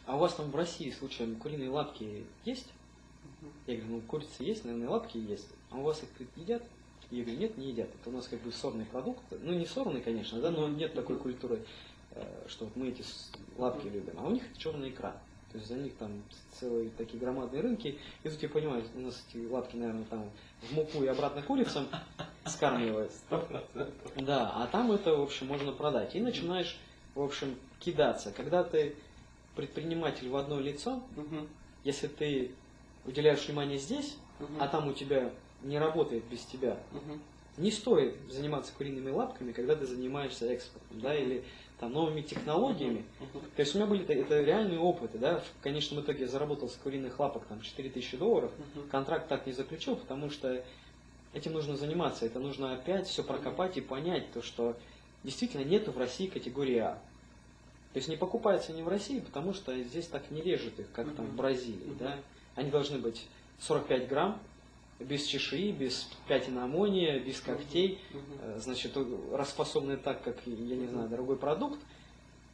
а 0.05 0.17
у 0.17 0.21
вас 0.21 0.35
там 0.35 0.51
в 0.51 0.57
России 0.57 0.91
случаем 0.91 1.37
куриные 1.37 1.71
лапки 1.71 2.27
есть? 2.45 2.73
Я 3.67 3.77
говорю, 3.77 3.97
ну 3.97 4.01
курица 4.03 4.43
есть, 4.43 4.65
наверное, 4.65 4.89
лапки 4.89 5.17
есть. 5.17 5.49
А 5.71 5.77
у 5.77 5.83
вас 5.83 6.03
их 6.03 6.09
говорит, 6.11 6.31
едят? 6.37 6.63
Я 7.11 7.25
говорю, 7.25 7.41
нет, 7.41 7.59
не 7.59 7.69
едят. 7.69 7.89
Это 8.01 8.11
у 8.11 8.13
нас 8.13 8.29
как 8.29 8.41
бы 8.41 8.53
сорный 8.53 8.85
продукт. 8.85 9.23
Ну, 9.31 9.53
не 9.53 9.67
сорный, 9.67 10.01
конечно, 10.01 10.41
да, 10.41 10.51
но 10.51 10.69
нет 10.69 10.95
такой 10.95 11.17
культуры, 11.17 11.65
э, 12.13 12.45
что 12.49 12.67
вот 12.67 12.77
мы 12.77 12.89
эти 12.89 13.05
лапки 13.57 13.87
любим. 13.87 14.15
А 14.19 14.27
у 14.27 14.31
них 14.31 14.45
черная 14.57 14.91
икра. 14.91 15.17
То 15.51 15.59
есть 15.59 15.69
за 15.69 15.75
них 15.75 15.97
там 15.97 16.23
целые 16.53 16.91
такие 16.91 17.19
громадные 17.19 17.63
рынки. 17.63 17.99
И 18.23 18.29
тут 18.29 18.41
я 18.41 18.49
понимаю, 18.49 18.85
у 18.95 19.01
нас 19.01 19.25
эти 19.29 19.45
лапки, 19.45 19.75
наверное, 19.75 20.05
там 20.05 20.31
в 20.63 20.73
муку 20.73 21.03
и 21.03 21.09
обратно 21.09 21.43
курицам 21.43 21.89
скармливают. 22.47 23.13
Да, 24.17 24.53
а 24.55 24.69
там 24.69 24.93
это, 24.93 25.17
в 25.17 25.23
общем, 25.23 25.49
можно 25.49 25.73
продать. 25.73 26.15
И 26.15 26.21
начинаешь, 26.21 26.79
в 27.17 27.21
общем, 27.21 27.57
кидаться. 27.81 28.31
Когда 28.31 28.63
ты 28.63 28.95
предприниматель 29.57 30.29
в 30.29 30.37
одно 30.37 30.61
лицо, 30.61 31.03
если 31.83 32.07
ты 32.07 32.53
уделяешь 33.05 33.47
внимание 33.47 33.79
здесь, 33.79 34.17
Мгм. 34.39 34.61
а 34.61 34.69
там 34.69 34.89
у 34.89 34.93
тебя 34.93 35.31
не 35.63 35.79
работает 35.79 36.25
без 36.25 36.45
тебя, 36.45 36.79
Мгм. 36.93 37.21
не 37.57 37.71
стоит 37.71 38.15
заниматься 38.29 38.73
куриными 38.77 39.11
лапками, 39.11 39.53
когда 39.53 39.75
ты 39.77 39.87
занимаешься 39.87 40.47
экспортом, 40.47 41.01
да, 41.01 41.15
или 41.15 41.45
там 41.79 41.93
новыми 41.93 42.23
технологиями. 42.23 43.05
Мгм. 43.19 43.43
То 43.57 43.61
есть 43.61 43.75
у 43.75 43.79
меня 43.79 43.87
были 43.87 44.03
это, 44.05 44.13
это 44.15 44.41
реальные 44.43 44.79
опыты, 44.79 45.19
да, 45.19 45.41
в 45.41 45.63
конечном 45.63 46.01
итоге 46.03 46.21
я 46.23 46.29
заработал 46.29 46.69
с 46.69 46.77
куриных 46.77 47.19
лапок 47.19 47.47
там 47.47 47.61
4000 47.61 48.17
долларов, 48.17 48.53
Мгм. 48.75 48.89
контракт 48.89 49.29
так 49.29 49.47
не 49.47 49.53
заключил, 49.53 49.97
потому 49.97 50.31
что 50.31 50.65
этим 51.33 51.53
нужно 51.53 51.77
заниматься, 51.77 52.25
это 52.27 52.39
нужно 52.39 52.75
опять 52.75 53.07
все 53.07 53.23
прокопать 53.23 53.77
и 53.77 53.81
понять, 53.81 54.33
то, 54.33 54.43
что 54.43 54.77
действительно 55.23 55.65
нету 55.65 55.93
в 55.93 55.99
России 55.99 56.27
категории 56.27 56.79
А. 56.79 57.03
То 57.93 57.99
есть 57.99 58.09
не 58.09 58.17
покупается 58.17 58.73
не 58.73 58.83
в 58.83 58.89
России, 58.89 59.19
потому 59.21 59.53
что 59.53 59.77
здесь 59.83 60.07
так 60.07 60.31
не 60.31 60.43
режет 60.43 60.79
их, 60.79 60.93
как 60.93 61.13
там 61.15 61.27
в. 61.27 61.37
Бразилии. 61.37 61.89
Мгм. 61.89 61.99
Да? 61.99 62.19
Они 62.55 62.71
должны 62.71 62.99
быть 62.99 63.27
45 63.61 64.09
грамм, 64.09 64.41
без 64.99 65.25
чешуи, 65.25 65.73
без 65.73 66.09
пятен 66.29 66.59
аммония, 66.59 67.19
без 67.19 67.41
когтей, 67.41 68.01
э, 68.41 68.59
значит, 68.59 68.97
распособлены 69.33 69.97
так, 69.97 70.23
как, 70.23 70.37
я 70.47 70.77
не 70.77 70.87
знаю, 70.87 71.09
дорогой 71.09 71.37
продукт, 71.37 71.81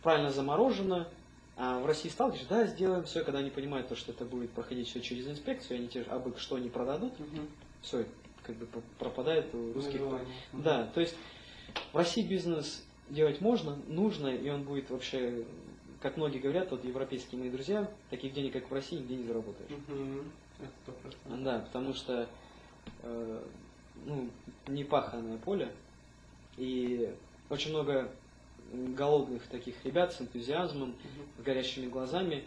правильно 0.03 0.31
заморожено, 0.31 1.09
а 1.57 1.81
в 1.81 1.87
России 1.87 2.09
стал, 2.09 2.29
говоришь, 2.29 2.47
да, 2.49 2.67
сделаем 2.67 3.05
все, 3.05 3.25
когда 3.25 3.41
они 3.41 3.51
понимают, 3.51 3.89
то, 3.89 3.97
что 3.97 4.13
это 4.13 4.25
будет 4.25 4.53
проходить 4.53 4.89
все 4.89 5.01
через 5.01 5.27
инспекцию, 5.27 5.79
они 5.79 5.89
тебе 5.89 6.05
абы 6.05 6.35
что 6.39 6.59
не 6.59 6.69
продадут, 6.69 7.19
Мгм. 7.19 7.49
все, 7.81 8.05
как 8.43 8.57
бы 8.57 8.67
пропадает 8.99 9.53
у 9.55 9.73
русских. 9.73 10.03
Мгм. 10.03 10.27
Да, 10.53 10.85
то 10.95 11.01
есть 11.01 11.17
в 11.93 11.97
России 11.97 12.23
бизнес 12.23 12.85
делать 13.09 13.41
можно, 13.41 13.77
нужно, 13.87 14.29
и 14.29 14.49
он 14.51 14.65
будет 14.65 14.91
вообще, 14.91 15.45
как 16.07 16.17
многие 16.19 16.39
говорят, 16.39 16.71
вот 16.71 16.85
европейские 16.85 17.41
мои 17.41 17.51
друзья, 17.51 17.91
таких 18.11 18.33
денег, 18.33 18.53
как 18.53 18.71
в 18.71 18.73
России, 18.73 18.95
нигде 18.99 19.17
не 19.17 19.25
заработаешь. 19.25 19.73
Мгм. 19.89 20.31
Это. 20.61 21.37
Да, 21.43 21.59
потому 21.59 21.95
что 21.95 22.29
э, 23.03 23.45
ну, 24.05 24.31
не 24.69 24.85
паханное 24.85 25.37
поле, 25.39 25.73
и 26.59 27.13
очень 27.51 27.71
много 27.71 28.09
голодных 28.73 29.49
таких 29.49 29.85
ребят 29.85 30.13
с 30.13 30.21
энтузиазмом, 30.21 30.91
Мгм. 30.91 30.97
с 31.41 31.43
горящими 31.43 31.89
глазами, 31.89 32.45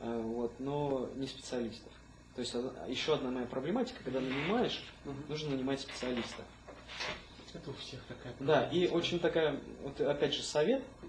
э, 0.00 0.20
вот, 0.22 0.52
но 0.60 1.10
не 1.16 1.26
специалистов. 1.26 1.92
То 2.36 2.42
есть 2.42 2.54
одна- 2.54 2.86
еще 2.86 3.14
одна 3.14 3.30
моя 3.30 3.46
проблематика, 3.46 4.04
когда 4.04 4.20
нанимаешь, 4.20 4.84
Мгм. 5.04 5.16
нужно 5.28 5.50
нанимать 5.50 5.80
специалистов. 5.80 6.44
Это 7.52 7.70
у 7.70 7.74
всех 7.74 8.00
такая 8.04 8.32
Да, 8.38 8.66
и 8.66 8.82
проблема. 8.86 8.94
очень 8.94 9.18
такая, 9.18 9.60
вот 9.82 10.00
опять 10.00 10.32
же 10.32 10.44
совет, 10.44 10.84
а, 11.02 11.06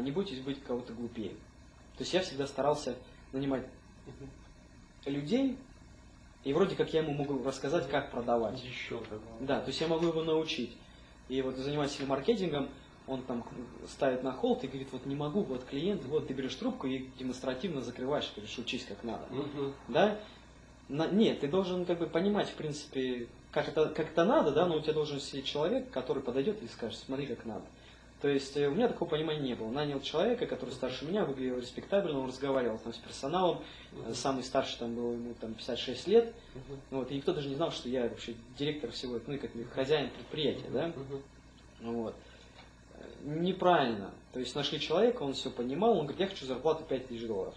не 0.00 0.10
бойтесь 0.10 0.40
быть 0.40 0.62
кого-то 0.62 0.92
глупее. 0.92 1.30
То 1.96 2.02
есть 2.02 2.12
я 2.12 2.20
всегда 2.20 2.46
старался 2.46 2.96
нанимать 3.32 3.66
людей, 5.06 5.58
и 6.44 6.52
вроде 6.52 6.76
как 6.76 6.92
я 6.92 7.00
ему 7.00 7.14
могу 7.14 7.42
рассказать, 7.42 7.88
как 7.88 8.10
продавать. 8.10 8.62
Еще. 8.62 9.00
Да, 9.40 9.60
то 9.60 9.68
есть 9.68 9.80
я 9.80 9.88
могу 9.88 10.06
его 10.06 10.22
научить. 10.22 10.76
И 11.28 11.40
вот 11.40 11.56
занимаясь 11.56 11.98
маркетингом, 12.00 12.68
он 13.06 13.22
там 13.22 13.44
ставит 13.88 14.22
на 14.22 14.32
холд 14.32 14.64
и 14.64 14.66
говорит, 14.66 14.88
вот 14.92 15.06
не 15.06 15.14
могу, 15.14 15.42
вот 15.42 15.64
клиент, 15.64 16.04
вот 16.04 16.26
ты 16.26 16.34
берешь 16.34 16.54
трубку 16.54 16.86
и 16.86 17.08
демонстративно 17.18 17.80
закрываешь, 17.80 18.30
говоришь, 18.34 18.58
учись 18.58 18.84
как 18.84 19.02
надо. 19.04 19.26
Мгм. 19.30 19.74
Да? 19.88 20.18
На- 20.88 21.08
нет, 21.08 21.40
ты 21.40 21.48
должен 21.48 21.86
как 21.86 21.98
бы 21.98 22.06
понимать, 22.06 22.48
в 22.48 22.54
принципе, 22.54 23.28
как 23.52 23.68
это, 23.68 23.88
как 23.88 24.10
это 24.10 24.24
надо, 24.24 24.52
да, 24.52 24.66
но 24.66 24.76
у 24.76 24.80
тебя 24.80 24.92
должен 24.94 25.20
сидеть 25.20 25.46
человек, 25.46 25.90
который 25.90 26.22
подойдет 26.22 26.62
и 26.62 26.68
скажет, 26.68 26.98
смотри, 26.98 27.26
как 27.26 27.44
надо. 27.44 27.64
То 28.24 28.30
есть 28.30 28.56
э, 28.56 28.68
у 28.68 28.70
меня 28.70 28.88
такого 28.88 29.10
понимания 29.10 29.40
не 29.40 29.54
было. 29.54 29.70
Нанял 29.70 30.00
человека, 30.00 30.46
который 30.46 30.70
старше 30.70 31.04
меня, 31.04 31.26
выглядел 31.26 31.58
респектабельно, 31.58 32.20
он 32.20 32.28
разговаривал 32.28 32.78
там 32.78 32.94
с 32.94 32.96
персоналом, 32.96 33.62
Мгм. 33.92 34.14
самый 34.14 34.42
старший 34.42 34.78
там 34.78 34.94
был 34.94 35.12
ему 35.12 35.34
там 35.34 35.52
56 35.52 36.06
лет, 36.08 36.34
Мгм. 36.54 36.80
вот, 36.90 37.10
и 37.10 37.16
никто 37.16 37.34
даже 37.34 37.50
не 37.50 37.54
знал, 37.54 37.70
что 37.70 37.90
я 37.90 38.04
вообще 38.08 38.34
директор 38.58 38.90
всего, 38.92 39.20
ну, 39.26 39.34
и 39.34 39.36
как 39.36 39.52
бы 39.52 39.64
хозяин 39.64 40.08
предприятия, 40.08 40.70
да, 40.72 40.86
Мгм. 40.86 41.22
вот. 41.92 42.14
Э, 42.94 43.04
Неправильно. 43.24 44.10
То 44.32 44.40
есть 44.40 44.54
нашли 44.54 44.80
человека, 44.80 45.22
он 45.22 45.34
все 45.34 45.50
понимал, 45.50 45.90
он 45.98 46.06
говорит, 46.06 46.20
я 46.20 46.26
хочу 46.28 46.46
зарплату 46.46 46.82
5000 46.88 47.26
долларов. 47.26 47.54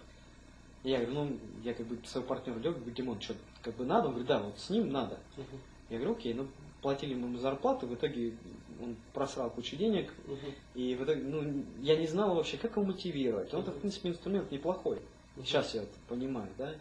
И 0.84 0.90
я 0.90 0.98
говорю, 0.98 1.14
ну, 1.14 1.38
я 1.64 1.74
как 1.76 1.86
бы 1.86 1.98
своего 2.06 2.28
партнера 2.28 2.56
говорю, 2.60 2.74
говорю, 2.76 2.92
Димон, 2.92 3.22
что, 3.22 3.36
как 3.62 3.74
бы 3.78 3.86
надо? 3.86 4.08
Он 4.08 4.16
говорит, 4.16 4.28
да, 4.28 4.40
вот 4.40 4.60
с 4.60 4.70
ним 4.70 4.92
надо. 4.92 5.18
Мгм. 5.38 5.62
Я 5.92 5.98
говорю, 6.00 6.12
окей, 6.18 6.34
ну, 6.34 6.46
платили 6.82 7.14
ему 7.14 7.38
зарплату, 7.38 7.88
в 7.88 7.96
итоге 7.96 8.38
он 8.82 8.96
просрал 9.14 9.50
кучу 9.50 9.76
денег, 9.76 10.12
Мгм. 10.26 10.54
и 10.76 10.96
в 10.96 11.04
итоге, 11.04 11.22
ну, 11.24 11.66
я 11.80 11.96
не 11.98 12.08
знал 12.08 12.36
вообще, 12.36 12.58
как 12.58 12.72
его 12.78 12.86
мотивировать. 12.86 13.54
Он-то, 13.54 13.72
в 13.72 13.80
принципе, 13.80 14.10
инструмент 14.10 14.52
неплохой. 14.52 15.02
Сейчас 15.38 15.74
я 15.76 15.84
это 15.84 15.98
понимаю, 16.08 16.50
да. 16.58 16.76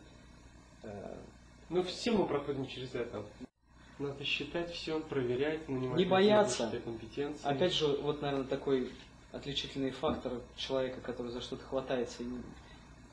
Ну, 1.68 1.82
все 1.82 2.12
мы 2.12 2.26
проходим 2.26 2.66
через 2.66 2.94
это. 2.94 3.24
Надо 3.98 4.24
считать 4.24 4.70
все, 4.72 5.00
проверять, 5.00 5.68
нанимать 5.68 5.98
Не 5.98 6.04
бояться. 6.04 6.70
компетенции. 6.84 7.46
Опять 7.46 7.72
же, 7.72 7.86
вот, 8.02 8.20
наверное, 8.20 8.46
такой 8.46 8.90
отличительный 9.32 9.90
фактор 9.90 10.32
человека, 10.56 11.00
который 11.00 11.32
за 11.32 11.40
что-то 11.40 11.64
хватается. 11.64 12.22
И, 12.22 12.26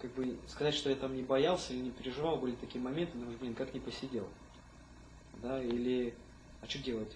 как 0.01 0.11
бы 0.11 0.38
сказать, 0.47 0.73
что 0.75 0.89
я 0.89 0.95
там 0.97 1.15
не 1.15 1.23
боялся 1.23 1.73
или 1.73 1.81
не 1.84 1.91
переживал, 1.91 2.38
были 2.38 2.55
такие 2.55 2.81
моменты, 2.84 3.17
думаешь, 3.17 3.39
блин, 3.39 3.55
как 3.55 3.73
не 3.73 3.79
посидел. 3.79 4.27
Да, 5.41 5.63
или 5.63 6.13
а 6.64 6.70
что 6.70 6.80
делать? 6.80 7.11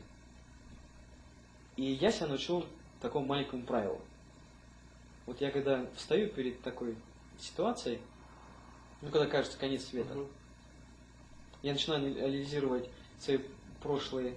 И 1.77 1.83
я 1.83 2.11
себя 2.11 2.27
научил 2.27 2.65
такому 3.01 3.25
маленькому 3.25 3.63
правилу. 3.63 3.99
Вот 5.25 5.39
я 5.41 5.51
когда 5.51 5.85
встаю 5.95 6.29
перед 6.29 6.61
такой 6.61 6.95
ситуацией, 7.39 7.99
ну, 9.01 9.09
когда 9.09 9.27
кажется 9.27 9.57
конец 9.57 9.85
света, 9.85 10.13
Мгм. 10.13 10.27
я 11.63 11.73
начинаю 11.73 12.01
анализировать 12.23 12.89
свои 13.19 13.39
прошлые 13.81 14.33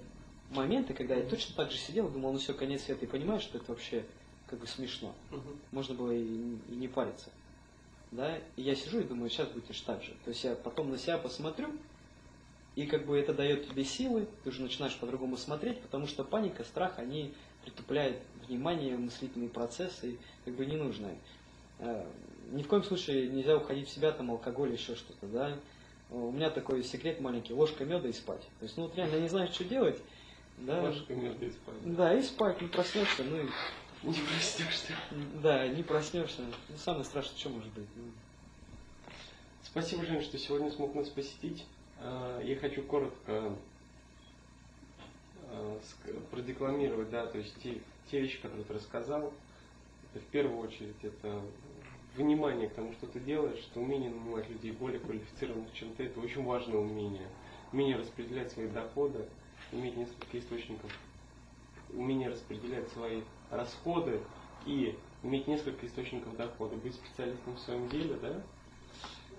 моменты, 0.51 0.95
когда 0.95 1.15
я 1.15 1.29
точно 1.29 1.55
так 1.57 1.71
же 1.71 1.79
сидел 1.79 2.09
и 2.09 2.13
думал, 2.13 2.33
ну 2.33 2.39
все, 2.39 2.55
конец 2.55 2.83
света, 2.83 3.05
и 3.05 3.09
понимаю, 3.09 3.41
что 3.41 3.59
это 3.59 3.73
вообще 3.73 4.05
как 4.47 4.59
бы 4.59 4.67
смешно. 4.67 5.15
Мгм. 5.31 5.59
Можно 5.73 5.95
было 5.95 6.13
и, 6.13 6.23
и 6.23 6.75
не 6.77 6.89
париться. 6.89 7.31
Да? 8.11 8.39
И 8.57 8.63
я 8.63 8.75
сижу 8.75 9.01
и 9.01 9.05
думаю, 9.05 9.31
сейчас 9.31 9.49
будешь 9.49 9.81
так 9.81 10.03
же. 10.03 10.13
То 10.25 10.31
есть 10.31 10.45
я 10.45 10.55
потом 10.55 10.91
на 10.91 10.99
себя 10.99 11.19
посмотрю, 11.19 11.73
и 12.77 12.87
как 12.87 13.07
бы 13.07 13.19
это 13.19 13.35
дает 13.35 13.69
тебе 13.69 13.85
силы, 13.85 14.27
ты 14.45 14.51
уже 14.51 14.63
начинаешь 14.63 14.97
по-другому 14.97 15.37
смотреть, 15.37 15.81
потому 15.81 16.07
что 16.07 16.25
паника, 16.25 16.65
страх, 16.65 16.99
они 16.99 17.35
притупляют 17.65 18.17
внимание, 18.47 18.97
мыслительные 18.97 19.51
процессы, 19.51 20.19
как 20.45 20.55
бы 20.55 20.65
ненужные. 20.67 21.19
Э, 21.79 22.07
Ни 22.53 22.63
в 22.63 22.69
коем 22.69 22.83
случае 22.85 23.29
нельзя 23.29 23.57
уходить 23.57 23.89
в 23.89 23.93
себя, 23.93 24.13
там, 24.13 24.31
алкоголь, 24.31 24.73
еще 24.73 24.95
что-то, 24.95 25.27
да. 25.27 25.57
У 26.11 26.31
меня 26.33 26.51
такой 26.51 26.83
секрет 26.83 27.21
маленький, 27.21 27.53
ложка 27.55 27.85
меда 27.85 28.09
и 28.09 28.13
спать. 28.13 28.43
То 28.59 28.65
есть, 28.65 28.77
ну 28.77 28.85
вот 28.85 28.97
реально 28.97 29.21
не 29.21 29.29
знаешь, 29.29 29.53
что 29.55 29.65
делать, 29.65 30.01
да. 30.59 30.83
Ложкой 30.83 31.17
между 31.17 31.47
и 31.47 31.51
спать. 31.51 31.97
Да, 31.97 32.15
и 32.19 32.23
спать, 32.23 32.61
не 32.61 32.69
проснешься, 32.69 33.23
ну 33.25 33.37
и 33.41 33.49
Не 34.03 34.15
проснешься. 34.15 34.93
да, 35.43 35.69
не 35.69 35.83
проснешься. 35.83 36.43
Ну, 36.69 36.77
самое 36.77 37.05
страшное, 37.05 37.39
что 37.39 37.51
может 37.51 37.73
быть? 37.73 37.87
Ну, 37.97 38.05
Спасибо, 39.63 40.05
Жень, 40.05 40.23
что 40.23 40.37
сегодня 40.39 40.71
смог 40.71 40.95
нас 40.95 41.09
посетить. 41.09 41.65
А, 42.03 42.41
Я 42.43 42.57
хочу 42.57 42.83
коротко 42.83 43.53
ск- 45.83 46.21
продекламировать, 46.31 47.11
да, 47.11 47.27
то 47.27 47.39
есть 47.39 47.55
те, 47.63 47.81
те 48.11 48.21
вещи, 48.21 48.41
которые 48.41 48.65
ты 48.65 48.75
рассказал. 48.75 49.33
Это 50.13 50.25
в 50.25 50.29
первую 50.29 50.59
очередь 50.59 50.97
это 51.03 51.41
внимание 52.17 52.69
к 52.69 52.75
тому, 52.75 52.93
что 52.93 53.07
ты 53.07 53.21
делаешь, 53.21 53.59
что 53.61 53.81
умение 53.81 54.11
нанимать 54.11 54.49
людей 54.49 54.73
более 54.73 54.99
квалифицированных, 55.01 55.73
чем 55.75 55.93
ты, 55.95 56.05
это 56.05 56.21
очень 56.21 56.45
важное 56.45 56.79
умение. 56.79 57.29
Умение 57.73 57.97
распределять 57.97 58.51
свои 58.51 58.69
доходы, 58.69 59.25
иметь 59.73 59.97
несколько 59.97 60.39
источников, 60.39 60.91
умение 61.91 62.29
распределять 62.29 62.89
свои 62.91 63.23
расходы 63.51 64.21
и 64.67 64.99
иметь 65.23 65.47
несколько 65.47 65.87
источников 65.87 66.37
дохода, 66.37 66.75
быть 66.77 66.95
специалистом 66.95 67.55
в 67.55 67.61
своем 67.61 67.89
деле, 67.89 68.15
да, 68.15 68.43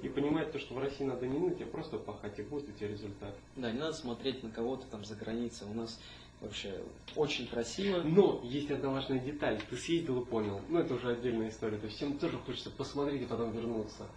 и 0.02 0.10
понимать 0.10 0.52
то, 0.52 0.60
что 0.60 0.74
в 0.74 0.80
России 0.80 1.04
надо 1.04 1.28
не 1.28 1.38
ныть, 1.40 1.62
а 1.62 1.66
просто 1.66 1.98
пахать, 1.98 2.40
и 2.40 2.42
будет 2.44 2.70
у 2.70 2.72
тебя 2.72 2.90
результат. 2.90 3.36
Да, 3.56 3.72
не 3.72 3.80
надо 3.80 3.94
смотреть 3.94 4.44
на 4.44 4.50
кого-то 4.50 4.86
там 4.88 5.06
за 5.06 5.16
границей. 5.16 5.68
У 5.68 5.74
нас 5.74 6.00
вообще 6.42 6.82
очень 7.16 7.48
красиво. 7.48 8.02
Но 8.04 8.42
есть 8.44 8.72
одна 8.72 8.90
важная 8.90 9.20
деталь. 9.20 9.62
Ты 9.70 9.78
съездил 9.78 10.22
и 10.22 10.26
понял. 10.26 10.62
Ну, 10.70 10.80
это 10.80 10.96
уже 10.96 11.12
отдельная 11.12 11.50
история. 11.50 11.78
То 11.78 11.86
есть 11.86 11.98
всем 11.98 12.18
тоже 12.18 12.38
хочется 12.40 12.72
посмотреть 12.72 13.22
и 13.22 13.26
потом 13.26 13.52
вернуться. 13.52 14.08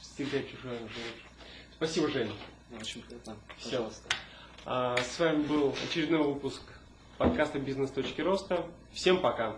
Всегда 0.00 0.42
чужая 0.42 0.80
лучше. 0.80 0.94
Спасибо, 1.76 2.08
Женя. 2.08 2.32
Очень 2.78 3.02
круто. 3.02 3.36
Всё. 3.58 3.70
Пожалуйста. 3.70 4.08
А, 4.64 4.96
С 4.96 5.18
вами 5.18 5.42
был 5.42 5.74
очередной 5.88 6.22
выпуск 6.22 6.62
подкаста 7.18 7.58
«Бизнес. 7.58 7.90
точки 7.90 8.20
роста». 8.20 8.66
Всем 8.92 9.20
пока! 9.20 9.56